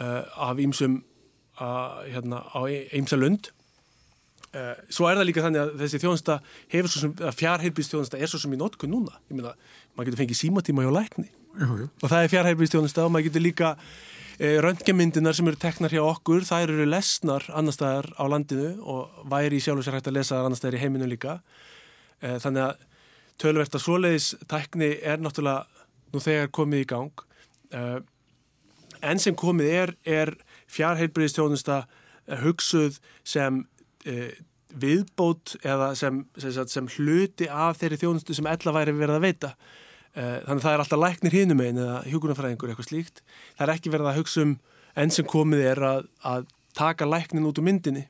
uh, 0.00 0.22
af 0.48 0.58
ímsum 0.62 1.02
hérna, 1.56 2.42
á 2.52 2.60
ímsa 2.92 3.16
lund. 3.16 3.50
Uh, 4.56 4.74
svo 4.92 5.08
er 5.08 5.18
það 5.18 5.28
líka 5.28 5.44
þannig 5.44 5.62
að 5.62 5.70
þessi 5.82 6.00
þjónsta 6.00 6.34
hefur 6.72 6.92
svo 6.92 7.00
sem, 7.02 7.14
að 7.20 7.38
fjárheilbíðstjónsta 7.40 8.20
er 8.20 8.30
svo 8.30 8.40
sem 8.40 8.52
í 8.52 8.58
notkun 8.60 8.92
núna, 8.92 9.18
ég 9.28 9.38
meina, 9.38 9.54
maður 9.96 10.10
getur 10.10 10.20
fengið 10.22 10.40
símatíma 10.40 10.84
hjá 10.84 10.92
lækni. 10.96 11.30
Jú, 11.56 11.88
og 11.88 12.12
það 12.12 12.22
er 12.22 12.32
fjárheilbíðstjónsta 12.34 13.04
og 13.04 13.12
maður 13.12 13.28
getur 13.30 13.44
líka 13.44 13.70
uh, 13.74 14.58
röntgemyndinar 14.64 15.36
sem 15.36 15.48
eru 15.50 15.60
teknar 15.60 15.92
hjá 15.92 16.02
okkur, 16.04 16.44
það 16.48 16.66
eru 16.68 16.88
lesnar 16.88 17.48
annar 17.56 17.76
staðar 17.76 18.10
á 18.16 18.24
landinu 18.32 18.74
og 18.84 19.24
væri 19.32 19.60
í 19.60 19.64
sjálf 19.64 19.82
og 19.82 19.88
sér 19.88 19.98
hægt 19.98 20.12
að 20.12 20.18
lesa 20.20 20.40
annar 20.42 20.60
staðar 20.60 20.78
í 20.78 20.84
heiminu 20.84 21.08
líka. 21.10 21.40
Þannig 22.20 22.62
að 22.64 22.84
tölverta 23.40 23.80
svoleiðis 23.80 24.30
tækni 24.48 24.94
er 25.04 25.20
náttúrulega 25.20 25.75
nú 26.12 26.22
þegar 26.22 26.52
komið 26.54 26.84
í 26.84 26.90
gang 26.90 27.24
enn 29.04 29.20
sem 29.20 29.36
komið 29.36 29.72
er, 29.72 29.94
er 30.06 30.32
fjárheilbíðstjónsta 30.72 31.82
hugsuð 32.42 32.98
sem 33.26 33.62
e, 34.06 34.32
viðbót 34.76 35.56
eða 35.64 35.92
sem, 35.98 36.24
sem, 36.40 36.56
sem 36.70 36.88
hluti 36.96 37.48
af 37.50 37.80
þeirri 37.80 38.00
þjónustu 38.02 38.36
sem 38.36 38.48
ella 38.50 38.74
væri 38.74 38.94
verið 38.96 39.18
að 39.18 39.26
veita. 39.26 39.52
Uh, 40.16 40.38
þannig 40.46 40.62
að 40.62 40.64
það 40.64 40.74
er 40.74 40.82
alltaf 40.82 41.00
læknir 41.02 41.34
hinum 41.36 41.58
einn 41.60 41.78
eða 41.80 41.96
hjúkunarfræðingur 42.08 42.70
eitthvað 42.72 42.86
slíkt. 42.88 43.18
Það 43.58 43.64
er 43.66 43.72
ekki 43.74 43.90
verið 43.92 44.06
að 44.08 44.18
hugsa 44.22 44.44
um 44.46 44.54
enn 44.96 45.10
sem 45.12 45.26
komið 45.28 45.64
er 45.74 45.80
að, 45.84 46.06
að 46.24 46.46
taka 46.76 47.08
læknin 47.08 47.44
út 47.44 47.60
úr 47.60 47.66
myndinni. 47.66 48.06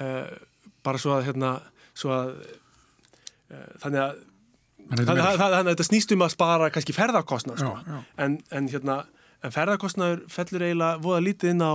Uh, 0.00 0.32
bara 0.86 0.98
svo 0.98 1.14
að, 1.14 1.28
hérna, 1.28 1.52
svo 1.94 2.10
að 2.10 2.32
uh, 2.42 3.68
þannig 3.84 4.02
að 4.02 4.18
þannig 4.92 5.42
að, 5.42 5.68
þetta 5.70 5.86
snýst 5.86 6.14
um 6.14 6.24
að 6.26 6.32
spara 6.36 6.70
kannski 6.74 6.94
ferðarkostnað 6.96 7.62
sko. 7.62 8.00
en, 8.22 8.38
en, 8.54 8.70
hérna, 8.70 8.98
en 9.44 9.54
ferðarkostnaður 9.54 10.24
fellur 10.32 10.66
eiginlega 10.66 11.02
voða 11.02 11.22
lítið 11.26 11.54
inn 11.54 11.64
á, 11.64 11.74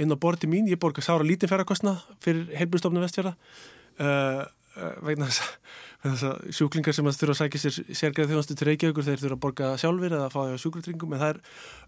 inn 0.00 0.14
á 0.14 0.16
borti 0.20 0.50
mín, 0.50 0.68
ég 0.70 0.80
borgar 0.80 1.04
sára 1.04 1.26
lítið 1.26 1.52
ferðarkostnað 1.52 2.04
fyrir 2.24 2.46
heilbúrstofnum 2.56 3.04
vestfjörða 3.04 3.34
uh, 3.36 4.44
uh, 4.76 4.94
vegna 5.06 5.28
þess 5.30 6.24
að 6.28 6.54
sjúklingar 6.54 6.96
sem 6.96 7.08
að 7.08 7.18
þurfa 7.20 7.34
að 7.34 7.42
sækja 7.42 7.62
sér 7.64 7.98
sérgreð 7.98 8.32
þjóðastu 8.32 8.56
til 8.56 8.70
Reykjavíkur 8.70 9.06
þeir 9.08 9.20
þurfa 9.24 9.36
að 9.36 9.42
borga 9.42 9.74
sjálfur 9.82 10.12
eða 10.12 10.28
að 10.28 10.34
fá 10.36 10.40
því 10.44 10.56
á 10.56 10.62
sjúkratringum 10.62 11.16
en 11.16 11.22
það 11.22 11.32
er 11.32 11.40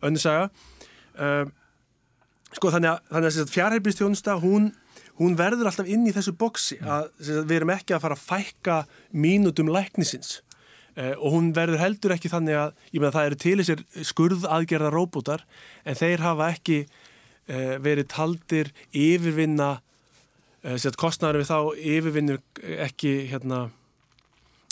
önni 0.08 0.22
saga. 0.22 0.48
Uh, 1.18 1.44
sko 2.56 2.72
þannig 2.74 2.90
að, 2.94 3.00
þannig 3.12 3.40
að 3.44 3.54
fjárheilbúrstjónusta 3.54 4.36
hún 4.42 4.70
hún 5.18 5.36
verður 5.38 5.70
alltaf 5.70 5.88
inn 5.90 6.06
í 6.08 6.14
þessu 6.14 6.34
boksi 6.38 6.78
að, 6.82 7.08
við 7.18 7.56
erum 7.58 7.72
ekki 7.74 7.96
að 7.96 8.04
fara 8.04 8.18
að 8.18 8.26
fækka 8.28 8.76
mínutum 9.10 9.70
læknisins 9.74 10.38
og 10.96 11.34
hún 11.34 11.50
verður 11.56 11.82
heldur 11.82 12.14
ekki 12.14 12.30
þannig 12.32 12.58
að, 12.58 12.72
ég 12.92 13.02
meina 13.02 13.14
það 13.14 13.28
eru 13.28 13.38
til 13.42 13.56
þessir 13.60 13.82
skurðaðgerða 14.10 14.90
róbútar 14.94 15.44
en 15.84 15.98
þeir 15.98 16.24
hafa 16.24 16.50
ekki 16.54 16.78
uh, 16.88 17.76
verið 17.84 18.08
taldir 18.14 18.72
yfirvinna 18.90 19.70
uh, 19.78 20.74
eh, 20.74 20.88
kostnæður 20.98 21.42
við 21.42 21.50
þá 21.52 21.58
yfirvinnur 21.94 22.42
ekki 22.88 23.14
hérna 23.32 23.68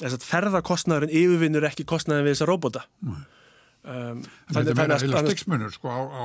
ferðarkostnæðurinn 0.02 1.14
yfirvinnur 1.14 1.70
ekki 1.70 1.86
kostnæðin 1.88 2.26
við 2.26 2.34
þessa 2.34 2.50
róbúta 2.50 2.82
um, 3.06 4.22
Þetta 4.50 4.64
er 4.66 4.80
meira 4.80 4.98
heila 5.00 5.22
styggsmunur 5.24 5.72
sko, 5.72 5.88
á, 5.88 6.00
á, 6.04 6.24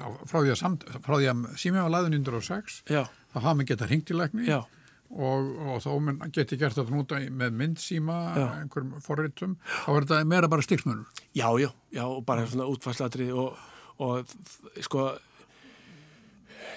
á, 0.00 0.08
frá 0.30 0.38
því 0.40 0.54
að, 0.54 0.84
að 0.96 1.48
símið 1.60 1.82
var 1.84 1.94
laðin 1.98 2.20
106 2.22 2.82
þá 2.88 3.36
hafa 3.36 3.52
maður 3.52 3.72
getað 3.74 3.90
hringt 3.92 4.12
í 4.14 4.16
lækni. 4.16 4.46
Já 4.48 4.62
og, 5.10 5.48
og 5.66 5.80
þá 5.82 6.28
geti 6.34 6.58
gert 6.60 6.76
þetta 6.78 6.94
núta 6.94 7.18
með 7.34 7.56
myndsíma, 7.58 8.18
einhverjum 8.60 9.00
forritum, 9.04 9.56
þá 9.66 9.88
er 9.94 10.06
þetta 10.06 10.20
meira 10.30 10.50
bara 10.50 10.66
styrknur. 10.66 11.02
Já, 11.34 11.48
já, 11.58 11.70
já, 11.94 12.04
og 12.06 12.22
bara 12.28 12.46
svona 12.46 12.68
útfærslatri 12.70 13.30
og, 13.34 13.58
og 13.98 14.30
sko, 14.86 15.08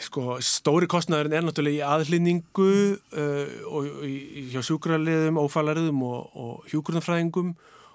sko, 0.08 0.26
stóri 0.42 0.90
kostnæðurinn 0.90 1.38
er 1.38 1.46
náttúrulega 1.46 1.78
í 1.78 1.86
aðlýningu 1.94 2.72
uh, 2.98 3.54
og 3.70 4.08
í, 4.10 4.18
hjá 4.56 4.64
sjúkrarliðum, 4.66 5.38
ófælariðum 5.44 6.04
og, 6.10 6.34
og 6.34 6.74
hjúkurnafræðingum 6.74 7.54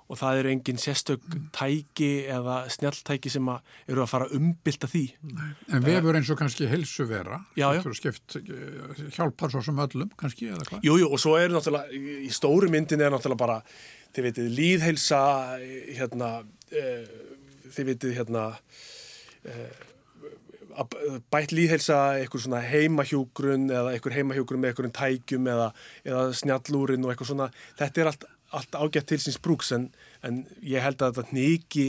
og 0.08 0.16
það 0.16 0.40
eru 0.40 0.52
engin 0.54 0.80
sérstök 0.80 1.24
tæki 1.52 2.10
eða 2.32 2.62
snjáltæki 2.72 3.32
sem 3.32 3.48
að 3.52 3.74
eru 3.92 4.04
að 4.04 4.10
fara 4.12 4.28
umbylta 4.38 4.88
því. 4.88 5.02
Nei. 5.34 5.50
En 5.76 5.84
vefur 5.84 6.16
eins 6.16 6.30
og 6.32 6.38
kannski 6.40 6.68
helsu 6.70 7.04
vera, 7.10 7.42
skipt, 7.98 8.38
eh, 8.40 9.02
hjálpar 9.16 9.52
svo 9.52 9.62
sem 9.64 9.76
öllum 9.84 10.10
kannski 10.16 10.48
eða 10.48 10.64
hvað? 10.64 10.86
Jújú 10.88 11.10
og 11.12 11.20
svo 11.20 11.36
er 11.36 11.52
náttúrulega, 11.52 11.92
í 12.24 12.30
stóru 12.32 12.70
myndin 12.72 13.04
er 13.04 13.12
náttúrulega 13.12 13.42
bara, 13.44 13.62
þið 14.16 14.28
veitir, 14.28 14.48
líðhelsa, 14.56 15.20
hérna, 15.98 16.30
e, 16.72 17.04
þið 17.76 17.92
veitir, 17.92 18.16
hérna, 18.16 18.46
e, 19.44 19.68
bætt 21.32 21.52
líðhelsa, 21.52 22.00
eitthvað 22.22 22.44
svona 22.46 22.62
heimahjúgrun 22.62 23.68
eða 23.68 23.92
eitthvað 23.92 24.18
heimahjúgrun 24.20 24.62
með 24.62 24.72
eitthvað 24.72 24.92
tækjum 24.96 25.48
eða, 25.52 25.70
eða 26.06 26.26
snjallúrin 26.38 27.04
og 27.04 27.12
eitthvað 27.12 27.32
svona, 27.32 27.48
þetta 27.76 28.00
er 28.00 28.10
allt 28.12 28.28
allt 28.56 28.78
ágætt 28.78 29.08
til 29.10 29.20
síns 29.22 29.40
brúks 29.42 29.72
en, 29.76 29.88
en 30.24 30.44
ég 30.64 30.84
held 30.84 31.02
að 31.02 31.18
þetta 31.20 31.36
nýki 31.36 31.86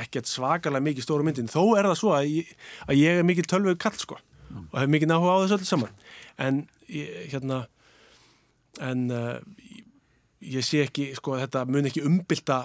ekkert 0.00 0.30
svakalega 0.30 0.84
mikið 0.84 1.06
stóru 1.06 1.26
myndin 1.26 1.50
þó 1.50 1.76
er 1.78 1.88
það 1.90 1.98
svo 1.98 2.14
að 2.14 2.28
ég, 2.30 2.50
að 2.86 3.00
ég 3.00 3.20
er 3.20 3.26
mikið 3.26 3.50
tölvög 3.50 3.80
kall 3.82 3.98
sko 3.98 4.18
mm. 4.18 4.66
og 4.70 4.76
hef 4.80 4.92
mikið 4.94 5.10
náhuga 5.10 5.34
á 5.34 5.40
þessu 5.42 5.58
öll 5.58 5.70
saman 5.70 5.94
en 6.40 6.60
ég, 6.90 7.14
hérna 7.32 7.64
en 8.86 9.06
uh, 9.14 9.38
ég 10.40 10.66
sé 10.66 10.84
ekki 10.86 11.10
sko 11.18 11.38
þetta 11.40 11.64
mun 11.68 11.90
ekki 11.90 12.04
umbylta 12.06 12.62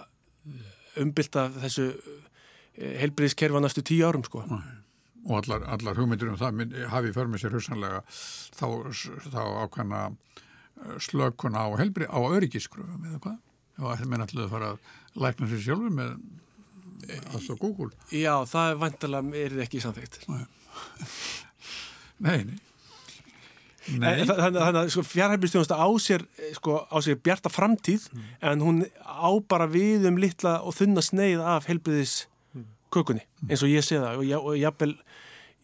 umbylta 1.02 1.50
þessu 1.60 1.90
eh, 1.92 2.96
heilbriðskerfa 3.02 3.62
næstu 3.64 3.84
tíu 3.86 4.06
árum 4.08 4.24
sko 4.28 4.46
Nei. 4.48 4.62
og 5.26 5.42
allar, 5.42 5.66
allar 5.76 5.98
hugmyndir 6.00 6.32
um 6.32 6.38
það 6.40 6.78
hafi 6.94 7.14
för 7.16 7.32
með 7.32 7.44
sér 7.44 7.58
hugsanlega 7.58 8.04
þá, 8.08 8.68
þá 9.34 9.42
ákvæmna 9.66 10.04
slökun 11.04 11.58
á 11.58 11.66
helbri, 11.80 12.08
á 12.08 12.20
öryggiskröfum 12.20 13.08
eða 13.10 13.22
hvað? 13.24 13.38
Já, 13.76 13.84
það 13.84 14.14
er 14.16 14.22
alltaf 14.24 14.44
að 14.46 14.54
fara 14.54 14.72
að 14.74 15.24
lækna 15.26 15.50
sér 15.52 15.64
sjálfur 15.66 15.96
með 15.96 16.14
alls 17.34 17.50
og 17.54 17.60
Google. 17.60 17.92
Já, 18.14 18.34
það 18.50 18.70
er 18.70 18.80
vantilega, 18.84 19.42
er 19.42 19.56
þið 19.56 19.66
ekki 19.66 19.82
samþygt. 19.84 20.22
Nei, 22.26 22.38
nei. 22.48 22.56
nei. 24.00 24.24
Þannig 24.30 24.62
að 24.64 24.92
sko, 24.94 25.04
fjárhæfnistjónusta 25.06 25.78
á 25.78 25.88
sér, 26.02 26.24
sko, 26.58 26.80
á 26.88 26.98
sér 27.04 27.20
bjarta 27.22 27.52
framtíð 27.54 28.08
mm. 28.12 28.30
en 28.50 28.64
hún 28.64 28.82
á 29.04 29.30
bara 29.50 29.68
við 29.70 30.08
um 30.10 30.20
litla 30.22 30.58
og 30.64 30.78
þunna 30.80 31.04
sneið 31.06 31.44
af 31.44 31.68
helbriðis 31.70 32.26
kökunni, 32.96 33.26
mm. 33.26 33.50
eins 33.52 33.66
og 33.66 33.74
ég 33.74 33.86
sé 33.86 34.00
það 34.00 34.22
og, 34.24 34.36
og 34.40 34.60
jafnvel, 34.60 34.94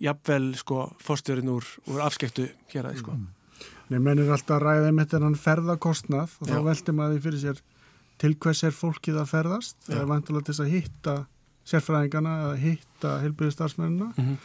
jafnvel 0.03 0.49
sko, 0.59 0.89
fórstjörinn 1.01 1.53
úr, 1.53 1.67
úr 1.87 2.03
afskektu 2.03 2.49
hér 2.73 2.91
að, 2.91 2.99
sko. 3.05 3.15
Mm. 3.15 3.29
Nei, 3.91 3.99
menn 3.99 4.21
er 4.23 4.31
alltaf 4.31 4.55
að 4.55 4.63
ræða 4.63 4.91
með 4.95 5.11
þennan 5.11 5.33
ferðarkostnað 5.35 6.35
og 6.39 6.47
þá 6.47 6.57
veldur 6.69 6.95
maður 6.95 7.17
því 7.17 7.23
fyrir 7.25 7.41
sér 7.41 7.61
til 8.21 8.33
hvers 8.37 8.63
er 8.63 8.75
fólkið 8.77 9.17
að 9.19 9.31
ferðast. 9.33 9.77
Já. 9.83 9.89
Það 9.91 10.01
er 10.01 10.09
vantilega 10.11 10.47
til 10.47 10.55
að 10.63 10.73
hitta 10.75 11.15
sérfræðingana 11.67 12.35
eða 12.45 12.57
hitta 12.61 13.13
heilbyrðistarsmennina 13.25 14.09
mm 14.11 14.25
-hmm. 14.25 14.37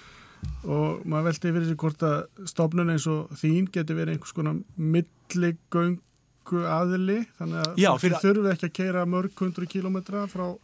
og 0.76 1.06
maður 1.06 1.28
veldi 1.30 1.52
fyrir 1.52 1.68
sér 1.68 1.78
hvort 1.82 2.02
að 2.02 2.48
stofnun 2.52 2.92
eins 2.92 3.06
og 3.06 3.30
þín 3.40 3.70
getur 3.72 3.96
verið 4.00 4.16
einhvers 4.16 4.36
konar 4.36 4.58
milligöngu 4.76 6.64
aðili 6.78 7.20
þannig 7.38 7.62
að 7.62 7.78
Já, 7.84 7.90
fyrir... 7.98 8.18
þurfi 8.24 8.52
ekki 8.52 8.66
að 8.66 8.76
keira 8.80 9.06
mörg 9.06 9.32
hundru 9.40 9.66
kílometra 9.66 10.26
frá, 10.26 10.56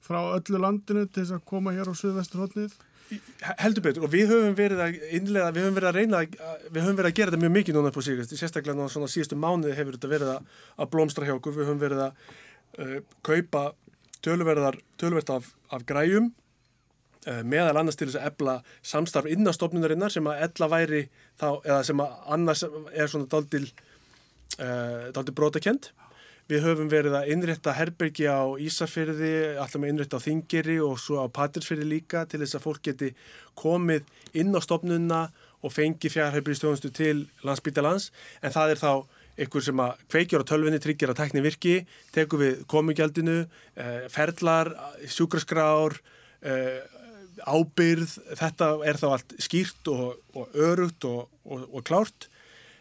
frá 0.00 0.20
öllu 0.36 0.58
landinu 0.58 1.06
til 1.06 1.22
þess 1.22 1.38
að 1.38 1.46
koma 1.46 1.72
hér 1.72 1.88
á 1.88 1.94
Suðvesturhóttnið 1.94 2.74
heldur 3.60 3.84
betur. 3.84 4.06
Og 4.06 4.12
við 4.12 4.30
höfum 4.32 4.54
verið 4.58 4.82
að 4.84 5.00
innlega, 5.16 5.50
við 5.54 5.66
höfum 5.66 5.78
verið 5.78 5.90
að 5.90 5.98
reyna 5.98 6.22
við 6.24 6.80
höfum 6.82 6.98
verið 7.00 7.10
að 7.10 7.16
gera 7.18 7.32
þetta 7.32 7.42
mjög 7.44 7.54
mikið 7.58 7.78
núna 7.78 7.90
upp 7.90 7.98
á 8.00 8.02
síðast. 8.06 8.36
Sérstaklega 8.38 8.76
náttúrulega 8.76 8.94
svona 8.96 9.12
síðustu 9.12 9.38
mánuði 9.40 9.76
hefur 9.78 9.98
þetta 9.98 10.12
verið 10.12 10.32
að, 10.34 10.54
að 10.78 10.90
blómstra 10.94 11.28
hjá 11.28 11.34
okkur. 11.36 11.56
Við 11.58 11.68
höfum 11.68 11.82
verið 11.82 12.04
að 12.06 12.30
uh, 12.78 12.96
kaupa 13.26 13.64
tölverðar, 14.24 14.80
tölverð 15.00 15.34
af, 15.36 15.50
af 15.74 15.84
græjum 15.88 16.30
uh, 17.28 17.42
meðal 17.44 17.76
annars 17.80 17.98
til 18.00 18.08
þess 18.08 18.20
að 18.20 18.30
ebla 18.32 18.56
samstarf 18.94 19.28
innastofnunarinnar 19.32 20.14
sem 20.14 20.30
að 20.30 20.46
ella 20.48 20.70
væri 20.72 21.02
þá, 21.40 21.48
eða 21.64 21.82
sem 21.90 22.04
að 22.04 22.16
annars 22.38 22.64
er 22.64 23.12
svona 23.12 23.28
daldil 23.30 23.66
uh, 23.66 25.10
daldil 25.14 25.36
brotakent 25.36 25.92
Við 26.44 26.60
höfum 26.60 26.90
verið 26.92 27.14
að 27.16 27.30
innrétta 27.32 27.72
herbergi 27.72 28.26
á 28.28 28.44
Ísafyrði, 28.60 29.56
alltaf 29.56 29.80
með 29.80 29.94
innrétta 29.94 30.18
á 30.20 30.24
Þingiri 30.24 30.76
og 30.84 30.98
svo 31.00 31.22
á 31.24 31.26
Patirsfyrði 31.32 31.86
líka 31.88 32.26
til 32.28 32.42
þess 32.42 32.58
að 32.58 32.64
fólk 32.66 32.82
geti 32.84 33.14
komið 33.56 34.10
inn 34.36 34.52
á 34.52 34.60
stopnuna 34.60 35.20
og 35.64 35.72
fengi 35.72 36.10
fjárherbergistjóðunstu 36.12 36.90
til 36.92 37.22
landsbítalans 37.48 38.10
en 38.44 38.52
það 38.52 38.74
er 38.74 38.82
þá 38.82 38.90
ykkur 39.44 39.64
sem 39.64 39.80
að 39.82 40.02
kveikjur 40.12 40.44
á 40.44 40.50
tölvinni, 40.50 40.80
tryggjar 40.84 41.14
að 41.14 41.20
tekni 41.22 41.42
virki, 41.42 41.78
tekur 42.14 42.42
við 42.42 42.60
komugjaldinu, 42.70 43.38
eh, 43.80 44.04
ferlar, 44.12 44.70
sjúkraskrár, 45.08 45.96
eh, 46.42 46.84
ábyrð, 47.40 48.18
þetta 48.36 48.68
er 48.84 49.00
þá 49.00 49.06
allt 49.10 49.32
skýrt 49.40 49.88
og, 49.88 50.20
og 50.36 50.52
örugt 50.54 51.08
og, 51.08 51.32
og, 51.48 51.64
og 51.72 51.84
klárt. 51.88 52.28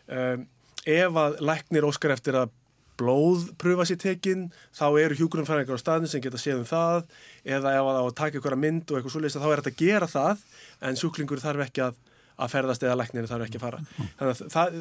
Eh, 0.07 0.43
ef 0.86 1.16
að 1.16 1.39
læknir 1.39 1.88
óskar 1.88 2.11
eftir 2.11 2.36
að 2.36 2.51
blóðpröfa 3.00 3.88
sér 3.89 4.00
tekinn, 4.02 4.48
þá 4.76 4.86
eru 5.02 5.18
hjúgrunfræðingar 5.18 5.80
á 5.80 5.84
staðin 5.84 6.12
sem 6.12 6.22
geta 6.24 6.41
séð 6.41 6.62
um 6.62 6.68
það 6.70 7.06
eða 7.44 7.74
ef 7.74 7.88
það 7.88 8.00
á 8.00 8.04
að 8.04 8.16
taka 8.20 8.39
ykkur 8.39 8.56
að 8.56 8.64
mynd 8.64 8.86
og 8.86 9.00
eitthvað 9.00 9.16
svolítið 9.16 9.44
þá 9.44 9.50
er 9.50 9.62
þetta 9.62 9.74
að 9.74 9.82
gera 9.82 10.10
það 10.12 10.44
en 10.84 11.00
sjúklingur 11.02 11.41
þarf 11.44 11.66
ekki 11.66 11.86
að, 11.88 11.98
að 12.38 12.54
ferðast 12.54 12.86
eða 12.86 13.00
læknir 13.02 13.30
þarf 13.32 13.48
ekki 13.48 13.60
að 13.60 13.66
fara. 13.66 13.82
Þannig 14.20 14.32
að 14.34 14.54
það, 14.54 14.78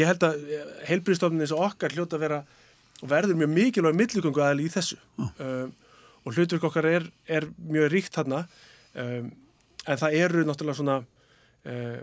ég 0.00 0.12
held 0.12 0.28
að 0.28 0.46
heilbríðstofnin 0.90 1.46
eins 1.46 1.56
og 1.56 1.64
okkar 1.70 1.96
hljóta 1.96 2.18
að 2.18 2.26
vera 2.26 2.44
og 3.02 3.10
verður 3.10 3.40
mjög 3.40 3.52
mikilvæg 3.52 3.98
millugungu 3.98 4.42
aðal 4.42 4.62
í 4.64 4.70
þessu. 4.72 4.98
Um, 5.20 5.72
og 6.26 6.34
hlutverk 6.34 6.64
okkar 6.66 6.88
er, 6.90 7.08
er 7.28 7.46
mjög 7.70 7.90
ríkt 7.92 8.16
þarna 8.16 8.44
um, 8.98 9.28
en 9.86 10.00
það 10.00 10.16
eru 10.18 10.44
náttúrulega 10.46 10.80
svona 10.80 10.96
uh, 11.00 12.00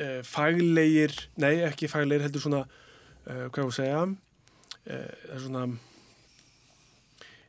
uh, 0.00 0.20
faglegir, 0.26 1.14
nei 1.38 1.62
ekki 1.68 1.90
faglegir 1.90 2.26
heldur 2.26 2.42
svona 2.42 2.64
uh, 3.28 3.46
hvað 3.50 3.64
ég 3.64 3.76
segja? 3.78 4.04
Uh, 4.84 5.12
svona 5.40 5.66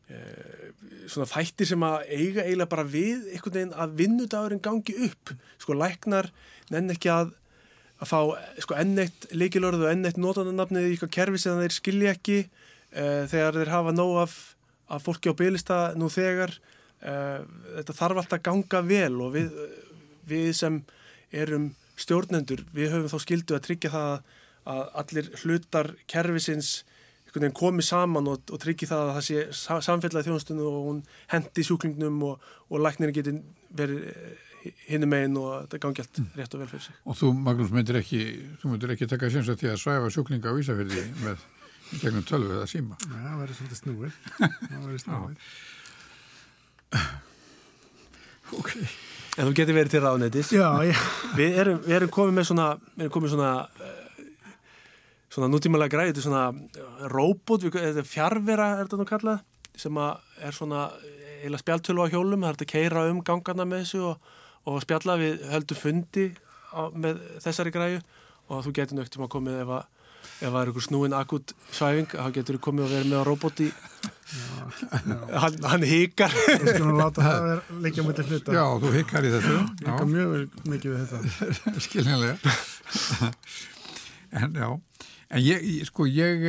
uh, 0.10 0.68
svona 1.12 1.30
þættir 1.30 1.72
sem 1.72 1.86
að 1.86 1.98
eiga 2.10 2.46
eiginlega 2.46 2.72
bara 2.72 2.86
við 2.88 3.32
einhvern 3.34 3.58
veginn 3.58 3.74
að 3.86 3.98
vinnudagurinn 4.02 4.64
gangi 4.64 4.96
upp. 5.08 5.34
Sko 5.62 5.78
læknar 5.78 6.32
nenn 6.74 6.94
ekki 6.94 7.12
að 7.14 7.34
að 7.96 8.10
fá 8.12 8.20
sko, 8.60 8.76
enneitt 8.76 9.28
leikilorðu 9.32 9.86
og 9.88 9.94
enneitt 9.94 10.18
notanarnafnið 10.20 10.90
í 10.90 10.94
eitthvað 10.96 11.14
kerfi 11.16 11.40
sem 11.40 11.62
þeir 11.62 11.76
skilja 11.76 12.14
ekki 12.16 12.40
uh, 12.44 13.24
þegar 13.32 13.60
þeir 13.62 13.72
hafa 13.72 13.94
nóg 13.96 14.18
af, 14.26 14.34
af 14.92 15.06
fólki 15.06 15.32
á 15.32 15.40
bylista 15.40 15.80
nú 15.96 16.10
þegar. 16.12 16.58
Uh, 17.06 17.44
þetta 17.78 17.96
þarf 17.96 18.22
alltaf 18.22 18.40
að 18.40 18.46
ganga 18.50 18.82
vel 18.88 19.16
og 19.22 19.34
við, 19.36 19.50
við 20.28 20.52
sem 20.58 20.82
erum 21.36 21.70
stjórnendur, 22.00 22.66
við 22.76 22.92
höfum 22.92 23.12
þá 23.12 23.24
skildu 23.24 23.56
að 23.56 23.66
tryggja 23.70 23.94
það 23.94 24.34
að 24.66 24.84
allir 25.02 25.32
hlutar 25.44 25.94
kerfisins 26.10 26.84
komi 27.54 27.84
saman 27.84 28.30
og, 28.32 28.46
og 28.48 28.60
tryggi 28.64 28.88
það 28.88 29.10
að 29.10 29.16
það 29.18 29.26
sé 29.28 29.82
samfélag 29.84 30.24
þjónustunum 30.24 30.68
og 30.70 30.86
hún 30.88 31.02
hendi 31.34 31.66
sjúklingnum 31.68 32.22
og, 32.24 32.46
og 32.72 32.84
læknirinn 32.86 33.16
geti 33.18 33.34
verið 33.76 34.06
hinnum 34.88 35.12
meginn 35.12 35.38
og 35.40 35.66
þetta 35.66 35.82
gangi 35.84 36.04
allt 36.04 36.22
mm. 36.22 36.30
rétt 36.40 36.56
og 36.56 36.62
vel 36.62 36.70
fyrir 36.72 36.86
sig. 36.88 36.98
Og 37.06 37.18
þú, 37.20 37.32
Magnús, 37.46 37.74
myndir 37.76 38.00
ekki, 38.00 38.22
þú 38.62 38.72
myndir 38.72 38.94
ekki 38.96 39.10
taka 39.12 39.30
séns 39.34 39.52
að 39.52 39.62
því 39.62 39.72
að 39.74 39.82
svæfa 39.84 40.14
sjúklinga 40.16 40.54
á 40.54 40.58
Ísafjörði 40.62 41.04
með 41.22 41.44
gegnum 42.02 42.26
tölvu 42.26 42.56
eða 42.56 42.70
síma? 42.72 42.98
Já, 43.04 43.18
það 43.18 43.42
verður 43.42 43.60
svolítið 43.60 43.82
snúið. 43.82 44.22
Það 44.70 44.80
verður 44.80 45.04
snúið. 45.04 45.52
ok. 48.62 48.72
En 49.36 49.50
þú 49.50 49.54
getur 49.60 49.76
verið 49.76 49.94
til 49.94 50.02
ráðnættis. 50.06 50.52
Já, 50.56 50.70
já. 50.88 50.96
Við 51.36 51.62
erum, 51.62 51.80
við 51.84 51.98
erum 52.00 52.12
komið 52.16 52.38
með 52.40 52.50
svona, 52.50 52.68
við 52.96 53.06
erum 53.06 53.16
komið 53.18 53.36
svona, 53.36 53.54
uh, 53.84 53.95
svona 55.36 55.52
nútímalega 55.52 55.92
græði, 55.92 56.14
þetta 56.14 56.24
er 56.24 56.30
svona 56.30 56.46
uh, 56.56 57.04
robot, 57.12 57.68
fjárvera 58.08 58.72
er 58.78 58.86
þetta 58.88 59.02
nú 59.02 59.10
kallað, 59.10 59.44
sem 59.76 60.00
er 60.00 60.56
svona 60.56 60.88
eila 61.44 61.60
spjaltölu 61.60 62.08
á 62.08 62.14
hjólum, 62.14 62.48
það 62.48 62.56
er 62.56 62.64
að 62.64 62.72
keira 62.72 63.06
um 63.12 63.20
gangarna 63.26 63.68
með 63.68 63.84
þessu 63.84 64.04
og 64.14 64.34
og 64.66 64.82
spjalla 64.84 65.18
við 65.22 65.44
höldum 65.52 65.80
fundi 65.80 66.30
á, 66.74 66.90
með 66.94 67.20
þessari 67.44 67.74
græu 67.74 68.00
og 68.50 68.64
þú 68.66 68.74
getur 68.78 69.00
nögt 69.00 69.18
um 69.18 69.26
að 69.28 69.36
komið 69.36 69.60
ef 69.62 69.76
að 69.78 69.92
ef 70.26 70.50
það 70.50 70.58
er 70.60 70.70
einhver 70.70 70.84
snúin 70.84 71.16
akut 71.16 71.54
svæfing 71.70 72.10
þá 72.12 72.30
getur 72.34 72.58
þú 72.58 72.62
komið 72.66 72.86
að 72.86 72.96
vera 72.96 73.10
með 73.12 73.22
á 73.22 73.26
roboti 73.30 73.68
hann, 75.44 75.60
hann 75.70 75.86
híkar 75.86 76.34
þú 76.34 76.72
skulum 76.72 76.98
láta 76.98 77.28
það 77.28 77.46
vera 77.46 77.80
líka 77.86 78.06
mjög 78.08 78.18
til 78.18 78.28
hluta. 78.32 78.56
Já, 78.58 78.66
þú 78.82 78.94
híkar 78.98 79.28
í 79.28 79.34
þessu. 79.36 79.60
Híkar 79.84 80.10
mjög 80.10 80.58
mikið 80.74 80.96
við 80.96 81.06
þetta. 81.14 81.80
Skiljanlega. 81.88 82.36
En 84.36 84.52
já 84.52 84.68
en 85.30 85.42
ég, 85.42 85.86
sko, 85.90 86.06
ég 86.06 86.46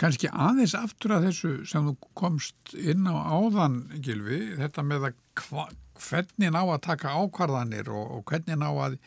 kannski 0.00 0.30
aðeins 0.32 0.74
aftur 0.76 1.16
að 1.16 1.28
þessu 1.28 1.52
sem 1.68 1.86
þú 1.90 1.94
komst 2.18 2.74
inn 2.74 3.06
á 3.08 3.14
áðan, 3.16 3.82
Gilvi, 4.02 4.40
þetta 4.58 4.84
með 4.86 5.10
að 5.10 5.20
hva, 5.44 5.66
hvernig 6.00 6.52
ná 6.54 6.60
að 6.62 6.80
taka 6.86 7.14
ákvarðanir 7.20 7.90
og, 7.92 8.16
og 8.16 8.24
hvernig 8.30 8.58
ná 8.60 8.68
að 8.70 8.98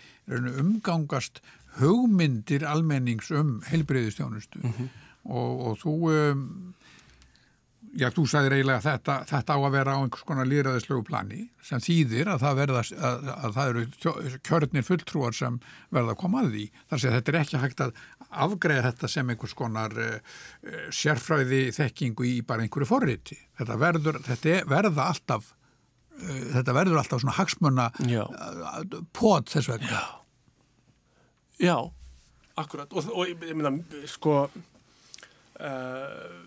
umgangast 0.61 1.41
hugmyndir 1.79 2.65
almennings 2.69 3.31
um 3.33 3.57
heilbreyðistjónustu 3.69 4.61
mm 4.61 4.71
-hmm. 4.71 4.89
og, 5.23 5.51
og 5.67 5.77
þú 5.81 5.95
um, 6.13 6.43
já, 7.99 8.07
þú 8.13 8.25
sagðir 8.29 8.55
eiginlega 8.57 8.79
að 8.79 8.87
þetta, 8.87 9.15
þetta 9.29 9.55
á 9.55 9.59
að 9.59 9.75
vera 9.75 9.95
á 9.95 10.01
einhvers 10.01 10.25
konar 10.27 10.49
líraðislegu 10.49 11.05
plani 11.07 11.41
sem 11.65 11.83
þýðir 11.83 12.31
að 12.33 12.43
það, 12.43 12.59
verða, 12.61 12.83
að, 13.09 13.31
að 13.33 13.57
það 13.57 13.71
eru 13.71 13.83
kjörnir 14.49 14.87
fulltrúar 14.87 15.37
sem 15.37 15.59
verða 15.93 16.15
að 16.15 16.21
koma 16.23 16.43
að 16.43 16.51
því. 16.55 16.65
Þar 16.91 17.03
sé 17.03 17.15
þetta 17.15 17.33
er 17.33 17.39
ekki 17.41 17.63
hægt 17.63 17.83
að 17.85 18.03
afgreða 18.43 18.85
þetta 18.89 19.11
sem 19.13 19.33
einhvers 19.33 19.57
konar 19.57 19.97
uh, 20.01 20.37
sérfræði 20.93 21.63
þekkingu 21.75 22.29
í 22.29 22.35
bara 22.47 22.65
einhverju 22.65 22.89
forriti. 22.89 23.37
Þetta, 23.59 23.79
verður, 23.81 24.21
þetta 24.27 24.59
verða 24.69 25.09
alltaf 25.13 25.51
uh, 25.53 26.45
þetta 26.57 26.77
verður 26.79 27.01
alltaf 27.03 27.23
svona 27.23 27.37
hagsmunna 27.39 27.89
uh, 27.93 29.01
pot 29.15 29.53
þess 29.53 29.69
vegna 29.73 29.91
Já, 29.93 30.01
Já 31.61 31.77
akkurat 32.59 32.91
og, 32.93 33.07
og 33.13 33.29
ég 33.29 33.55
meina 33.57 33.71
sko 34.09 34.33
uh, 34.45 36.42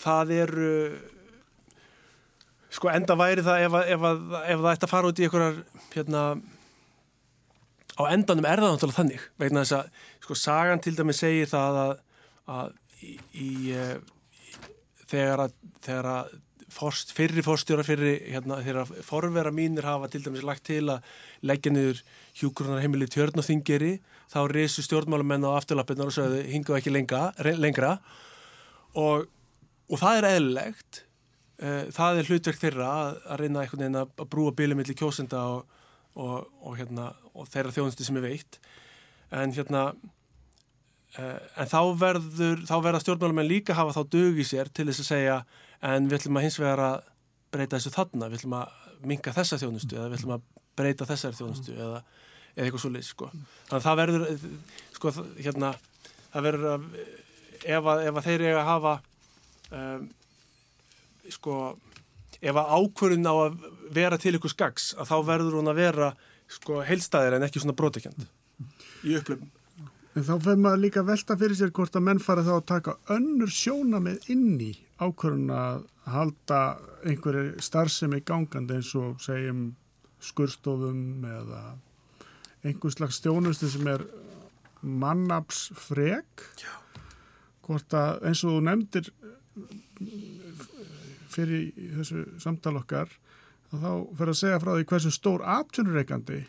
það 0.00 0.34
eru 0.38 0.74
sko 2.70 2.90
enda 2.92 3.16
væri 3.18 3.44
það 3.46 3.66
ef, 3.66 3.76
ef, 3.80 4.04
ef, 4.06 4.26
ef 4.54 4.62
það 4.62 4.72
ætti 4.72 4.88
að 4.88 4.92
fara 4.94 5.10
út 5.10 5.20
í 5.20 5.26
einhverjar 5.26 5.62
hérna 5.94 6.24
á 7.98 8.02
endanum 8.14 8.46
er 8.48 8.62
það 8.62 8.76
náttúrulega 8.76 9.00
þannig 9.00 9.24
vegna 9.42 9.64
þess 9.64 9.78
að 9.80 10.04
sko 10.26 10.38
sagan 10.38 10.84
til 10.84 10.94
dæmi 10.98 11.16
segir 11.16 11.50
það 11.50 11.80
að, 11.84 11.96
að 12.54 12.70
í, 13.02 13.16
í, 13.34 13.50
í 13.74 14.54
þegar 15.10 15.44
að, 15.46 15.58
þegar 15.84 16.10
að 16.14 16.38
forst, 16.70 17.12
fyrri 17.16 17.42
fórstjóra 17.44 17.84
fyrri 17.86 18.14
hérna, 18.30 18.60
þegar 18.64 18.88
forvera 19.06 19.52
mínir 19.54 19.88
hafa 19.88 20.08
til 20.12 20.22
dæmis 20.24 20.46
lagt 20.46 20.64
til 20.68 20.84
að 20.92 21.04
leggja 21.46 21.72
niður 21.74 22.02
hjúkurunar 22.38 22.82
heimili 22.84 23.08
tjörn 23.10 23.42
og 23.42 23.46
þingeri 23.46 23.96
þá 24.30 24.40
reysu 24.52 24.84
stjórnmálamenn 24.86 25.46
á 25.50 25.58
afturlappinnar 25.58 26.10
og 26.10 26.14
sögðu 26.14 26.44
hingu 26.46 26.76
ekki 26.76 26.92
lenga, 26.94 27.30
lengra. 27.58 27.96
Og, 28.94 29.26
og 29.90 30.00
það 30.00 30.18
er 30.18 30.28
eðlilegt. 30.34 31.02
Uh, 31.60 31.82
það 31.92 32.20
er 32.20 32.30
hlutverk 32.30 32.60
þeirra 32.60 32.90
að, 32.94 33.18
reyna 33.42 33.64
einhvern 33.64 33.84
veginn 33.84 34.00
að 34.00 34.30
brúa 34.32 34.54
bílumilli 34.56 34.96
kjósenda 34.96 35.42
og, 35.56 35.82
og, 36.14 36.48
og 36.64 36.78
hérna, 36.78 37.10
þeirra 37.52 37.74
þjónusti 37.76 38.06
sem 38.06 38.16
er 38.20 38.26
veitt. 38.28 38.60
En 39.34 39.52
hérna 39.54 39.90
uh, 39.92 41.38
en 41.60 41.70
þá 41.70 41.80
verður 42.00 42.64
þá 42.68 42.76
verða 42.86 43.02
stjórnmálamenn 43.04 43.50
líka 43.50 43.76
hafa 43.78 43.98
þá 43.98 44.16
dög 44.16 44.40
í 44.40 44.46
sér 44.46 44.72
til 44.72 44.88
þess 44.88 45.04
að 45.04 45.10
segja 45.10 45.36
en 45.90 46.08
við 46.08 46.20
ætlum 46.20 46.40
að 46.40 46.46
hins 46.46 46.58
vegar 46.60 46.84
að 46.86 46.96
breyta 47.50 47.78
þessu 47.78 47.92
þarna, 47.94 48.30
við 48.30 48.40
ætlum 48.40 48.56
að 48.60 48.80
minka 49.10 49.34
þessa 49.34 49.58
þjónustu 49.60 49.96
eða 49.96 50.08
við 50.10 50.18
ætlum 50.20 50.34
að 50.36 50.48
breyta 50.78 51.06
þessari 51.08 51.38
þjónustu 51.38 51.76
eða, 51.76 52.02
eða 52.54 52.66
eitthvað 52.66 52.84
svo 52.84 52.92
leys 52.94 53.12
sko. 53.14 53.30
þannig 53.68 53.78
að 53.78 53.86
það 53.86 54.00
verður 54.00 54.26
sko, 54.96 55.12
hérna, 55.40 55.72
það 56.32 56.46
verður 56.48 56.74
að 56.74 56.86
ef 57.60 57.90
að, 57.92 58.02
ef 58.08 58.20
að 58.20 58.28
þeir 58.28 58.44
eiga 58.46 58.60
að 58.60 58.68
hafa 58.70 58.94
um, 59.70 60.08
sko 61.30 61.60
ef 62.40 62.56
að 62.56 62.74
ákvörðun 62.76 63.30
á 63.30 63.34
að 63.34 63.62
vera 63.94 64.18
til 64.20 64.34
ykkur 64.38 64.52
skags 64.54 64.92
að 64.96 65.12
þá 65.12 65.16
verður 65.28 65.60
hún 65.60 65.72
að 65.72 65.80
vera 65.82 66.12
sko 66.50 66.82
heilstæðir 66.86 67.36
en 67.36 67.46
ekki 67.46 67.62
svona 67.62 67.76
brotekjönd 67.78 68.28
í 69.06 69.16
upplöfum 69.20 69.50
En 70.18 70.24
þá 70.26 70.32
fyrir 70.42 70.58
maður 70.58 70.80
líka 70.82 71.02
velta 71.06 71.36
fyrir 71.38 71.54
sér 71.54 71.70
hvort 71.70 71.94
að 71.94 72.02
menn 72.08 72.18
fara 72.18 72.42
þá 72.42 72.54
að 72.56 72.64
taka 72.66 72.96
önnur 73.14 73.52
sjóna 73.54 74.00
með 74.02 74.24
inn 74.34 74.56
í 74.58 74.72
ákvörðun 74.98 75.52
að 75.54 75.84
halda 76.10 76.58
einhverju 77.06 77.62
starfsemi 77.62 78.18
gangandi 78.26 78.80
eins 78.80 78.90
og 78.98 79.20
segjum 79.22 79.68
skurstofum 80.20 81.22
eða 81.30 81.62
einhvers 82.66 82.98
slags 82.98 83.20
stjónustu 83.20 83.70
sem 83.70 83.86
er 83.92 84.02
mannapsfreg 84.82 86.44
hvort 87.64 87.96
að 87.96 88.26
eins 88.26 88.42
og 88.42 88.56
þú 88.56 88.64
nefndir 88.66 89.12
fyrir 91.30 91.70
þessu 91.98 92.24
samtal 92.42 92.76
okkar 92.80 93.10
að 93.70 93.84
þá 93.84 93.90
fyrir 94.18 94.32
að 94.32 94.38
segja 94.40 94.60
frá 94.62 94.70
því 94.74 94.86
hversu 94.92 95.12
stór 95.14 95.44
atvinnureikandi 95.56 96.40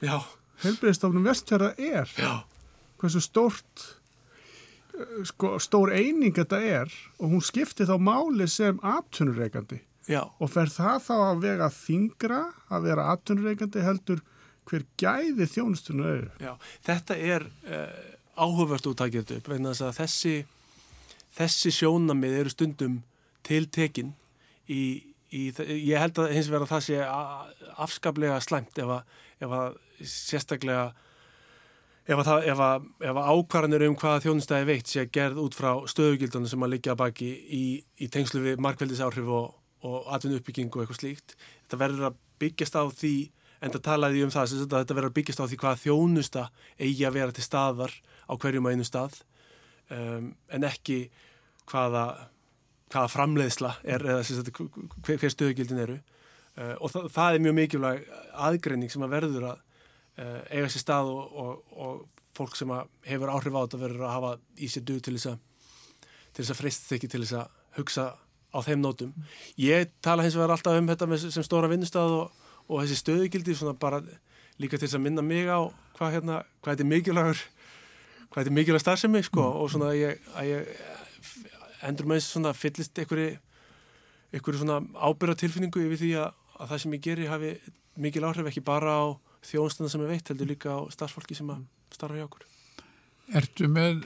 helbriðstofnum 0.61 1.25
vestfjara 1.25 1.73
er. 1.77 2.09
Já. 2.17 2.43
hversu 3.01 3.21
stórt 3.23 3.85
sko, 5.25 5.55
stór 5.61 5.93
eining 5.95 6.35
þetta 6.35 6.59
er 6.65 6.91
og 7.19 7.33
hún 7.33 7.45
skiptir 7.45 7.89
þá 7.89 7.95
máli 8.01 8.47
sem 8.49 8.81
atvinnureikandi 8.85 9.81
og 10.11 10.49
fer 10.51 10.71
það 10.73 11.03
þá 11.05 11.15
að 11.15 11.41
vega 11.45 11.69
þingra 11.73 12.41
að 12.73 12.87
vera 12.89 13.07
atvinnureikandi 13.13 13.85
heldur 13.85 14.23
hver 14.69 14.85
gæði 14.99 15.47
þjónustunum. 15.49 16.27
Já, 16.39 16.53
þetta 16.85 17.17
er 17.17 17.45
uh, 17.65 17.87
áhugavert 18.37 18.87
upp 18.91 19.49
vegna 19.49 19.73
þess 19.73 19.85
að 19.87 19.97
þessi, 19.99 20.35
þessi 21.37 21.71
sjónamið 21.75 22.39
eru 22.41 22.53
stundum 22.53 22.97
til 23.47 23.65
tekin 23.71 24.13
í, 24.67 25.13
í, 25.31 25.47
ég 25.51 26.01
held 26.01 26.19
að 26.21 26.35
hins 26.35 26.49
vegar 26.51 26.67
að 26.67 26.73
það 26.73 26.83
sé 26.87 26.99
afskaplega 27.81 28.41
slæmt 28.43 28.81
ef 28.81 28.91
að, 28.97 29.15
ef 29.41 29.55
að 29.57 29.79
sérstaklega 30.01 30.91
ef 32.09 32.21
að, 32.21 32.47
ef 32.49 32.61
að, 32.65 32.87
að 33.07 33.19
ákvarðanir 33.21 33.87
um 33.87 33.97
hvaða 33.99 34.23
þjónustæði 34.25 34.67
veitt 34.69 34.91
sé 34.91 35.05
gerð 35.13 35.41
út 35.43 35.57
frá 35.57 35.71
stöðugildunum 35.89 36.49
sem 36.49 36.65
að 36.65 36.73
liggja 36.75 36.97
baki 36.99 37.29
í, 37.31 37.63
í 38.01 38.09
tengslu 38.11 38.43
við 38.43 38.61
markveldisáhrif 38.63 39.29
og, 39.31 39.53
og 39.87 40.09
atvinnu 40.15 40.41
uppbygging 40.41 40.71
og 40.73 40.83
eitthvað 40.83 41.01
slíkt. 41.01 41.35
Þetta 41.63 41.81
verður 41.83 42.09
að 42.09 42.19
byggjast 42.41 42.77
á 42.77 42.83
því, 42.89 43.15
en 43.61 43.75
það 43.75 43.85
talaði 43.87 44.23
um 44.25 44.33
það, 44.33 44.55
þetta 44.65 44.97
verður 44.97 45.11
að 45.11 45.17
byggjast 45.19 45.43
á 45.43 45.45
því 45.45 45.59
hvaða 45.61 45.81
þjónusta 45.85 46.47
eigi 46.81 47.05
að 47.07 47.17
vera 47.19 47.37
til 47.37 47.45
staðar 47.45 47.93
á 48.25 48.33
hverjum 48.33 48.71
einu 48.71 48.87
stað 48.87 49.21
um, 49.95 50.31
en 50.51 50.67
ekki 50.67 51.01
hvaða, 51.71 52.05
hvaða 52.93 53.11
framleiðsla 53.15 53.75
er 53.83 54.05
eða 54.15 54.23
sagt, 54.27 54.53
hver, 54.57 55.17
hver 55.17 55.33
stöðugildin 55.33 55.83
eru 55.83 55.99
uh, 55.99 56.75
og 56.79 56.93
það, 56.93 57.11
það 57.17 57.35
er 57.35 57.45
mjög 57.45 57.59
mikilvæg 57.59 58.09
aðgreining 58.47 58.93
sem 58.93 59.05
að 59.05 59.15
verður 59.17 59.47
að 59.51 59.61
uh, 59.61 60.41
eiga 60.51 60.71
sér 60.71 60.85
stað 60.85 61.13
og, 61.13 61.37
og, 61.43 61.77
og 61.77 62.01
fólk 62.37 62.57
sem 62.57 62.71
hefur 63.07 63.31
áhrif 63.33 63.55
á 63.55 63.63
þetta 63.63 63.81
verður 63.81 64.07
að 64.07 64.15
hafa 64.15 64.35
í 64.57 64.71
sér 64.71 64.85
dug 64.87 65.01
til 65.03 65.17
þess 65.17 65.33
að 65.33 65.39
til 66.31 66.43
þess 66.43 66.53
að 66.53 66.61
frist 66.61 66.85
þykki 66.87 67.09
til 67.11 67.23
þess 67.23 67.37
að 67.41 67.55
hugsa 67.77 68.05
á 68.51 68.59
þeim 68.63 68.83
nótum. 68.83 69.11
Ég 69.59 69.91
tala 70.03 70.25
hins 70.25 70.35
vegar 70.37 70.55
alltaf 70.55 70.77
um 70.79 70.89
þetta 70.89 71.07
með, 71.07 71.25
sem 71.31 71.45
stóra 71.45 71.69
vinnustad 71.71 72.11
og, 72.11 72.31
og 72.67 72.83
þessi 72.83 72.99
stöðugildi 72.99 73.55
svona 73.55 73.75
bara 73.79 74.01
líka 74.61 74.77
til 74.77 74.87
þess 74.87 74.99
að 74.99 75.05
minna 75.07 75.23
mig 75.25 75.47
á 75.51 75.59
hvað, 75.97 76.15
hérna, 76.17 76.41
hvað 76.61 76.75
þetta 76.75 76.85
er 76.85 76.91
mikilvægur 76.91 77.43
hvað 78.31 78.41
þetta 78.45 78.51
er 78.51 78.57
mikilvæg 78.57 78.83
starfsemi 78.83 79.21
sko, 79.27 79.43
Mm. 79.43 79.61
og 79.61 79.71
svona 79.73 79.89
að 79.91 79.99
ég, 80.01 80.27
að 80.39 80.45
ég 80.51 80.67
endur 81.89 82.07
með 82.07 82.19
þess 82.21 82.31
svona 82.35 82.53
fyllist 82.55 82.99
einhverju 83.01 83.31
einhverju 84.31 84.61
svona 84.61 84.79
ábyrra 84.95 85.35
tilfinningu 85.35 85.83
yfir 85.83 85.99
því 85.99 86.11
að, 86.21 86.31
að 86.59 86.69
það 86.71 86.81
sem 86.85 86.95
ég 86.95 87.03
geri 87.07 87.27
hafi 87.27 87.51
mikil 88.01 88.23
áhrif 88.23 88.47
ekki 88.51 88.63
bara 88.63 88.93
á 88.95 89.03
þjónstana 89.43 89.89
sem 89.91 90.03
ég 90.05 90.11
veit 90.13 90.31
heldur 90.31 90.47
líka 90.47 90.71
á 90.77 90.79
starfsfólki 90.93 91.35
sem 91.35 91.49
að 91.51 91.65
starfa 91.91 92.19
hjá 92.21 92.27
okkur 92.29 92.47
Ertu 93.31 93.67
með, 93.71 94.01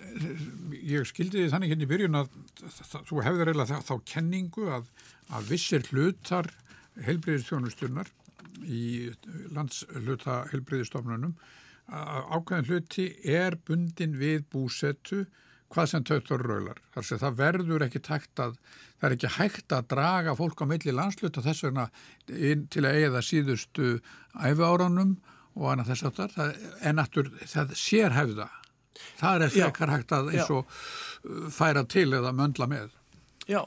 ég 0.85 1.05
skildi 1.09 1.39
því 1.41 1.49
þannig 1.49 1.71
hérna 1.71 1.85
í 1.85 1.89
byrjun 1.89 2.17
að 2.19 2.27
þú 3.09 3.21
hefur 3.25 3.49
eiginlega 3.49 3.79
þá, 3.79 3.87
þá 3.87 3.95
kenningu 4.11 4.67
að, 4.75 4.89
að 5.33 5.47
vissir 5.49 5.85
hlutar 5.89 6.49
heilbreyðistjónusturnar 7.07 8.11
í 8.69 9.09
landshluta 9.55 10.43
heilbreyðistofnunum 10.51 11.33
að 11.33 11.53
ákveðin 11.89 12.69
hluti 12.69 13.07
er 13.29 13.57
bundin 13.67 14.15
við 14.17 14.45
búsetu 14.51 15.25
hvað 15.73 15.89
sem 15.91 16.03
töttur 16.07 16.43
raular. 16.45 16.79
Þar 16.93 17.07
sem 17.07 17.21
það 17.21 17.37
verður 17.39 17.85
ekki 17.85 18.01
takt 18.05 18.41
að, 18.41 18.57
það 18.99 19.07
er 19.07 19.15
ekki 19.17 19.31
hægt 19.37 19.75
að 19.75 19.87
draga 19.93 20.35
fólk 20.37 20.61
á 20.63 20.65
milli 20.69 20.93
landsluta 20.95 21.43
þess 21.45 21.65
vegna 21.67 21.87
inn 22.31 22.67
til 22.71 22.85
að 22.85 22.99
eiga 22.99 23.15
það 23.17 23.25
síðustu 23.29 23.89
æfi 24.39 24.69
áranum 24.69 25.15
og 25.55 25.71
annað 25.71 25.91
þess 25.91 26.07
aftar, 26.09 26.35
það, 26.35 26.61
en 26.89 27.01
aftur 27.03 27.31
það 27.41 27.73
sérhæfða. 27.79 28.47
Það 29.19 29.45
er 29.45 29.53
frekar 29.55 29.91
hægt 29.91 30.13
að 30.15 30.31
eins 30.33 30.53
og 30.55 30.63
uh, 30.63 31.49
færa 31.51 31.83
til 31.91 32.07
eða 32.15 32.31
möndla 32.35 32.67
með. 32.71 32.95
Já, 33.49 33.61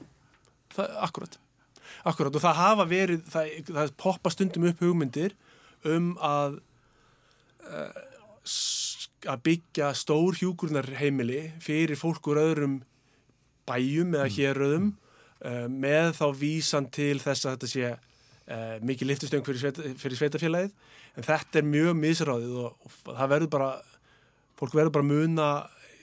það, 0.75 0.97
akkurat 1.09 1.39
akkurat 2.09 2.37
og 2.37 2.43
það 2.43 2.59
hafa 2.59 2.85
verið 2.89 3.23
það, 3.33 3.53
það 3.69 3.93
poppa 4.01 4.33
stundum 4.33 4.67
upp 4.69 4.83
hugmyndir 4.85 5.35
um 5.89 6.13
að 6.25 6.59
uh, 7.69 8.01
að 9.29 9.41
byggja 9.49 9.91
stór 9.99 10.37
hjúkurnar 10.39 10.87
heimili 11.01 11.49
fyrir 11.65 11.99
fólk 11.99 12.29
úr 12.31 12.41
öðrum 12.43 12.77
bæjum 13.69 14.15
eða 14.17 14.29
héröðum 14.37 14.91
uh, 14.93 15.67
með 15.69 16.13
þá 16.21 16.27
vísan 16.39 16.87
til 16.95 17.17
þess 17.23 17.47
að 17.49 17.57
þetta 17.57 17.71
sé 17.73 17.89
uh, 17.93 18.77
mikið 18.87 19.11
liftustöng 19.13 19.45
fyrir, 19.47 19.61
sveita, 19.65 19.89
fyrir 20.01 20.21
sveitafélagið 20.21 20.73
en 21.19 21.27
þetta 21.27 21.61
er 21.63 21.67
mjög 21.67 21.99
misráðið 21.99 22.55
og, 22.63 22.87
og 22.87 23.17
það 23.19 23.33
verður 23.35 23.53
bara 23.57 23.71
fólk 24.59 24.79
verður 24.79 24.95
bara 24.99 25.09
muna 25.11 25.49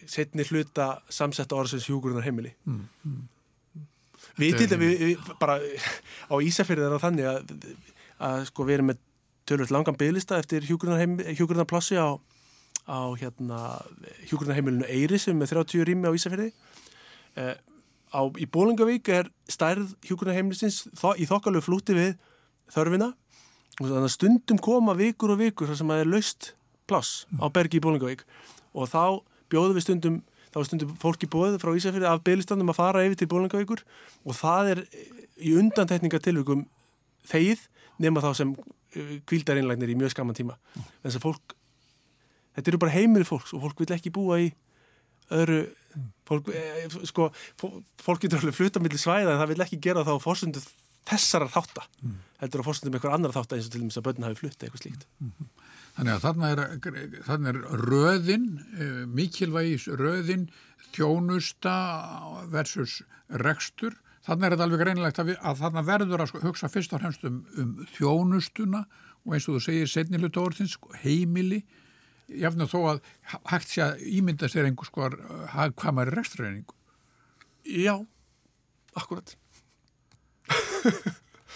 setni 0.06 0.44
hluta 0.46 0.90
samsetta 1.10 1.58
orðsins 1.58 1.88
hjúkurnar 1.90 2.26
heimili 2.28 2.52
Við 4.36 4.58
til 4.60 4.66
er- 4.66 4.72
dæmis, 4.76 4.92
við, 5.00 5.04
við 5.16 5.34
bara 5.40 5.56
á 6.32 6.36
Ísafjörði 6.44 6.86
er 6.90 6.94
það 6.98 7.04
þannig 7.08 7.28
að, 7.32 7.54
að 8.28 8.46
sko 8.52 8.66
við 8.68 8.78
erum 8.78 8.90
með 8.92 9.02
tölvöld 9.48 9.72
langan 9.76 9.98
bygglista 10.00 10.40
eftir 10.42 10.66
hjúgrunarplassi 10.68 11.96
á, 12.02 12.18
á 12.86 13.02
hérna 13.18 13.60
hjúgrunarheimilinu 14.30 14.88
Eyri 14.88 15.20
sem 15.22 15.34
er 15.34 15.42
með 15.42 15.54
30 15.56 15.88
rými 15.90 16.10
á 16.10 16.16
Ísafjörði. 16.16 16.52
Eh, 17.36 17.56
á, 18.14 18.22
í 18.38 18.46
Bólingavík 18.46 19.10
er 19.10 19.30
stærð 19.50 19.96
hjúgrunarheimilisins 20.06 20.86
þó, 20.94 21.14
í 21.18 21.26
þokkalegu 21.30 21.66
flúti 21.66 21.98
við 21.98 22.14
þörfina. 22.74 23.14
Og 23.82 23.90
þannig 23.90 24.08
að 24.08 24.14
stundum 24.16 24.62
koma 24.62 24.96
vikur 24.96 25.34
og 25.34 25.42
vikur 25.42 25.68
þar 25.72 25.82
sem 25.82 25.92
að 25.92 26.04
er 26.06 26.12
laust 26.14 26.54
pláss 26.88 27.26
á 27.42 27.50
bergi 27.50 27.82
í 27.82 27.84
Bólingavík 27.84 28.24
og 28.76 28.90
þá 28.92 29.26
bjóðum 29.52 29.78
við 29.78 29.88
stundum 29.88 30.22
þá 30.56 30.60
stundum 30.70 30.94
fólki 31.02 31.28
bóðið 31.28 31.60
frá 31.60 31.74
Ísafjörði 31.76 32.08
af 32.08 32.24
bygglistandum 32.24 32.72
að 32.72 32.78
fara 32.78 33.04
yfir 33.04 33.20
til 33.20 33.28
Bólingavíkur 33.34 33.82
og 34.24 34.38
það 34.38 34.72
er 34.72 34.82
í 35.36 35.52
undantekningatilvikum 35.60 36.64
þegið 37.28 37.66
nema 38.00 38.24
þá 38.24 38.32
sem 38.38 38.54
kvíldareinlagnir 39.28 39.92
í 39.92 39.98
mjög 40.00 40.14
skaman 40.14 40.38
tíma. 40.38 40.56
Þess 41.04 41.20
að 41.20 41.26
fólk 41.26 41.56
þetta 42.56 42.72
eru 42.72 42.82
bara 42.86 42.96
heimili 42.96 43.28
fólks 43.28 43.54
og 43.56 43.64
fólk 43.66 43.84
vil 43.84 43.94
ekki 43.98 44.12
búa 44.16 44.40
í 44.44 44.50
öðru 45.36 45.60
fólk, 46.28 46.50
e, 46.54 46.88
sko, 47.10 47.30
fó- 47.60 47.80
fólk 48.04 48.22
getur 48.26 48.42
alveg 48.44 48.58
fluta 48.58 48.82
millir 48.84 49.02
svæða 49.02 49.34
en 49.36 49.42
það 49.42 49.52
vil 49.54 49.64
ekki 49.66 49.80
gera 49.82 50.04
það 50.06 50.20
á 50.22 50.26
fórstundu 50.26 50.62
þessara 51.06 51.48
þátta. 51.54 51.84
Heldur 52.42 52.62
á 52.62 52.68
fórstundu 52.68 52.92
með 52.92 53.00
eitthvað 53.00 53.16
annar 53.18 53.34
þátta 53.36 53.58
eins 53.58 53.68
og 53.70 53.74
til 53.76 53.82
dæmis 53.84 53.98
að 54.00 54.06
börn 54.08 54.26
hafi 54.26 54.40
flutta 54.42 54.66
eitthvað 54.66 54.82
slíkt. 54.84 55.04
Þannig 55.96 56.14
að 56.16 56.24
þarna 56.26 56.48
er, 56.52 56.62
þarna 57.28 57.52
er 57.54 57.60
röðin, 57.86 58.48
eh, 58.76 59.04
mikilvægis 59.08 59.86
röðin, 60.02 60.48
þjónusta 60.96 61.76
versus 62.52 63.02
rekstur. 63.30 63.96
Þarna 64.26 64.48
er 64.50 64.56
þetta 64.56 64.66
alveg 64.66 64.82
greinilegt 64.82 65.20
að, 65.22 65.32
að 65.38 65.62
þarna 65.62 65.84
verður 65.86 66.24
að 66.24 66.32
sko 66.32 66.42
hugsa 66.44 66.70
fyrst 66.74 66.94
og 66.98 67.02
fremst 67.04 67.26
um, 67.30 67.40
um 67.62 67.74
þjónustuna 67.96 68.82
og 69.26 69.34
eins 69.38 69.48
og 69.50 69.58
þú 69.60 69.64
segir 69.68 69.90
setni 69.92 70.20
hluta 70.22 70.42
orðins, 70.42 70.76
heimili, 71.04 71.62
jafnir 72.28 72.70
þó 72.72 72.80
að 72.94 73.02
hægt 73.52 73.72
sé 73.72 73.84
að 73.86 74.04
ímynda 74.18 74.50
sér 74.52 74.70
einhvers 74.70 74.92
skoðar 74.92 75.18
hagkvæmari 75.54 76.16
rekstræningu. 76.16 76.76
Já, 77.66 77.96
akkurat 78.96 79.36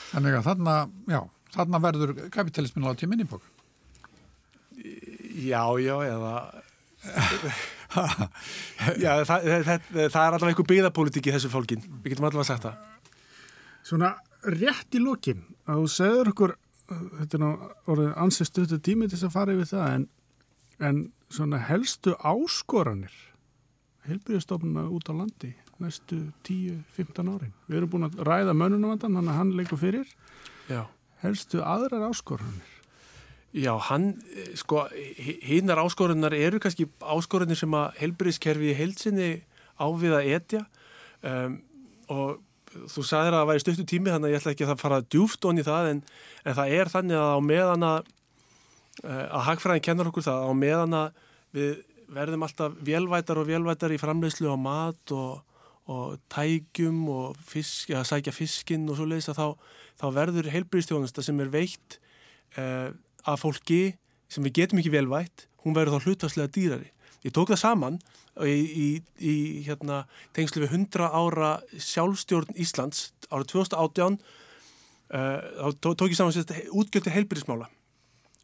Þannig 0.09 0.39
að 0.39 0.47
þarna, 0.47 0.75
já, 1.05 1.19
þarna 1.53 1.79
verður 1.83 2.15
kapitalismin 2.33 2.87
á 2.89 2.97
tíminni 2.97 3.27
bók. 3.29 3.43
Já, 5.39 5.61
já, 5.77 5.93
eða 6.07 6.33
Já, 9.03 9.11
það, 9.23 9.25
það, 9.25 9.65
það, 9.65 9.79
það 9.89 10.23
er 10.23 10.35
allavega 10.35 10.51
einhver 10.51 10.69
byggðapólitík 10.71 11.29
í 11.29 11.33
þessu 11.35 11.51
fólkin 11.51 11.83
við 12.03 12.09
getum 12.13 12.27
allavega 12.27 12.49
sagt 12.49 12.65
það 12.67 12.75
Svona 13.89 14.09
rétt 14.51 14.97
í 14.97 14.99
lokin 15.01 15.41
að 15.69 15.83
þú 15.83 15.87
segður 15.93 16.31
okkur 16.33 16.51
uh, 16.55 16.57
þetta 17.21 17.37
er 17.37 17.43
nú 17.43 17.51
orðið 17.93 18.09
ansið 18.25 18.49
stötu 18.49 18.77
tími 18.83 19.07
til 19.07 19.17
þess 19.17 19.29
að 19.29 19.37
fara 19.37 19.55
yfir 19.55 19.69
það 19.71 19.85
en, 19.95 20.03
en 20.79 21.11
svona 21.29 21.59
helstu 21.69 22.15
áskoranir 22.25 23.13
helbriðstofnuna 24.09 24.87
út 24.89 25.09
á 25.11 25.13
landi 25.13 25.53
næstu 25.79 26.17
10-15 26.43 27.29
árin. 27.31 27.53
Við 27.69 27.77
erum 27.79 27.91
búin 27.93 28.07
að 28.09 28.17
ræða 28.27 28.55
mönunavandan, 28.57 29.15
hann 29.15 29.29
að 29.31 29.37
hann 29.39 29.53
leikur 29.55 29.79
fyrir 29.79 30.09
Já, 30.67 30.83
helstu 31.23 31.61
aðrar 31.63 32.09
áskoranir. 32.09 32.75
já 33.53 33.73
hann, 33.79 34.21
eh, 34.35 34.55
sko 34.55 34.87
hinnar 35.41 35.79
áskorunar 35.81 36.33
eru 36.33 36.59
kannski 36.59 36.85
áskorunar 36.99 37.57
sem 37.57 37.71
að 37.71 37.95
helbriðskerfi 37.97 38.71
í 38.73 38.75
heilsinni 38.77 39.41
á 39.79 39.87
við 39.95 40.13
að 40.13 40.29
etja 40.35 40.65
um, 41.23 41.61
og 42.09 42.39
þú 42.69 43.01
sagðir 43.01 43.33
að 43.33 43.39
það 43.39 43.49
væri 43.49 43.63
stöttu 43.63 43.85
tími 43.89 44.11
þannig 44.11 44.27
að 44.27 44.33
ég 44.33 44.41
ætla 44.41 44.51
ekki 44.53 44.67
að 44.67 44.81
fara 44.83 45.01
djúft 45.01 45.45
onni 45.49 45.63
það 45.65 45.89
en, 45.93 46.03
en 46.45 46.57
það 46.59 46.73
er 46.77 46.91
þannig 46.93 47.17
að 47.17 47.31
á 47.33 47.39
meðan 47.41 47.87
að 47.87 48.11
að 49.03 49.45
hagfræðin 49.47 49.85
kennar 49.85 50.09
okkur 50.09 50.25
það 50.25 50.47
á 50.47 50.51
meðan 50.57 50.97
að 50.97 51.21
við 51.55 51.77
verðum 52.09 52.43
alltaf 52.45 52.75
velvætar 52.85 53.39
og 53.41 53.47
velvætar 53.49 53.93
í 53.93 53.99
framleiðslu 54.01 54.49
á 54.49 54.57
mat 54.59 55.13
og, 55.15 55.41
og 55.89 56.17
tækjum 56.33 57.03
og 57.13 57.37
fisk, 57.45 57.93
að 57.93 58.07
sækja 58.09 58.33
fiskinn 58.33 58.87
og 58.89 58.97
svo 58.97 59.07
leiðis 59.09 59.29
að 59.33 59.39
þá, 59.41 59.47
þá 60.01 60.05
verður 60.17 60.51
heilbyrðistjónusta 60.53 61.25
sem 61.25 61.39
er 61.43 61.51
veitt 61.53 61.99
eh, 62.57 62.89
af 63.29 63.43
fólki 63.45 63.95
sem 64.29 64.45
við 64.45 64.61
getum 64.61 64.81
ekki 64.81 64.93
velvætt, 64.93 65.47
hún 65.65 65.77
verður 65.77 65.99
þá 65.99 66.09
hlutvarslega 66.09 66.53
dýrari. 66.53 66.91
Ég 67.25 67.33
tók 67.35 67.49
það 67.51 67.61
saman 67.63 67.97
í, 68.45 68.53
í, 68.55 68.89
í 69.19 69.35
hérna, 69.65 70.03
tengslu 70.37 70.63
við 70.63 70.75
100 70.77 71.09
ára 71.09 71.55
sjálfstjórn 71.75 72.53
Íslands 72.61 73.09
árið 73.29 73.51
2018 73.55 74.19
uh, 74.19 74.21
þá 75.09 75.67
tó- 75.81 75.95
tók 75.97 76.13
ég 76.13 76.19
saman 76.19 76.35
sérst 76.35 76.53
útgjöld 76.69 77.09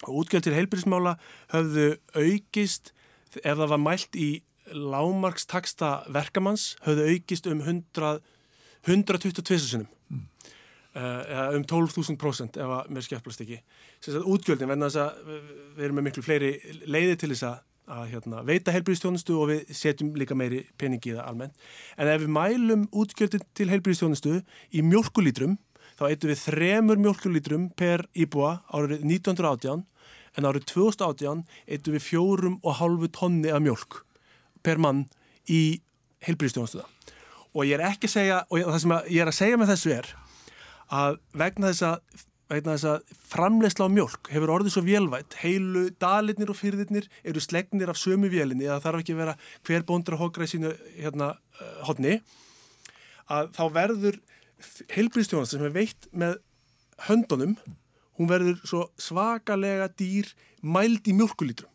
til 0.03 0.07
heilbyrðismála 0.07 0.09
og 0.09 0.19
útgjöld 0.21 0.43
til 0.43 0.55
heilbyrðismála 0.55 1.15
höfðu 1.53 1.85
aukist 2.19 2.91
ef 3.43 3.57
það 3.57 3.69
var 3.69 3.81
mælt 3.81 4.15
í 4.15 4.29
lámarkstaksta 4.73 5.89
verkamanns 6.13 6.75
höfðu 6.85 7.05
aukist 7.13 7.47
um 7.47 7.61
100, 7.61 8.19
122 8.87 9.59
sinum 9.59 9.87
uh, 10.95 11.21
eða 11.25 11.45
um 11.57 11.63
12.000 11.67 12.17
prósent 12.21 12.57
ef 12.57 12.73
að 12.79 12.89
mér 12.95 13.05
skjöflast 13.05 13.41
ekki. 13.45 13.59
Útgjöldin 14.25 14.69
venna 14.71 14.89
þess 14.89 15.01
að 15.03 15.29
við- 15.29 15.83
erum 15.85 15.99
með 15.99 16.07
miklu 16.09 16.23
fleiri 16.25 16.51
leiði 16.85 17.15
til 17.21 17.31
þess 17.33 17.45
að, 17.49 17.57
að 17.95 18.07
hérna, 18.13 18.43
veita 18.47 18.73
heilbyrðistjónustu 18.73 19.35
og 19.37 19.49
við 19.51 19.73
setjum 19.77 20.13
líka 20.17 20.35
meiri 20.37 20.63
peningi 20.81 21.11
í 21.13 21.15
það 21.17 21.27
almennt. 21.29 21.55
En 21.97 22.09
ef 22.09 22.21
við 22.23 22.33
mælum 22.39 22.87
útgjöldin 22.91 23.45
til 23.57 23.69
heilbyrðistjónustu 23.73 24.39
í 24.73 24.81
mjölkulítrum 24.85 25.57
þá 25.95 26.07
eittum 26.09 26.31
við 26.31 26.41
þremur 26.43 27.01
mjölkulítrum 27.03 27.69
per 27.77 28.05
íbúa 28.15 28.57
árið 28.75 29.05
1918 29.05 29.85
en 30.35 30.49
árið 30.49 30.67
2018 30.73 31.45
eittum 31.65 31.95
við 31.95 32.05
fjórum 32.09 32.59
og 32.63 32.79
hálfu 32.81 33.11
tonni 33.15 33.53
af 33.53 33.63
mjölk 33.63 34.01
per 34.65 34.81
mann 34.81 35.05
í 35.47 35.79
heilbyrðistjónustuða 36.25 36.87
og 37.55 37.63
ég 37.63 37.77
er 37.77 37.87
ekki 37.87 38.09
að 38.09 38.15
segja 38.17 38.43
og 38.49 38.63
það 38.67 38.79
sem 38.83 38.95
ég 39.15 39.23
er 39.23 39.31
að 39.31 39.39
segja 39.39 39.59
með 39.59 39.73
þessu 39.73 39.93
er 39.95 40.13
að 40.95 41.19
vegna 41.33 41.71
þess 41.71 41.87
að 41.89 42.23
vegna 42.51 42.75
þess 42.75 42.87
að 42.91 43.13
framleysla 43.25 43.87
á 43.89 43.95
mjölk 43.95 44.29
hefur 44.29 44.51
orðið 44.53 44.75
svo 44.75 44.83
vélvætt, 44.85 45.37
heilu 45.41 45.87
dalitnir 46.01 46.51
og 46.53 46.59
fyrðirnir 46.59 47.07
eru 47.25 47.41
slegnir 47.41 47.89
af 47.89 47.97
sömu 47.97 48.29
vélinni 48.29 48.67
eða 48.67 48.83
þarf 48.83 49.01
ekki 49.01 49.15
að 49.15 49.21
vera 49.23 49.33
hver 49.65 49.85
bóndur 49.87 50.17
að 50.17 50.21
hókra 50.21 50.45
í 50.45 50.51
sínu 50.51 50.73
hérna, 50.99 51.31
uh, 51.57 51.79
hodni 51.87 52.19
að 53.33 53.49
þá 53.57 53.63
verður 53.73 54.19
heilbríðstjónast 54.95 55.55
sem 55.55 55.65
er 55.67 55.73
veitt 55.75 56.07
með 56.11 56.37
höndunum 57.07 57.55
hún 58.15 58.29
verður 58.31 58.59
svo 58.67 58.85
svakalega 59.01 59.89
dýr 59.99 60.29
mæld 60.63 61.07
í 61.09 61.15
mjölkulítrum 61.17 61.71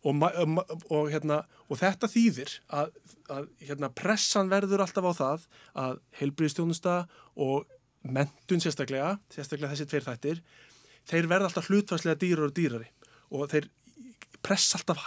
og, 0.00 0.14
ma- 0.16 0.32
ma- 0.48 0.64
og, 0.88 1.10
hérna, 1.12 1.42
og 1.68 1.80
þetta 1.80 2.08
þýðir 2.08 2.54
að, 2.72 2.92
að 3.28 3.48
hérna, 3.68 3.90
pressan 3.92 4.48
verður 4.52 4.84
alltaf 4.84 5.04
á 5.04 5.12
það 5.18 5.46
að 5.82 5.98
heilbriðstjónusta 6.20 6.94
og 7.36 7.66
mentun 8.00 8.62
sérstaklega, 8.64 9.18
sérstaklega 9.32 9.74
þessi 9.74 9.88
tveir 9.90 10.06
þættir, 10.06 10.40
þeir 11.10 11.28
verða 11.28 11.50
alltaf 11.50 11.68
hlutfarslega 11.68 12.20
dýrar 12.22 12.48
og 12.48 12.54
dýrari. 12.56 12.88
Og 13.28 13.50
þeir 13.52 13.68
pressa 14.40 14.80
alltaf 14.80 15.04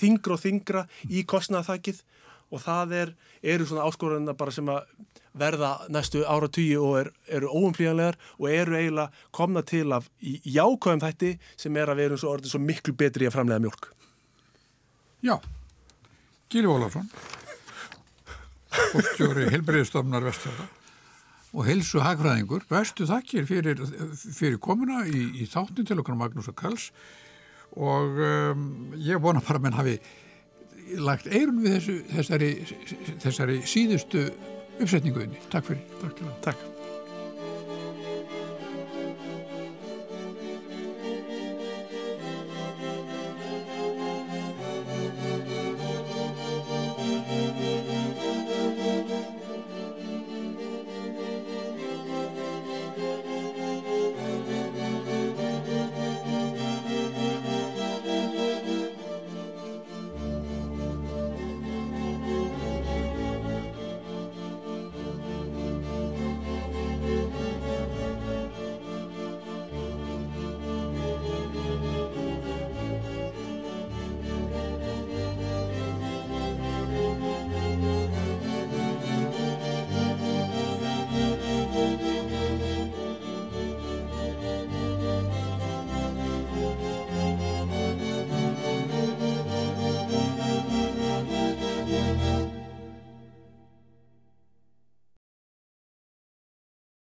þingra 0.00 0.34
og 0.34 0.42
þingra 0.42 0.82
í 1.06 1.22
kostnaðaþakið 1.30 2.02
og 2.48 2.62
það 2.62 2.94
er, 3.02 3.14
eru 3.54 3.66
svona 3.68 3.86
áskorunna 3.88 4.34
bara 4.38 4.54
sem 4.54 4.68
að 4.72 4.86
verða 5.38 5.74
næstu 5.92 6.24
ára 6.26 6.48
tíu 6.50 6.80
og 6.82 6.96
er, 7.02 7.10
eru 7.38 7.50
óumflíjanlegar 7.52 8.16
og 8.38 8.48
eru 8.50 8.78
eiginlega 8.78 9.26
komna 9.34 9.62
til 9.62 9.92
af 9.94 10.08
jákvæðum 10.22 11.04
þætti 11.04 11.34
sem 11.56 11.76
er 11.76 11.92
að 11.92 12.00
við 12.00 12.08
erum 12.08 12.22
svo 12.22 12.32
orðið 12.34 12.54
svo 12.54 12.62
miklu 12.64 12.96
betri 12.98 13.28
að 13.28 13.36
framlega 13.36 13.64
mjölk. 13.66 13.90
Já, 15.22 15.36
Gíli 16.48 16.70
Ólafsson, 16.70 17.08
fórstjóri 18.94 19.48
helbreyðstofnar 19.52 20.26
vestfjörða 20.28 20.68
og 21.56 21.64
helsu 21.64 22.02
hagfræðingur, 22.04 22.66
bestu 22.68 23.06
þakkir 23.08 23.46
fyrir, 23.48 23.80
fyrir 24.36 24.58
komuna 24.62 25.04
í, 25.08 25.24
í 25.42 25.48
þáttin 25.48 25.86
til 25.88 25.98
okkar 26.02 26.18
Magnús 26.18 26.50
og 26.50 26.56
Karls. 26.58 26.90
Og 27.78 28.20
um, 28.24 28.64
ég 29.00 29.20
vona 29.22 29.42
bara 29.44 29.60
að 29.60 29.64
menn 29.64 29.76
hafi 29.76 29.96
lagt 30.96 31.28
eirun 31.28 31.62
við 31.64 31.78
þessu, 31.78 31.98
þessari, 32.14 32.50
þessari 33.24 33.60
síðustu 33.68 34.26
uppsetninguðinni. 34.78 35.46
Takk 35.52 35.72
fyrir. 35.72 36.34
Takk. 36.44 36.77